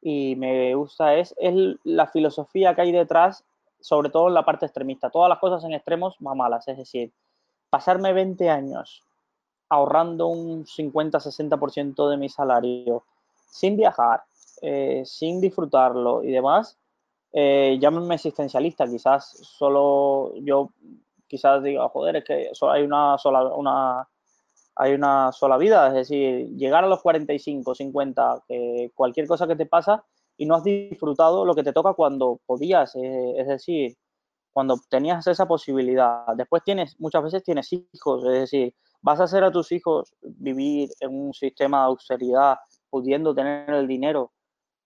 y 0.00 0.36
me 0.36 0.74
gusta 0.74 1.14
es, 1.14 1.34
es 1.38 1.54
la 1.84 2.06
filosofía 2.06 2.74
que 2.74 2.82
hay 2.82 2.92
detrás 2.92 3.44
sobre 3.80 4.10
todo 4.10 4.28
en 4.28 4.34
la 4.34 4.44
parte 4.44 4.66
extremista. 4.66 5.10
Todas 5.10 5.28
las 5.28 5.38
cosas 5.38 5.62
en 5.64 5.72
extremos 5.72 6.20
más 6.20 6.36
malas, 6.36 6.66
es 6.68 6.76
decir, 6.76 7.12
pasarme 7.70 8.12
20 8.12 8.50
años 8.50 9.04
ahorrando 9.68 10.26
un 10.28 10.64
50-60% 10.64 12.08
de 12.08 12.16
mi 12.16 12.28
salario 12.28 13.04
sin 13.48 13.76
viajar, 13.76 14.22
eh, 14.62 15.02
sin 15.04 15.40
disfrutarlo 15.40 16.22
y 16.22 16.30
demás, 16.30 16.78
eh, 17.32 17.78
llámenme 17.80 18.14
existencialista, 18.14 18.86
quizás 18.86 19.28
solo 19.42 20.32
yo 20.36 20.70
quizás 21.28 21.62
diga, 21.62 21.88
joder, 21.88 22.16
es 22.16 22.24
que 22.24 22.50
solo 22.54 22.72
hay 22.72 22.82
una 22.82 23.18
sola, 23.18 23.44
una, 23.54 24.08
hay 24.76 24.92
una 24.92 25.32
sola 25.32 25.56
vida, 25.56 25.88
es 25.88 25.94
decir, 25.94 26.48
llegar 26.56 26.84
a 26.84 26.88
los 26.88 27.02
45, 27.02 27.74
50, 27.74 28.44
que 28.46 28.92
cualquier 28.94 29.26
cosa 29.26 29.46
que 29.46 29.56
te 29.56 29.66
pasa, 29.66 30.04
y 30.36 30.44
no 30.46 30.54
has 30.54 30.64
disfrutado 30.64 31.44
lo 31.44 31.54
que 31.54 31.62
te 31.62 31.72
toca 31.72 31.94
cuando 31.94 32.40
podías, 32.46 32.94
eh, 32.96 33.34
es 33.38 33.46
decir, 33.46 33.96
cuando 34.52 34.78
tenías 34.88 35.26
esa 35.26 35.46
posibilidad. 35.46 36.26
Después 36.36 36.62
tienes, 36.62 36.98
muchas 37.00 37.22
veces 37.22 37.42
tienes 37.42 37.72
hijos, 37.72 38.24
es 38.24 38.40
decir, 38.40 38.74
vas 39.00 39.18
a 39.20 39.24
hacer 39.24 39.44
a 39.44 39.50
tus 39.50 39.72
hijos 39.72 40.14
vivir 40.20 40.90
en 41.00 41.26
un 41.26 41.32
sistema 41.32 41.80
de 41.80 41.84
austeridad, 41.86 42.58
pudiendo 42.90 43.34
tener 43.34 43.70
el 43.70 43.86
dinero 43.86 44.32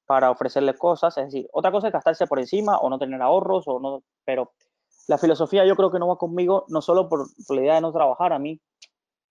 para 0.06 0.30
ofrecerles 0.30 0.76
cosas, 0.76 1.16
es 1.18 1.26
decir, 1.26 1.48
otra 1.52 1.72
cosa 1.72 1.88
es 1.88 1.92
gastarse 1.92 2.26
por 2.26 2.38
encima 2.38 2.78
o 2.78 2.88
no 2.90 2.98
tener 2.98 3.20
ahorros 3.22 3.64
o 3.66 3.78
no, 3.80 4.02
pero 4.24 4.52
la 5.06 5.18
filosofía 5.18 5.64
yo 5.64 5.76
creo 5.76 5.90
que 5.90 5.98
no 5.98 6.08
va 6.08 6.16
conmigo, 6.16 6.64
no 6.68 6.80
solo 6.82 7.08
por, 7.08 7.28
la 7.48 7.60
idea 7.60 7.74
de 7.74 7.80
no 7.80 7.92
trabajar, 7.92 8.32
a 8.32 8.38
mí 8.38 8.60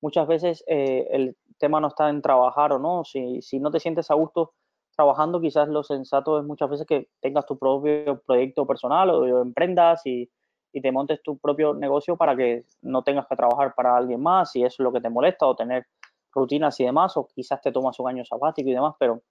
muchas 0.01 0.27
veces 0.27 0.63
eh, 0.67 1.07
el 1.12 1.35
tema 1.57 1.79
no 1.79 1.88
está 1.88 2.09
en 2.09 2.21
trabajar 2.21 2.73
o 2.73 2.79
no, 2.79 3.03
si, 3.03 3.41
si 3.41 3.59
no 3.59 3.71
te 3.71 3.79
sientes 3.79 4.09
a 4.12 4.15
gusto 4.15 4.53
trabajando, 4.99 5.39
quizás 5.39 5.69
lo 5.69 5.81
sensato 5.81 6.38
es 6.39 6.45
muchas 6.45 6.69
veces 6.69 6.85
que 6.85 7.07
tengas 7.21 7.45
tu 7.45 7.57
propio 7.57 8.21
proyecto 8.25 8.67
personal 8.67 9.09
o 9.09 9.41
emprendas 9.41 10.05
y, 10.05 10.29
te 10.71 10.91
montes 10.91 11.21
tu 11.23 11.38
propio 11.38 11.73
negocio 11.73 12.15
para 12.15 12.35
que 12.38 12.63
no 12.81 13.01
tengas 13.01 13.25
que 13.27 13.35
trabajar 13.35 13.73
para 13.75 13.97
alguien 13.97 14.21
más 14.21 14.51
si 14.51 14.63
eso 14.63 14.75
es 14.77 14.83
lo 14.83 14.93
que 14.93 15.01
te 15.01 15.09
molesta 15.09 15.47
o 15.47 15.55
tener 15.55 15.88
rutinas 16.31 16.79
y 16.79 16.85
demás 16.85 17.17
o 17.17 17.27
quizás 17.27 17.59
te 17.59 17.71
tomas 17.71 17.99
un 17.99 18.07
año 18.07 18.23
sabático 18.23 18.69
y 18.69 18.73
demás, 18.73 18.93
pero, 18.99 19.21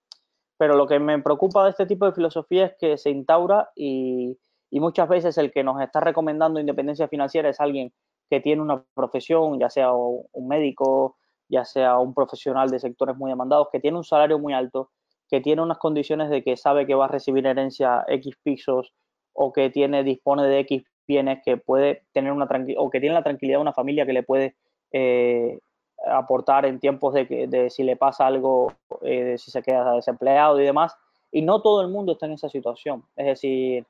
pero 0.58 0.74
lo 0.74 0.86
que 0.86 0.98
me 0.98 1.18
preocupa 1.20 1.64
de 1.64 1.70
este 1.70 1.86
tipo 1.86 2.06
de 2.06 2.12
filosofía 2.12 2.66
es 2.66 2.74
que 2.78 2.98
se 2.98 3.10
instaura 3.10 3.70
y, 3.76 4.36
y 4.70 4.80
muchas 4.80 5.08
veces 5.08 5.38
el 5.38 5.52
que 5.52 5.62
nos 5.62 5.80
está 5.80 6.00
recomendando 6.00 6.60
independencia 6.60 7.08
financiera 7.08 7.48
es 7.48 7.60
alguien 7.60 7.92
que 8.30 8.40
tiene 8.40 8.62
una 8.62 8.84
profesión, 8.94 9.58
ya 9.58 9.70
sea 9.70 9.92
un 9.92 10.48
médico, 10.48 11.16
ya 11.48 11.64
sea 11.64 11.98
un 11.98 12.14
profesional 12.14 12.70
de 12.70 12.78
sectores 12.78 13.16
muy 13.16 13.30
demandados, 13.30 13.68
que 13.72 13.80
tiene 13.80 13.96
un 13.96 14.04
salario 14.04 14.38
muy 14.38 14.52
alto 14.52 14.90
que 15.28 15.40
tiene 15.40 15.62
unas 15.62 15.78
condiciones 15.78 16.30
de 16.30 16.42
que 16.42 16.56
sabe 16.56 16.86
que 16.86 16.94
va 16.94 17.04
a 17.04 17.08
recibir 17.08 17.46
herencia 17.46 18.04
X 18.08 18.34
pisos 18.42 18.92
o 19.32 19.52
que 19.52 19.70
tiene, 19.70 20.02
dispone 20.02 20.44
de 20.44 20.60
X 20.60 20.82
bienes 21.06 21.40
que 21.44 21.56
puede 21.56 22.02
tener 22.12 22.32
una 22.32 22.48
o 22.76 22.90
que 22.90 23.00
tiene 23.00 23.14
la 23.14 23.22
tranquilidad 23.22 23.58
de 23.58 23.62
una 23.62 23.72
familia 23.72 24.06
que 24.06 24.12
le 24.12 24.22
puede 24.22 24.56
eh, 24.92 25.58
aportar 26.06 26.66
en 26.66 26.80
tiempos 26.80 27.14
de 27.14 27.26
que 27.26 27.46
de 27.46 27.70
si 27.70 27.82
le 27.82 27.96
pasa 27.96 28.26
algo, 28.26 28.72
eh, 29.02 29.36
si 29.38 29.50
se 29.50 29.62
queda 29.62 29.92
desempleado 29.92 30.60
y 30.60 30.64
demás. 30.64 30.96
Y 31.30 31.42
no 31.42 31.60
todo 31.60 31.82
el 31.82 31.88
mundo 31.88 32.12
está 32.12 32.26
en 32.26 32.32
esa 32.32 32.48
situación. 32.48 33.04
Es 33.16 33.26
decir, 33.26 33.86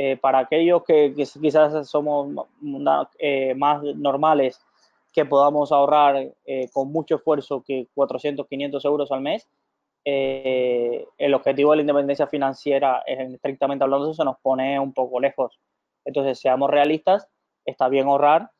eh, 0.00 0.16
para 0.16 0.38
aquellos 0.38 0.84
que, 0.84 1.12
que, 1.14 1.24
quizás 1.40 1.88
somos 1.88 2.46
más 2.60 3.82
normales, 3.96 4.60
que 5.12 5.24
podamos 5.24 5.72
ahorrar 5.72 6.34
con 6.72 6.92
mucho 6.92 7.16
esfuerzo 7.16 7.64
que 7.66 7.88
400, 7.94 8.46
500 8.46 8.84
euros 8.84 9.10
al 9.10 9.22
mes, 9.22 9.48
eh, 10.10 11.06
el 11.18 11.34
objetivo 11.34 11.72
de 11.72 11.76
la 11.76 11.82
independencia 11.82 12.26
financiera, 12.26 13.02
estrictamente 13.06 13.84
hablando, 13.84 14.14
se 14.14 14.24
nos 14.24 14.38
pone 14.38 14.80
un 14.80 14.94
poco 14.94 15.20
lejos. 15.20 15.60
Entonces, 16.04 16.40
seamos 16.40 16.70
realistas, 16.70 17.28
está 17.66 17.88
bien 17.88 18.06
ahorrar, 18.06 18.50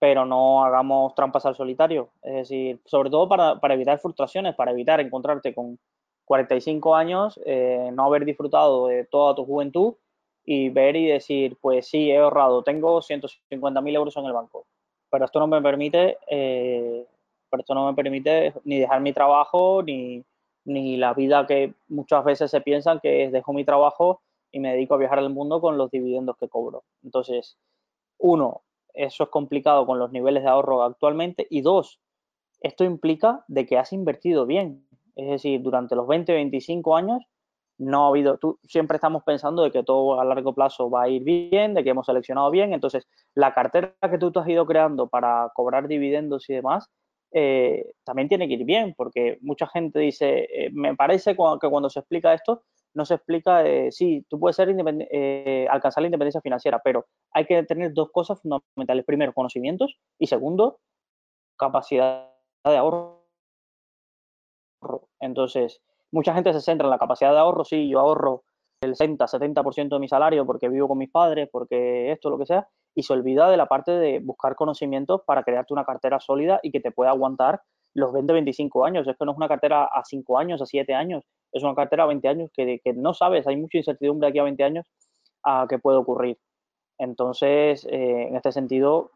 pero 0.00 0.24
no 0.24 0.64
hagamos 0.64 1.14
trampas 1.14 1.46
al 1.46 1.54
solitario. 1.54 2.10
Es 2.22 2.34
decir, 2.34 2.80
sobre 2.84 3.10
todo 3.10 3.28
para, 3.28 3.74
evitar 3.74 4.00
frustraciones, 4.00 4.56
para 4.56 4.72
evitar 4.72 5.00
encontrarte 5.00 5.54
con 5.54 5.78
45 6.24 6.96
años, 6.96 7.40
eh, 7.46 7.90
no 7.92 8.04
haber 8.06 8.24
disfrutado 8.24 8.88
de 8.88 9.04
toda 9.04 9.36
tu 9.36 9.44
juventud 9.44 9.94
y 10.50 10.70
ver 10.70 10.96
y 10.96 11.04
decir, 11.04 11.58
pues 11.60 11.88
sí, 11.88 12.10
he 12.10 12.16
ahorrado, 12.16 12.62
tengo 12.62 13.02
150.000 13.02 13.94
euros 13.94 14.16
en 14.16 14.24
el 14.24 14.32
banco, 14.32 14.64
pero 15.10 15.26
esto 15.26 15.40
no 15.40 15.46
me 15.46 15.60
permite, 15.60 16.16
eh, 16.26 17.04
pero 17.50 17.60
esto 17.60 17.74
no 17.74 17.86
me 17.86 17.92
permite 17.92 18.54
ni 18.64 18.78
dejar 18.78 19.02
mi 19.02 19.12
trabajo, 19.12 19.82
ni, 19.82 20.24
ni 20.64 20.96
la 20.96 21.12
vida 21.12 21.46
que 21.46 21.74
muchas 21.88 22.24
veces 22.24 22.50
se 22.50 22.62
piensan 22.62 22.98
que 23.00 23.24
es 23.24 23.32
dejo 23.32 23.52
mi 23.52 23.66
trabajo 23.66 24.22
y 24.50 24.60
me 24.60 24.72
dedico 24.72 24.94
a 24.94 24.96
viajar 24.96 25.18
al 25.18 25.28
mundo 25.28 25.60
con 25.60 25.76
los 25.76 25.90
dividendos 25.90 26.38
que 26.38 26.48
cobro. 26.48 26.82
Entonces, 27.04 27.58
uno, 28.16 28.62
eso 28.94 29.24
es 29.24 29.28
complicado 29.28 29.84
con 29.84 29.98
los 29.98 30.12
niveles 30.12 30.44
de 30.44 30.48
ahorro 30.48 30.82
actualmente 30.82 31.46
y 31.50 31.60
dos, 31.60 32.00
esto 32.62 32.84
implica 32.84 33.44
de 33.48 33.66
que 33.66 33.76
has 33.76 33.92
invertido 33.92 34.46
bien. 34.46 34.88
Es 35.14 35.28
decir, 35.28 35.60
durante 35.60 35.94
los 35.94 36.06
20, 36.06 36.32
25 36.32 36.96
años 36.96 37.22
no 37.78 38.04
ha 38.04 38.08
habido, 38.08 38.38
tú, 38.38 38.58
siempre 38.64 38.96
estamos 38.96 39.22
pensando 39.24 39.62
de 39.62 39.70
que 39.70 39.82
todo 39.84 40.20
a 40.20 40.24
largo 40.24 40.54
plazo 40.54 40.90
va 40.90 41.04
a 41.04 41.08
ir 41.08 41.22
bien, 41.22 41.74
de 41.74 41.84
que 41.84 41.90
hemos 41.90 42.06
seleccionado 42.06 42.50
bien, 42.50 42.72
entonces 42.72 43.06
la 43.34 43.54
cartera 43.54 43.94
que 44.10 44.18
tú 44.18 44.32
te 44.32 44.40
has 44.40 44.48
ido 44.48 44.66
creando 44.66 45.08
para 45.08 45.50
cobrar 45.54 45.88
dividendos 45.88 46.48
y 46.50 46.54
demás, 46.54 46.90
eh, 47.32 47.92
también 48.04 48.28
tiene 48.28 48.48
que 48.48 48.54
ir 48.54 48.64
bien, 48.64 48.94
porque 48.96 49.38
mucha 49.42 49.66
gente 49.68 50.00
dice, 50.00 50.48
eh, 50.52 50.70
me 50.72 50.96
parece 50.96 51.32
que 51.32 51.68
cuando 51.70 51.90
se 51.90 52.00
explica 52.00 52.34
esto, 52.34 52.62
no 52.94 53.04
se 53.04 53.14
explica, 53.14 53.64
eh, 53.66 53.92
sí, 53.92 54.24
tú 54.28 54.40
puedes 54.40 54.56
ser 54.56 54.68
alcanzar 55.70 56.02
la 56.02 56.08
independencia 56.08 56.40
financiera, 56.40 56.80
pero 56.82 57.06
hay 57.32 57.44
que 57.46 57.62
tener 57.64 57.92
dos 57.92 58.10
cosas 58.10 58.40
fundamentales. 58.40 59.04
Primero, 59.04 59.32
conocimientos 59.34 59.98
y 60.18 60.26
segundo, 60.26 60.80
capacidad 61.56 62.30
de 62.64 62.76
ahorro. 62.76 63.26
Entonces, 65.20 65.80
mucha 66.12 66.34
gente 66.34 66.52
se 66.52 66.60
centra 66.60 66.86
en 66.86 66.90
la 66.90 66.98
capacidad 66.98 67.32
de 67.32 67.38
ahorro, 67.38 67.64
sí, 67.64 67.88
yo 67.88 68.00
ahorro 68.00 68.44
el 68.80 68.94
60, 68.94 69.26
70% 69.26 69.88
de 69.88 69.98
mi 69.98 70.08
salario 70.08 70.46
porque 70.46 70.68
vivo 70.68 70.88
con 70.88 70.98
mis 70.98 71.10
padres, 71.10 71.48
porque 71.50 72.12
esto, 72.12 72.30
lo 72.30 72.38
que 72.38 72.46
sea, 72.46 72.68
y 72.94 73.02
se 73.02 73.12
olvida 73.12 73.50
de 73.50 73.56
la 73.56 73.66
parte 73.66 73.92
de 73.92 74.20
buscar 74.20 74.54
conocimientos 74.54 75.22
para 75.26 75.42
crearte 75.42 75.72
una 75.72 75.84
cartera 75.84 76.20
sólida 76.20 76.60
y 76.62 76.70
que 76.70 76.80
te 76.80 76.90
pueda 76.90 77.10
aguantar 77.10 77.60
los 77.94 78.12
20, 78.12 78.32
25 78.32 78.84
años. 78.84 79.06
Es 79.06 79.16
que 79.16 79.24
no 79.24 79.32
es 79.32 79.36
una 79.36 79.48
cartera 79.48 79.84
a 79.84 80.02
5 80.04 80.38
años, 80.38 80.62
a 80.62 80.66
7 80.66 80.94
años, 80.94 81.24
es 81.52 81.62
una 81.62 81.74
cartera 81.74 82.04
a 82.04 82.06
20 82.06 82.28
años 82.28 82.50
que, 82.52 82.80
que 82.82 82.92
no 82.92 83.14
sabes, 83.14 83.46
hay 83.46 83.56
mucha 83.56 83.78
incertidumbre 83.78 84.28
aquí 84.28 84.38
a 84.38 84.44
20 84.44 84.62
años 84.64 84.86
a 85.42 85.66
qué 85.68 85.78
puede 85.78 85.98
ocurrir. 85.98 86.38
Entonces, 86.98 87.86
eh, 87.90 88.28
en 88.28 88.36
este 88.36 88.52
sentido, 88.52 89.12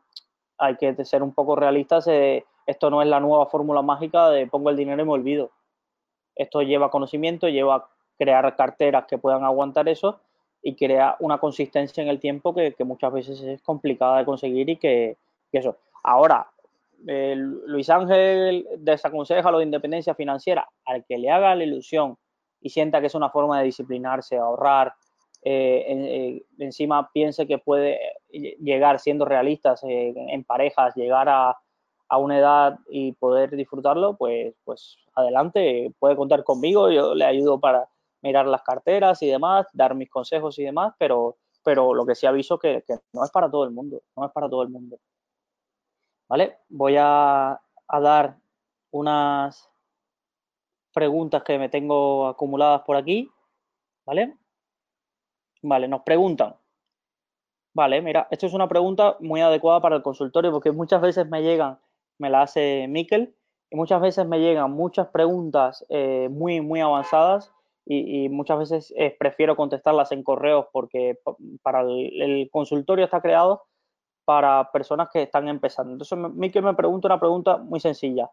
hay 0.59 0.77
que 0.77 1.05
ser 1.05 1.23
un 1.23 1.35
poco 1.35 1.57
realistas. 1.57 2.07
Eh, 2.07 2.45
esto 2.67 2.91
no 2.91 3.03
es 3.03 3.09
la 3.09 3.21
nueva 3.21 3.47
fórmula 3.47 3.83
mágica 3.83 4.31
de 4.31 4.47
pongo 4.47 4.71
el 4.71 4.77
dinero 4.77 5.03
y 5.03 5.05
me 5.05 5.13
olvido. 5.13 5.51
Esto 6.35 6.63
lleva 6.63 6.91
conocimiento, 6.91 7.49
lleva 7.49 7.89
crear 8.19 8.55
carteras 8.57 9.07
que 9.07 9.19
puedan 9.19 9.45
aguantar 9.45 9.89
eso 9.89 10.21
y 10.63 10.75
crea 10.75 11.17
una 11.19 11.39
consistencia 11.39 12.03
en 12.03 12.09
el 12.09 12.21
tiempo 12.21 12.55
que, 12.55 12.75
muchas 12.85 13.13
veces 13.13 13.43
es 13.43 13.63
complicada 13.63 14.19
de 14.19 14.25
conseguir 14.25 14.71
y 14.71 14.77
que, 14.77 15.17
eso. 15.51 15.77
Ahora, 16.05 16.49
Luis 17.05 17.91
Ángel 17.91 18.67
desaconseja 18.79 19.51
lo 19.51 19.59
de 19.59 19.65
independencia 19.65 20.15
financiera 20.15 20.69
al 20.85 21.05
que 21.05 21.19
le 21.19 21.31
haga 21.31 21.55
la 21.55 21.65
ilusión 21.65 22.17
y 22.61 22.71
sienta 22.71 23.01
que 23.01 23.09
es 23.09 23.15
una 23.15 23.29
forma 23.29 23.59
de 23.59 23.65
disciplinarse, 23.67 24.37
ahorrar, 24.37 24.95
eh, 25.45 25.85
eh, 25.89 26.43
encima 26.59 27.11
piense 27.13 27.49
que 27.49 27.59
puede 27.59 27.99
llegar 28.31 29.01
siendo 29.01 29.25
realistas 29.25 29.83
eh, 29.83 30.15
en 30.17 30.45
parejas, 30.45 30.95
llegar 30.95 31.29
a, 31.29 31.57
a, 32.13 32.19
una 32.19 32.39
edad 32.39 32.79
y 32.89 33.13
poder 33.13 33.57
disfrutarlo, 33.57 34.17
pues, 34.17 34.55
pues 34.65 34.99
adelante, 35.15 35.93
puede 35.99 36.17
contar 36.17 36.45
conmigo, 36.45 36.91
yo 36.91 37.15
le 37.15 37.25
ayudo 37.25 37.61
para, 37.61 37.89
mirar 38.23 38.47
las 38.47 38.63
carteras 38.63 39.21
y 39.23 39.27
demás, 39.27 39.67
dar 39.73 39.95
mis 39.95 40.09
consejos 40.09 40.59
y 40.59 40.65
demás, 40.65 40.95
pero, 40.99 41.37
pero 41.63 41.93
lo 41.93 42.07
que 42.07 42.15
sí 42.15 42.27
aviso 42.27 42.59
que, 42.59 42.83
que 42.87 42.99
no 43.13 43.25
es 43.25 43.31
para 43.31 43.51
todo 43.51 43.65
el 43.65 43.73
mundo, 43.73 44.01
no 44.17 44.25
es 44.25 44.33
para 44.33 44.49
todo 44.49 44.63
el 44.63 44.71
mundo. 44.71 44.99
¿Vale? 46.29 46.61
Voy 46.69 46.97
a, 46.99 47.53
a 47.89 48.01
dar 48.01 48.39
unas 48.93 49.69
preguntas 50.95 51.43
que 51.43 51.59
me 51.59 51.69
tengo 51.69 52.29
acumuladas 52.29 52.83
por 52.83 52.97
aquí, 52.97 53.31
¿vale? 54.07 54.37
Vale, 55.63 55.89
nos 55.89 56.03
preguntan. 56.03 56.57
Vale, 57.75 58.03
mira, 58.03 58.29
esto 58.31 58.47
es 58.47 58.53
una 58.53 58.69
pregunta 58.69 59.17
muy 59.21 59.41
adecuada 59.41 59.81
para 59.81 59.97
el 59.97 60.03
consultorio 60.03 60.53
porque 60.53 60.73
muchas 60.73 61.01
veces 61.01 61.27
me 61.29 61.43
llegan, 61.43 61.79
me 62.23 62.31
la 62.31 62.43
hace 62.43 62.87
Miquel, 62.89 63.35
y 63.69 63.77
muchas 63.77 64.01
veces 64.01 64.27
me 64.27 64.39
llegan 64.39 64.71
muchas 64.71 65.09
preguntas 65.09 65.85
eh, 65.89 66.29
muy, 66.31 66.61
muy 66.61 66.81
avanzadas 66.81 67.53
y, 67.85 68.29
muchas 68.29 68.59
veces 68.61 68.95
eh, 68.97 69.17
prefiero 69.19 69.57
contestarlas 69.57 70.13
en 70.13 70.23
correos 70.23 70.67
porque 70.73 71.19
para 71.63 71.81
el, 71.81 72.49
consultorio 72.53 73.05
está 73.05 73.21
creado 73.21 73.65
para 74.25 74.71
personas 74.71 75.09
que 75.13 75.23
están 75.23 75.49
empezando. 75.49 75.93
Entonces, 75.93 76.17
mí 76.17 76.51
que 76.53 76.63
me 76.63 76.75
pregunta 76.75 77.09
una 77.09 77.19
pregunta 77.19 77.57
muy 77.57 77.81
sencilla. 77.81 78.31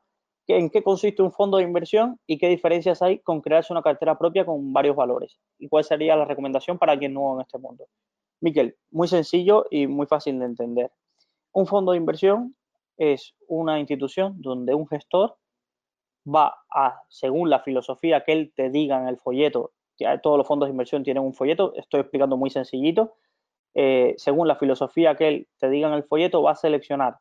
¿En 0.47 0.69
qué 0.69 0.83
consiste 0.83 1.23
un 1.23 1.31
fondo 1.31 1.57
de 1.57 1.63
inversión 1.63 2.19
y 2.27 2.37
qué 2.37 2.47
diferencias 2.47 3.01
hay 3.01 3.19
con 3.19 3.41
crearse 3.41 3.73
una 3.73 3.81
cartera 3.81 4.17
propia 4.19 4.45
con 4.45 4.71
varios 4.71 4.95
valores? 4.95 5.39
¿Y 5.57 5.67
cuál 5.67 5.83
sería 5.83 6.15
la 6.15 6.25
recomendación 6.25 6.77
para 6.77 6.97
quien 6.97 7.13
nuevo 7.13 7.35
en 7.35 7.41
este 7.41 7.57
mundo? 7.57 7.85
Miquel, 8.41 8.75
muy 8.91 9.07
sencillo 9.07 9.65
y 9.71 9.87
muy 9.87 10.05
fácil 10.05 10.37
de 10.37 10.45
entender. 10.45 10.91
Un 11.53 11.65
fondo 11.65 11.93
de 11.93 11.97
inversión 11.97 12.55
es 12.99 13.33
una 13.47 13.79
institución 13.79 14.35
donde 14.41 14.75
un 14.75 14.87
gestor 14.87 15.37
va 16.27 16.53
a, 16.69 17.01
según 17.07 17.49
la 17.49 17.61
filosofía 17.61 18.23
que 18.23 18.33
él 18.33 18.53
te 18.55 18.69
diga 18.69 19.01
en 19.01 19.07
el 19.07 19.17
folleto, 19.17 19.71
que 19.97 20.05
todos 20.21 20.37
los 20.37 20.45
fondos 20.45 20.67
de 20.67 20.71
inversión 20.71 21.03
tienen 21.03 21.23
un 21.23 21.33
folleto, 21.33 21.73
estoy 21.75 22.01
explicando 22.01 22.37
muy 22.37 22.49
sencillito, 22.49 23.15
eh, 23.73 24.13
según 24.17 24.47
la 24.47 24.57
filosofía 24.57 25.15
que 25.15 25.27
él 25.29 25.47
te 25.57 25.69
diga 25.69 25.87
en 25.87 25.93
el 25.93 26.03
folleto, 26.03 26.43
va 26.43 26.51
a 26.51 26.55
seleccionar 26.55 27.17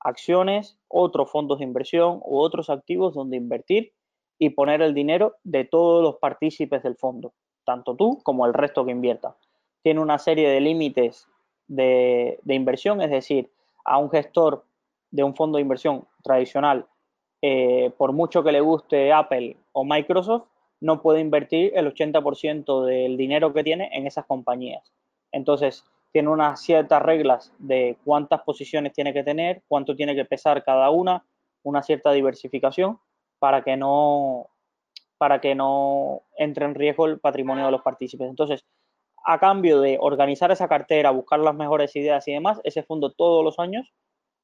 acciones, 0.00 0.78
otros 0.88 1.30
fondos 1.30 1.58
de 1.58 1.64
inversión 1.64 2.20
u 2.24 2.38
otros 2.38 2.68
activos 2.68 3.14
donde 3.14 3.38
invertir 3.38 3.92
y 4.38 4.50
poner 4.50 4.82
el 4.82 4.92
dinero 4.92 5.36
de 5.44 5.64
todos 5.64 6.02
los 6.02 6.16
partícipes 6.16 6.82
del 6.82 6.96
fondo, 6.96 7.32
tanto 7.64 7.96
tú 7.96 8.20
como 8.22 8.44
el 8.44 8.52
resto 8.52 8.84
que 8.84 8.90
invierta. 8.90 9.34
Tiene 9.82 10.00
una 10.00 10.18
serie 10.18 10.48
de 10.50 10.60
límites 10.60 11.26
de, 11.68 12.38
de 12.42 12.54
inversión, 12.54 13.00
es 13.00 13.10
decir, 13.10 13.50
a 13.84 13.98
un 13.98 14.10
gestor 14.10 14.64
de 15.12 15.22
un 15.22 15.36
fondo 15.36 15.56
de 15.56 15.62
inversión 15.62 16.08
tradicional 16.24 16.88
eh, 17.42 17.90
por 17.98 18.12
mucho 18.12 18.44
que 18.44 18.52
le 18.52 18.60
guste 18.60 19.12
Apple 19.12 19.56
o 19.72 19.84
Microsoft, 19.84 20.46
no 20.80 21.02
puede 21.02 21.20
invertir 21.20 21.72
el 21.74 21.92
80% 21.92 22.84
del 22.84 23.16
dinero 23.16 23.52
que 23.52 23.64
tiene 23.64 23.90
en 23.92 24.06
esas 24.06 24.26
compañías. 24.26 24.92
Entonces, 25.32 25.84
tiene 26.12 26.28
unas 26.28 26.60
ciertas 26.60 27.02
reglas 27.02 27.52
de 27.58 27.96
cuántas 28.04 28.42
posiciones 28.42 28.92
tiene 28.92 29.12
que 29.12 29.24
tener, 29.24 29.62
cuánto 29.66 29.96
tiene 29.96 30.14
que 30.14 30.24
pesar 30.24 30.62
cada 30.62 30.90
una, 30.90 31.24
una 31.62 31.82
cierta 31.82 32.12
diversificación 32.12 32.98
para 33.38 33.62
que 33.62 33.76
no 33.76 34.48
para 35.18 35.40
que 35.40 35.54
no 35.54 36.22
entre 36.36 36.64
en 36.64 36.74
riesgo 36.74 37.06
el 37.06 37.20
patrimonio 37.20 37.64
de 37.64 37.70
los 37.70 37.82
partícipes. 37.82 38.28
Entonces, 38.28 38.64
a 39.24 39.38
cambio 39.38 39.80
de 39.80 39.96
organizar 40.00 40.50
esa 40.50 40.68
cartera, 40.68 41.12
buscar 41.12 41.38
las 41.38 41.54
mejores 41.54 41.94
ideas 41.94 42.26
y 42.26 42.32
demás, 42.32 42.60
ese 42.64 42.82
fondo 42.82 43.12
todos 43.12 43.44
los 43.44 43.60
años 43.60 43.92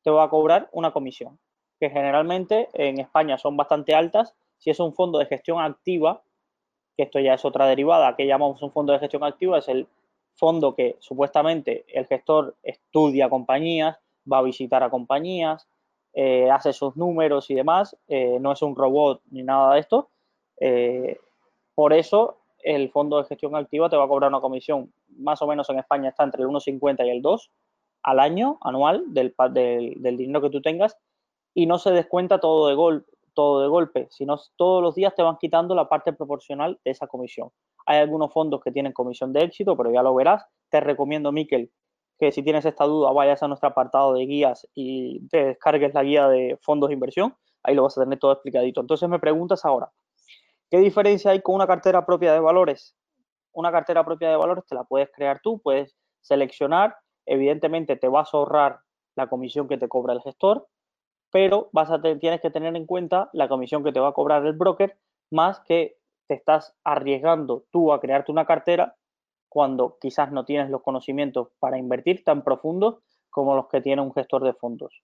te 0.02 0.10
va 0.10 0.24
a 0.24 0.30
cobrar 0.30 0.68
una 0.72 0.92
comisión 0.92 1.38
que 1.78 1.90
generalmente 1.90 2.68
en 2.74 3.00
España 3.00 3.38
son 3.38 3.56
bastante 3.56 3.94
altas. 3.94 4.34
Si 4.58 4.70
es 4.70 4.80
un 4.80 4.94
fondo 4.94 5.18
de 5.18 5.26
gestión 5.26 5.60
activa, 5.60 6.22
que 6.96 7.04
esto 7.04 7.20
ya 7.20 7.34
es 7.34 7.44
otra 7.44 7.66
derivada, 7.66 8.16
que 8.16 8.26
llamamos 8.26 8.60
un 8.62 8.72
fondo 8.72 8.92
de 8.92 8.98
gestión 8.98 9.22
activa, 9.22 9.58
es 9.58 9.68
el 9.68 9.86
fondo 10.34 10.74
que 10.74 10.96
supuestamente 10.98 11.84
el 11.88 12.06
gestor 12.06 12.56
estudia 12.62 13.28
compañías, 13.28 13.96
va 14.30 14.38
a 14.38 14.42
visitar 14.42 14.82
a 14.82 14.90
compañías, 14.90 15.68
eh, 16.12 16.50
hace 16.50 16.72
sus 16.72 16.96
números 16.96 17.50
y 17.50 17.54
demás, 17.54 17.96
eh, 18.08 18.38
no 18.40 18.52
es 18.52 18.62
un 18.62 18.74
robot 18.74 19.22
ni 19.30 19.42
nada 19.42 19.74
de 19.74 19.80
esto. 19.80 20.10
Eh, 20.60 21.18
por 21.74 21.92
eso 21.92 22.38
el 22.60 22.90
fondo 22.90 23.18
de 23.18 23.24
gestión 23.24 23.54
activa 23.54 23.88
te 23.88 23.96
va 23.96 24.04
a 24.04 24.08
cobrar 24.08 24.30
una 24.30 24.40
comisión, 24.40 24.92
más 25.16 25.40
o 25.42 25.46
menos 25.46 25.70
en 25.70 25.78
España 25.78 26.08
está 26.08 26.24
entre 26.24 26.42
el 26.42 26.48
1,50 26.48 27.06
y 27.06 27.10
el 27.10 27.22
2 27.22 27.50
al 28.02 28.20
año, 28.20 28.58
anual, 28.62 29.04
del, 29.08 29.34
dinero 30.16 30.40
que 30.40 30.50
tú 30.50 30.60
tengas, 30.60 30.96
y 31.54 31.66
no 31.66 31.78
se 31.78 31.90
descuenta 31.90 32.40
todo 32.40 32.68
de, 32.68 32.74
gol, 32.74 33.06
todo 33.34 33.60
de 33.60 33.68
golpe, 33.68 34.08
sino 34.10 34.38
todos 34.56 34.82
los 34.82 34.94
días 34.94 35.14
te 35.14 35.22
van 35.22 35.36
quitando 35.38 35.74
la 35.74 35.88
parte 35.88 36.12
proporcional 36.12 36.78
de 36.84 36.90
esa 36.90 37.06
comisión. 37.06 37.50
Hay 37.86 37.98
algunos 37.98 38.32
fondos 38.32 38.60
que 38.62 38.70
tienen 38.70 38.92
comisión 38.92 39.32
de 39.32 39.44
éxito, 39.44 39.76
pero 39.76 39.90
ya 39.90 40.02
lo 40.02 40.14
verás. 40.14 40.44
Te 40.68 40.80
recomiendo, 40.80 41.32
Miquel, 41.32 41.70
que 42.18 42.32
si 42.32 42.42
tienes 42.42 42.64
esta 42.64 42.84
duda 42.84 43.12
vayas 43.12 43.42
a 43.42 43.48
nuestro 43.48 43.68
apartado 43.68 44.12
de 44.12 44.26
guías 44.26 44.66
y 44.74 45.26
te 45.28 45.44
descargues 45.46 45.94
la 45.94 46.02
guía 46.02 46.28
de 46.28 46.58
fondos 46.60 46.88
de 46.88 46.94
inversión. 46.94 47.34
Ahí 47.62 47.74
lo 47.74 47.84
vas 47.84 47.96
a 47.96 48.02
tener 48.02 48.18
todo 48.18 48.32
explicadito. 48.32 48.80
Entonces 48.80 49.08
me 49.08 49.18
preguntas 49.18 49.64
ahora, 49.64 49.90
¿qué 50.70 50.78
diferencia 50.78 51.30
hay 51.30 51.40
con 51.40 51.54
una 51.54 51.66
cartera 51.66 52.04
propia 52.04 52.32
de 52.32 52.40
valores? 52.40 52.96
Una 53.52 53.72
cartera 53.72 54.04
propia 54.04 54.30
de 54.30 54.36
valores 54.36 54.64
te 54.66 54.74
la 54.74 54.84
puedes 54.84 55.10
crear 55.12 55.40
tú, 55.42 55.60
puedes 55.60 55.96
seleccionar, 56.20 56.94
evidentemente 57.28 57.96
te 57.96 58.08
vas 58.08 58.32
a 58.32 58.38
ahorrar 58.38 58.80
la 59.16 59.28
comisión 59.28 59.68
que 59.68 59.78
te 59.78 59.88
cobra 59.88 60.14
el 60.14 60.22
gestor, 60.22 60.68
pero 61.30 61.68
vas 61.72 61.90
a 61.90 62.00
tienes 62.00 62.40
que 62.40 62.50
tener 62.50 62.74
en 62.76 62.86
cuenta 62.86 63.28
la 63.32 63.48
comisión 63.48 63.84
que 63.84 63.92
te 63.92 64.00
va 64.00 64.08
a 64.08 64.12
cobrar 64.12 64.44
el 64.46 64.54
broker, 64.54 64.96
más 65.30 65.60
que 65.60 65.98
te 66.26 66.34
estás 66.34 66.74
arriesgando 66.84 67.64
tú 67.70 67.92
a 67.92 68.00
crearte 68.00 68.32
una 68.32 68.46
cartera 68.46 68.96
cuando 69.48 69.98
quizás 70.00 70.30
no 70.30 70.44
tienes 70.44 70.70
los 70.70 70.82
conocimientos 70.82 71.48
para 71.58 71.78
invertir 71.78 72.22
tan 72.24 72.42
profundos 72.42 72.98
como 73.30 73.54
los 73.56 73.68
que 73.68 73.80
tiene 73.80 74.02
un 74.02 74.12
gestor 74.12 74.44
de 74.44 74.52
fondos. 74.52 75.02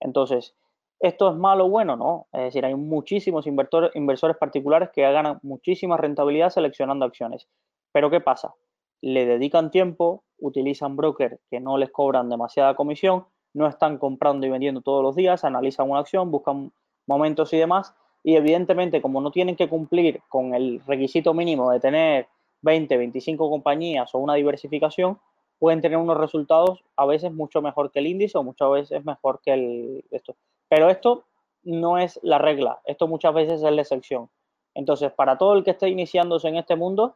Entonces, 0.00 0.56
¿esto 1.00 1.30
es 1.30 1.36
malo 1.36 1.66
o 1.66 1.70
bueno? 1.70 1.96
No. 1.96 2.28
Es 2.32 2.42
decir, 2.42 2.64
hay 2.64 2.74
muchísimos 2.74 3.46
inversores 3.46 4.36
particulares 4.38 4.90
que 4.92 5.02
ganan 5.02 5.38
muchísima 5.42 5.96
rentabilidad 5.96 6.50
seleccionando 6.50 7.04
acciones. 7.04 7.48
Pero 7.92 8.10
¿qué 8.10 8.20
pasa? 8.20 8.54
Le 9.00 9.26
dedican 9.26 9.70
tiempo, 9.70 10.24
utilizan 10.44 10.96
brokers 10.96 11.38
que 11.50 11.60
no 11.60 11.78
les 11.78 11.90
cobran 11.90 12.28
demasiada 12.28 12.74
comisión 12.74 13.24
no 13.54 13.68
están 13.68 13.98
comprando 13.98 14.46
y 14.46 14.50
vendiendo 14.50 14.82
todos 14.82 15.02
los 15.02 15.14
días, 15.14 15.44
analizan 15.44 15.88
una 15.88 16.00
acción, 16.00 16.30
buscan 16.30 16.72
momentos 17.06 17.52
y 17.52 17.58
demás, 17.58 17.94
y 18.22 18.34
evidentemente 18.34 19.00
como 19.00 19.20
no 19.20 19.30
tienen 19.30 19.56
que 19.56 19.68
cumplir 19.68 20.20
con 20.28 20.54
el 20.54 20.80
requisito 20.86 21.32
mínimo 21.32 21.70
de 21.70 21.80
tener 21.80 22.26
20, 22.62 22.96
25 22.96 23.48
compañías 23.48 24.14
o 24.14 24.18
una 24.18 24.34
diversificación, 24.34 25.18
pueden 25.58 25.80
tener 25.80 25.98
unos 25.98 26.16
resultados 26.16 26.82
a 26.96 27.06
veces 27.06 27.32
mucho 27.32 27.62
mejor 27.62 27.92
que 27.92 28.00
el 28.00 28.08
índice 28.08 28.36
o 28.36 28.42
muchas 28.42 28.70
veces 28.70 29.04
mejor 29.04 29.40
que 29.42 29.52
el 29.52 30.04
esto. 30.10 30.34
Pero 30.68 30.90
esto 30.90 31.24
no 31.62 31.96
es 31.98 32.18
la 32.22 32.38
regla, 32.38 32.80
esto 32.84 33.06
muchas 33.06 33.32
veces 33.34 33.62
es 33.62 33.72
la 33.72 33.82
excepción. 33.82 34.28
Entonces, 34.74 35.12
para 35.12 35.38
todo 35.38 35.54
el 35.54 35.62
que 35.62 35.70
esté 35.70 35.88
iniciándose 35.88 36.48
en 36.48 36.56
este 36.56 36.74
mundo, 36.74 37.14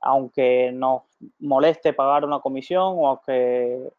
aunque 0.00 0.70
nos 0.72 1.02
moleste 1.38 1.92
pagar 1.92 2.24
una 2.24 2.40
comisión 2.40 2.94
o 2.98 3.08
aunque 3.08 3.90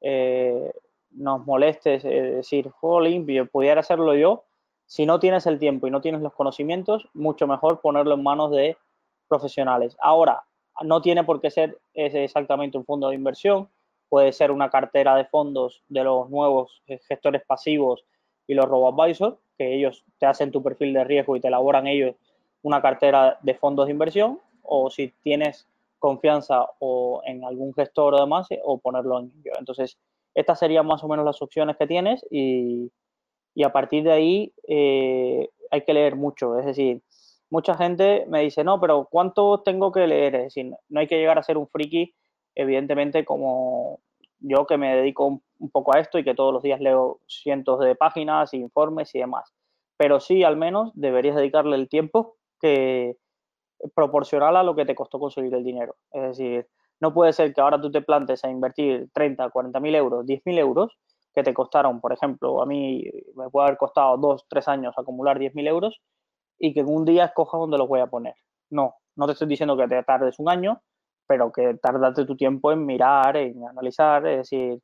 eh, 0.00 0.72
nos 1.10 1.46
moleste 1.46 1.98
decir, 1.98 2.70
limpio, 3.02 3.46
pudiera 3.46 3.80
hacerlo 3.80 4.14
yo, 4.14 4.44
si 4.86 5.06
no 5.06 5.18
tienes 5.18 5.46
el 5.46 5.58
tiempo 5.58 5.86
y 5.86 5.90
no 5.90 6.00
tienes 6.00 6.20
los 6.20 6.34
conocimientos, 6.34 7.08
mucho 7.14 7.46
mejor 7.46 7.80
ponerlo 7.80 8.14
en 8.14 8.22
manos 8.22 8.50
de 8.52 8.76
profesionales. 9.28 9.96
Ahora, 10.00 10.44
no 10.82 11.00
tiene 11.00 11.24
por 11.24 11.40
qué 11.40 11.50
ser 11.50 11.78
exactamente 11.94 12.78
un 12.78 12.84
fondo 12.84 13.08
de 13.08 13.14
inversión, 13.14 13.68
puede 14.08 14.32
ser 14.32 14.50
una 14.50 14.70
cartera 14.70 15.16
de 15.16 15.24
fondos 15.24 15.82
de 15.88 16.04
los 16.04 16.30
nuevos 16.30 16.82
gestores 17.08 17.42
pasivos 17.46 18.04
y 18.46 18.54
los 18.54 18.66
robo-advisors, 18.66 19.36
que 19.58 19.74
ellos 19.74 20.04
te 20.18 20.26
hacen 20.26 20.52
tu 20.52 20.62
perfil 20.62 20.92
de 20.92 21.04
riesgo 21.04 21.34
y 21.34 21.40
te 21.40 21.48
elaboran 21.48 21.86
ellos 21.86 22.14
una 22.62 22.80
cartera 22.82 23.38
de 23.42 23.54
fondos 23.54 23.86
de 23.86 23.92
inversión, 23.92 24.40
o 24.68 24.90
si 24.90 25.12
tienes 25.22 25.66
confianza 25.98 26.66
o 26.78 27.22
en 27.24 27.44
algún 27.44 27.72
gestor 27.74 28.14
o 28.14 28.20
demás, 28.20 28.48
o 28.64 28.78
ponerlo 28.78 29.18
en 29.20 29.32
ello. 29.40 29.52
Entonces, 29.58 29.98
estas 30.34 30.58
serían 30.58 30.86
más 30.86 31.02
o 31.02 31.08
menos 31.08 31.24
las 31.24 31.40
opciones 31.40 31.76
que 31.76 31.86
tienes 31.86 32.24
y, 32.30 32.92
a 33.64 33.72
partir 33.72 34.04
de 34.04 34.12
ahí 34.12 34.52
eh, 34.68 35.48
hay 35.70 35.80
que 35.80 35.94
leer 35.94 36.14
mucho. 36.14 36.58
Es 36.58 36.66
decir, 36.66 37.00
mucha 37.50 37.74
gente 37.74 38.26
me 38.28 38.42
dice, 38.42 38.62
no, 38.62 38.78
pero 38.80 39.08
¿cuánto 39.10 39.62
tengo 39.62 39.90
que 39.92 40.06
leer? 40.06 40.34
Es 40.34 40.42
decir, 40.44 40.72
no 40.88 41.00
hay 41.00 41.06
que 41.06 41.16
llegar 41.16 41.38
a 41.38 41.42
ser 41.42 41.56
un 41.56 41.66
friki, 41.68 42.14
evidentemente, 42.54 43.24
como 43.24 44.00
yo 44.40 44.66
que 44.66 44.76
me 44.76 44.94
dedico 44.94 45.26
un, 45.58 45.70
poco 45.70 45.96
a 45.96 46.00
esto 46.00 46.18
y 46.18 46.24
que 46.24 46.34
todos 46.34 46.52
los 46.52 46.62
días 46.62 46.80
leo 46.80 47.20
cientos 47.26 47.80
de 47.80 47.94
páginas, 47.94 48.52
informes 48.52 49.14
y 49.14 49.20
demás. 49.20 49.54
Pero 49.96 50.20
sí, 50.20 50.44
al 50.44 50.56
menos, 50.56 50.90
deberías 50.94 51.36
dedicarle 51.36 51.76
el 51.76 51.88
tiempo 51.88 52.36
que 52.60 53.16
proporcional 53.94 54.56
a 54.56 54.62
lo 54.62 54.74
que 54.74 54.84
te 54.84 54.94
costó 54.94 55.18
conseguir 55.18 55.54
el 55.54 55.64
dinero. 55.64 55.96
Es 56.12 56.22
decir, 56.22 56.66
no 57.00 57.12
puede 57.12 57.32
ser 57.32 57.52
que 57.52 57.60
ahora 57.60 57.80
tú 57.80 57.90
te 57.90 58.02
plantes 58.02 58.44
a 58.44 58.50
invertir 58.50 59.08
30, 59.12 59.50
40 59.50 59.80
mil 59.80 59.94
euros, 59.94 60.26
10 60.26 60.42
mil 60.46 60.58
euros, 60.58 60.96
que 61.34 61.42
te 61.42 61.52
costaron, 61.52 62.00
por 62.00 62.12
ejemplo, 62.12 62.62
a 62.62 62.66
mí 62.66 63.04
me 63.34 63.50
puede 63.50 63.66
haber 63.66 63.78
costado 63.78 64.16
dos, 64.16 64.46
tres 64.48 64.68
años 64.68 64.94
acumular 64.96 65.38
10 65.38 65.54
mil 65.54 65.66
euros 65.66 66.00
y 66.58 66.72
que 66.72 66.80
en 66.80 66.88
un 66.88 67.04
día 67.04 67.26
escoja 67.26 67.58
dónde 67.58 67.76
los 67.76 67.88
voy 67.88 68.00
a 68.00 68.06
poner. 68.06 68.34
No, 68.70 68.94
no 69.16 69.26
te 69.26 69.32
estoy 69.32 69.46
diciendo 69.46 69.76
que 69.76 69.86
te 69.86 70.02
tardes 70.02 70.38
un 70.38 70.48
año, 70.48 70.80
pero 71.26 71.52
que 71.52 71.74
tardate 71.74 72.24
tu 72.24 72.36
tiempo 72.36 72.72
en 72.72 72.86
mirar, 72.86 73.36
en 73.36 73.62
analizar, 73.68 74.26
es 74.26 74.38
decir, 74.38 74.80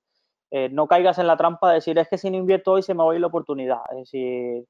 eh, 0.50 0.68
no 0.68 0.86
caigas 0.86 1.18
en 1.18 1.26
la 1.26 1.38
trampa 1.38 1.70
de 1.70 1.76
decir, 1.76 1.98
es 1.98 2.08
que 2.08 2.18
si 2.18 2.30
no 2.30 2.36
invierto 2.36 2.72
hoy 2.72 2.82
se 2.82 2.92
me 2.92 3.02
va 3.02 3.12
a 3.12 3.14
ir 3.14 3.22
la 3.22 3.28
oportunidad. 3.28 3.80
Es 3.92 3.98
decir, 3.98 4.64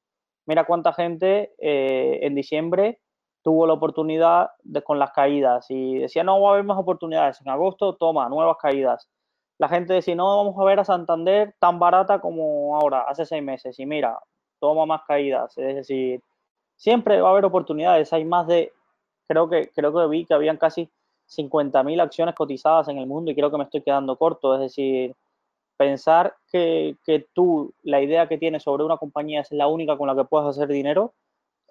mira 0.46 0.64
cuánta 0.64 0.92
gente 0.92 1.52
eh, 1.58 2.20
en 2.22 2.36
diciembre 2.36 3.00
tuvo 3.42 3.66
la 3.66 3.74
oportunidad 3.74 4.50
de, 4.62 4.82
con 4.82 4.98
las 4.98 5.12
caídas 5.12 5.66
y 5.68 5.98
decía, 5.98 6.24
no 6.24 6.40
va 6.40 6.50
a 6.50 6.52
haber 6.54 6.64
más 6.64 6.78
oportunidades. 6.78 7.40
En 7.40 7.48
agosto, 7.48 7.94
toma, 7.96 8.28
nuevas 8.28 8.56
caídas. 8.60 9.08
La 9.58 9.68
gente 9.68 9.94
decía, 9.94 10.14
no 10.14 10.36
vamos 10.36 10.56
a 10.58 10.64
ver 10.64 10.80
a 10.80 10.84
Santander 10.84 11.54
tan 11.58 11.78
barata 11.78 12.20
como 12.20 12.76
ahora, 12.76 13.04
hace 13.08 13.26
seis 13.26 13.42
meses. 13.42 13.78
Y 13.78 13.86
mira, 13.86 14.18
toma 14.60 14.86
más 14.86 15.02
caídas. 15.06 15.56
Es 15.58 15.74
decir, 15.74 16.22
siempre 16.76 17.20
va 17.20 17.28
a 17.28 17.32
haber 17.32 17.44
oportunidades. 17.44 18.12
Hay 18.12 18.24
más 18.24 18.46
de, 18.46 18.72
creo 19.26 19.48
que, 19.48 19.70
creo 19.74 19.92
que 19.92 20.06
vi 20.08 20.24
que 20.24 20.34
habían 20.34 20.56
casi 20.56 20.88
50.000 21.28 22.00
acciones 22.00 22.34
cotizadas 22.34 22.88
en 22.88 22.98
el 22.98 23.06
mundo 23.06 23.30
y 23.30 23.34
creo 23.34 23.50
que 23.50 23.58
me 23.58 23.64
estoy 23.64 23.82
quedando 23.82 24.16
corto. 24.16 24.54
Es 24.54 24.60
decir, 24.60 25.14
pensar 25.76 26.34
que, 26.50 26.96
que, 27.04 27.26
tú, 27.32 27.72
la 27.82 28.00
idea 28.00 28.28
que 28.28 28.38
tienes 28.38 28.62
sobre 28.62 28.84
una 28.84 28.98
compañía 28.98 29.40
es 29.40 29.50
la 29.50 29.66
única 29.66 29.96
con 29.96 30.06
la 30.06 30.14
que 30.14 30.24
puedes 30.24 30.48
hacer 30.48 30.68
dinero 30.68 31.12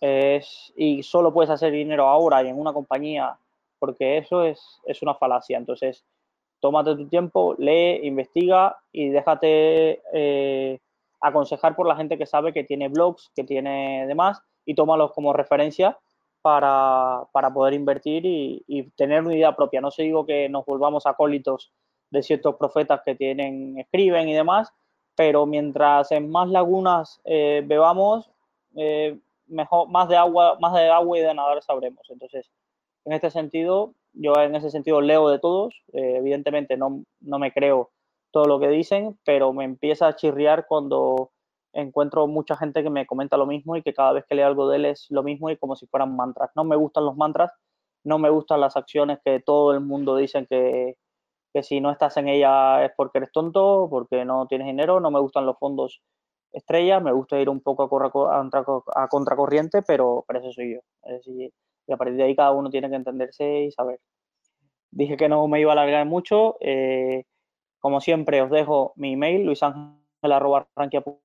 es, 0.01 0.73
y 0.75 1.03
solo 1.03 1.31
puedes 1.31 1.51
hacer 1.51 1.71
dinero 1.71 2.07
ahora 2.07 2.43
y 2.43 2.47
en 2.47 2.59
una 2.59 2.73
compañía, 2.73 3.37
porque 3.79 4.17
eso 4.17 4.43
es, 4.43 4.81
es 4.85 5.01
una 5.01 5.13
falacia. 5.13 5.57
Entonces, 5.57 6.03
tómate 6.59 6.95
tu 6.95 7.07
tiempo, 7.07 7.55
lee, 7.57 7.99
investiga 8.03 8.77
y 8.91 9.09
déjate 9.09 10.01
eh, 10.13 10.79
aconsejar 11.21 11.75
por 11.75 11.87
la 11.87 11.95
gente 11.95 12.17
que 12.17 12.25
sabe 12.25 12.51
que 12.51 12.63
tiene 12.63 12.89
blogs, 12.89 13.31
que 13.35 13.43
tiene 13.43 14.05
demás 14.07 14.41
y 14.65 14.75
tómalos 14.75 15.11
como 15.13 15.33
referencia 15.33 15.97
para, 16.41 17.27
poder 17.53 17.73
invertir 17.73 18.25
y, 18.25 18.91
tener 18.95 19.21
una 19.21 19.35
idea 19.35 19.55
propia. 19.55 19.81
No 19.81 19.91
se 19.91 20.03
digo 20.03 20.25
que 20.25 20.49
nos 20.49 20.65
volvamos 20.65 21.05
acólitos 21.05 21.71
de 22.09 22.23
ciertos 22.23 22.55
profetas 22.55 23.01
que 23.05 23.15
tienen, 23.15 23.77
escriben 23.77 24.27
y 24.27 24.33
demás, 24.33 24.71
pero 25.15 25.45
mientras 25.45 26.11
en 26.11 26.29
más 26.31 26.49
lagunas 26.49 27.21
eh, 27.25 27.63
bebamos, 27.65 28.29
eh, 28.75 29.19
mejor, 29.51 29.89
más 29.89 30.09
de 30.09 30.17
agua, 30.17 30.57
más 30.59 30.73
de 30.73 30.89
agua 30.89 31.17
y 31.17 31.21
de 31.21 31.33
nadar 31.33 31.61
sabremos. 31.61 32.09
Entonces, 32.09 32.49
en 33.05 33.13
este 33.13 33.31
sentido, 33.31 33.93
yo 34.13 34.33
en 34.35 34.55
ese 34.55 34.69
sentido 34.71 35.01
leo 35.01 35.29
de 35.29 35.39
todos. 35.39 35.75
Eh, 35.93 36.17
evidentemente 36.17 36.77
no, 36.77 37.03
no 37.21 37.39
me 37.39 37.51
creo 37.53 37.91
todo 38.31 38.45
lo 38.45 38.59
que 38.59 38.69
dicen, 38.69 39.19
pero 39.25 39.53
me 39.53 39.65
empieza 39.65 40.07
a 40.07 40.15
chirriar 40.15 40.65
cuando 40.67 41.31
encuentro 41.73 42.27
mucha 42.27 42.55
gente 42.57 42.83
que 42.83 42.89
me 42.89 43.05
comenta 43.05 43.37
lo 43.37 43.45
mismo 43.45 43.75
y 43.75 43.81
que 43.81 43.93
cada 43.93 44.13
vez 44.13 44.25
que 44.27 44.35
leo 44.35 44.47
algo 44.47 44.69
de 44.69 44.77
él 44.77 44.85
es 44.85 45.07
lo 45.09 45.23
mismo 45.23 45.49
y 45.49 45.57
como 45.57 45.75
si 45.75 45.87
fueran 45.87 46.15
mantras. 46.15 46.51
No 46.55 46.63
me 46.63 46.75
gustan 46.75 47.05
los 47.05 47.15
mantras, 47.15 47.51
no 48.03 48.19
me 48.19 48.29
gustan 48.29 48.61
las 48.61 48.77
acciones 48.77 49.19
que 49.23 49.39
todo 49.39 49.73
el 49.73 49.81
mundo 49.81 50.15
dice 50.15 50.45
que, 50.47 50.97
que 51.53 51.63
si 51.63 51.81
no 51.81 51.91
estás 51.91 52.17
en 52.17 52.27
ella 52.27 52.85
es 52.85 52.91
porque 52.95 53.19
eres 53.19 53.31
tonto, 53.31 53.87
porque 53.89 54.25
no 54.25 54.47
tienes 54.47 54.67
dinero, 54.67 54.99
no 54.99 55.11
me 55.11 55.19
gustan 55.19 55.45
los 55.45 55.57
fondos 55.59 56.01
estrella, 56.51 56.99
me 56.99 57.11
gusta 57.11 57.39
ir 57.39 57.49
un 57.49 57.61
poco 57.61 57.83
a, 58.29 58.49
a, 58.95 59.07
contracorriente, 59.07 59.81
pero, 59.81 60.23
para 60.27 60.39
eso 60.39 60.51
soy 60.51 60.75
yo. 60.75 60.79
Y 61.87 61.93
a 61.93 61.97
partir 61.97 62.15
de 62.15 62.23
ahí 62.23 62.35
cada 62.35 62.51
uno 62.51 62.69
tiene 62.69 62.89
que 62.89 62.95
entenderse 62.95 63.63
y 63.63 63.71
saber. 63.71 63.99
Dije 64.91 65.17
que 65.17 65.29
no 65.29 65.47
me 65.47 65.59
iba 65.61 65.71
a 65.71 65.73
alargar 65.73 66.05
mucho. 66.05 66.57
Eh, 66.59 67.23
como 67.79 68.01
siempre, 68.01 68.41
os 68.41 68.51
dejo 68.51 68.93
mi 68.95 69.13
email, 69.13 69.45
luisangel.com. 69.45 71.17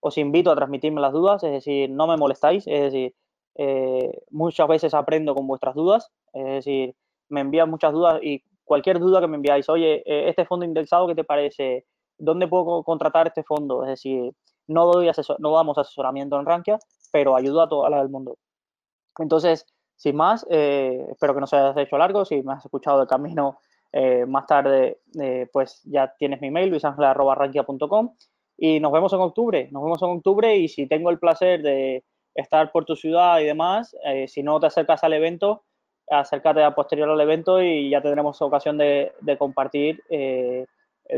Os 0.00 0.18
invito 0.18 0.50
a 0.50 0.56
transmitirme 0.56 1.00
las 1.00 1.12
dudas, 1.12 1.42
es 1.42 1.50
decir, 1.50 1.90
no 1.90 2.06
me 2.06 2.16
molestáis, 2.16 2.66
es 2.66 2.80
decir, 2.80 3.14
eh, 3.56 4.22
muchas 4.30 4.68
veces 4.68 4.94
aprendo 4.94 5.34
con 5.34 5.46
vuestras 5.48 5.74
dudas, 5.74 6.12
es 6.32 6.44
decir, 6.44 6.94
me 7.28 7.40
envían 7.40 7.68
muchas 7.68 7.92
dudas 7.92 8.20
y 8.22 8.44
cualquier 8.64 9.00
duda 9.00 9.20
que 9.20 9.26
me 9.26 9.36
enviáis, 9.36 9.68
oye, 9.68 10.02
eh, 10.06 10.28
este 10.28 10.44
fondo 10.44 10.64
indexado, 10.64 11.08
¿qué 11.08 11.16
te 11.16 11.24
parece? 11.24 11.84
¿Dónde 12.18 12.48
puedo 12.48 12.82
contratar 12.82 13.28
este 13.28 13.42
fondo? 13.42 13.82
Es 13.84 13.90
decir, 13.90 14.32
no, 14.66 14.86
doy 14.86 15.10
no 15.38 15.52
damos 15.52 15.78
asesoramiento 15.78 16.38
en 16.38 16.46
Rankia, 16.46 16.78
pero 17.12 17.36
ayudo 17.36 17.62
a 17.62 17.68
toda 17.68 17.90
la 17.90 17.98
del 17.98 18.08
mundo. 18.08 18.36
Entonces, 19.18 19.66
sin 19.96 20.16
más, 20.16 20.46
eh, 20.50 21.06
espero 21.10 21.34
que 21.34 21.40
no 21.40 21.46
se 21.46 21.56
haya 21.56 21.80
hecho 21.80 21.98
largo. 21.98 22.24
Si 22.24 22.42
me 22.42 22.52
has 22.52 22.64
escuchado 22.64 23.00
de 23.00 23.06
camino 23.06 23.58
eh, 23.92 24.26
más 24.26 24.46
tarde, 24.46 25.00
eh, 25.20 25.48
pues 25.52 25.82
ya 25.84 26.14
tienes 26.18 26.40
mi 26.40 26.50
mail, 26.50 26.70
luisangela.rankia.com. 26.70 28.14
Y 28.58 28.80
nos 28.80 28.92
vemos 28.92 29.12
en 29.12 29.20
octubre. 29.20 29.68
Nos 29.72 29.82
vemos 29.82 30.02
en 30.02 30.08
octubre 30.10 30.56
y 30.56 30.68
si 30.68 30.86
tengo 30.86 31.10
el 31.10 31.18
placer 31.18 31.62
de 31.62 32.04
estar 32.34 32.70
por 32.70 32.84
tu 32.84 32.94
ciudad 32.94 33.40
y 33.40 33.44
demás, 33.44 33.96
si 34.28 34.42
no 34.42 34.60
te 34.60 34.66
acercas 34.66 35.02
al 35.02 35.12
evento, 35.12 35.64
acércate 36.10 36.62
a 36.62 36.74
posterior 36.74 37.08
al 37.10 37.20
evento 37.20 37.62
y 37.62 37.90
ya 37.90 38.00
tendremos 38.00 38.40
ocasión 38.42 38.78
de, 38.78 39.12
compartir 39.38 40.02
eh, 40.08 40.66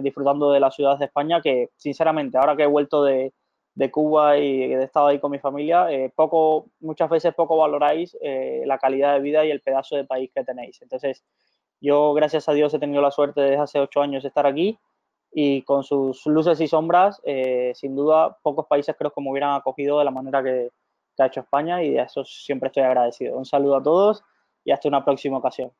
disfrutando 0.03 0.53
de 0.53 0.61
la 0.61 0.71
ciudad 0.71 0.99
de 0.99 1.07
España, 1.07 1.41
que 1.41 1.71
sinceramente, 1.77 2.39
ahora 2.39 2.57
que 2.57 2.65
he 2.65 2.67
vuelto 2.67 3.05
de, 3.05 3.33
Cuba 3.91 4.37
y 4.37 4.75
he 4.75 4.83
estado 4.83 5.07
ahí 5.07 5.19
con 5.19 5.31
mi 5.31 5.39
familia, 5.39 5.91
eh, 5.91 6.13
poco, 6.15 6.67
muchas 6.81 7.09
veces 7.09 7.33
poco 7.35 7.57
valoráis 7.57 8.15
eh, 8.21 8.63
la 8.67 8.77
calidad 8.77 9.15
de 9.15 9.21
vida 9.21 9.43
y 9.47 9.51
el 9.51 9.63
pedazo 9.63 9.97
de 9.97 10.05
país 10.05 10.31
que 10.35 10.45
tenéis. 10.45 10.83
Entonces, 10.83 11.25
yo, 11.81 12.13
gracias 12.13 12.47
a 12.51 12.53
Dios, 12.53 12.75
he 12.75 12.79
tenido 12.79 13.01
la 13.01 13.11
suerte 13.11 13.41
desde 13.41 13.57
hace 13.57 13.81
ocho 13.81 14.03
años 14.03 14.23
de 14.23 14.29
estar 14.29 14.47
aquí 14.47 14.79
y 15.33 15.63
con 15.63 15.83
sus 15.83 16.27
luces 16.27 16.61
y 16.61 16.69
sombras, 16.69 17.23
sin 17.73 17.97
duda, 17.97 18.37
pocos 18.43 18.67
países 18.67 18.95
creo 18.99 19.13
que 19.13 19.21
me 19.23 19.31
hubieran 19.31 19.55
acogido 19.55 19.99
de 19.99 20.05
la 20.05 20.11
manera 20.11 20.43
que, 20.43 20.69
que 21.17 21.23
ha 21.23 21.27
hecho 21.27 21.41
España 21.41 21.83
y 21.83 21.93
de 21.93 22.03
eso 22.03 22.25
siempre 22.25 22.67
estoy 22.67 22.83
agradecido. 22.83 23.39
Un 23.39 23.47
saludo 23.47 23.77
a 23.77 23.83
todos 23.83 24.23
y 24.65 24.73
hasta 24.73 24.89
una 24.89 25.05
próxima 25.05 25.39
ocasión. 25.39 25.73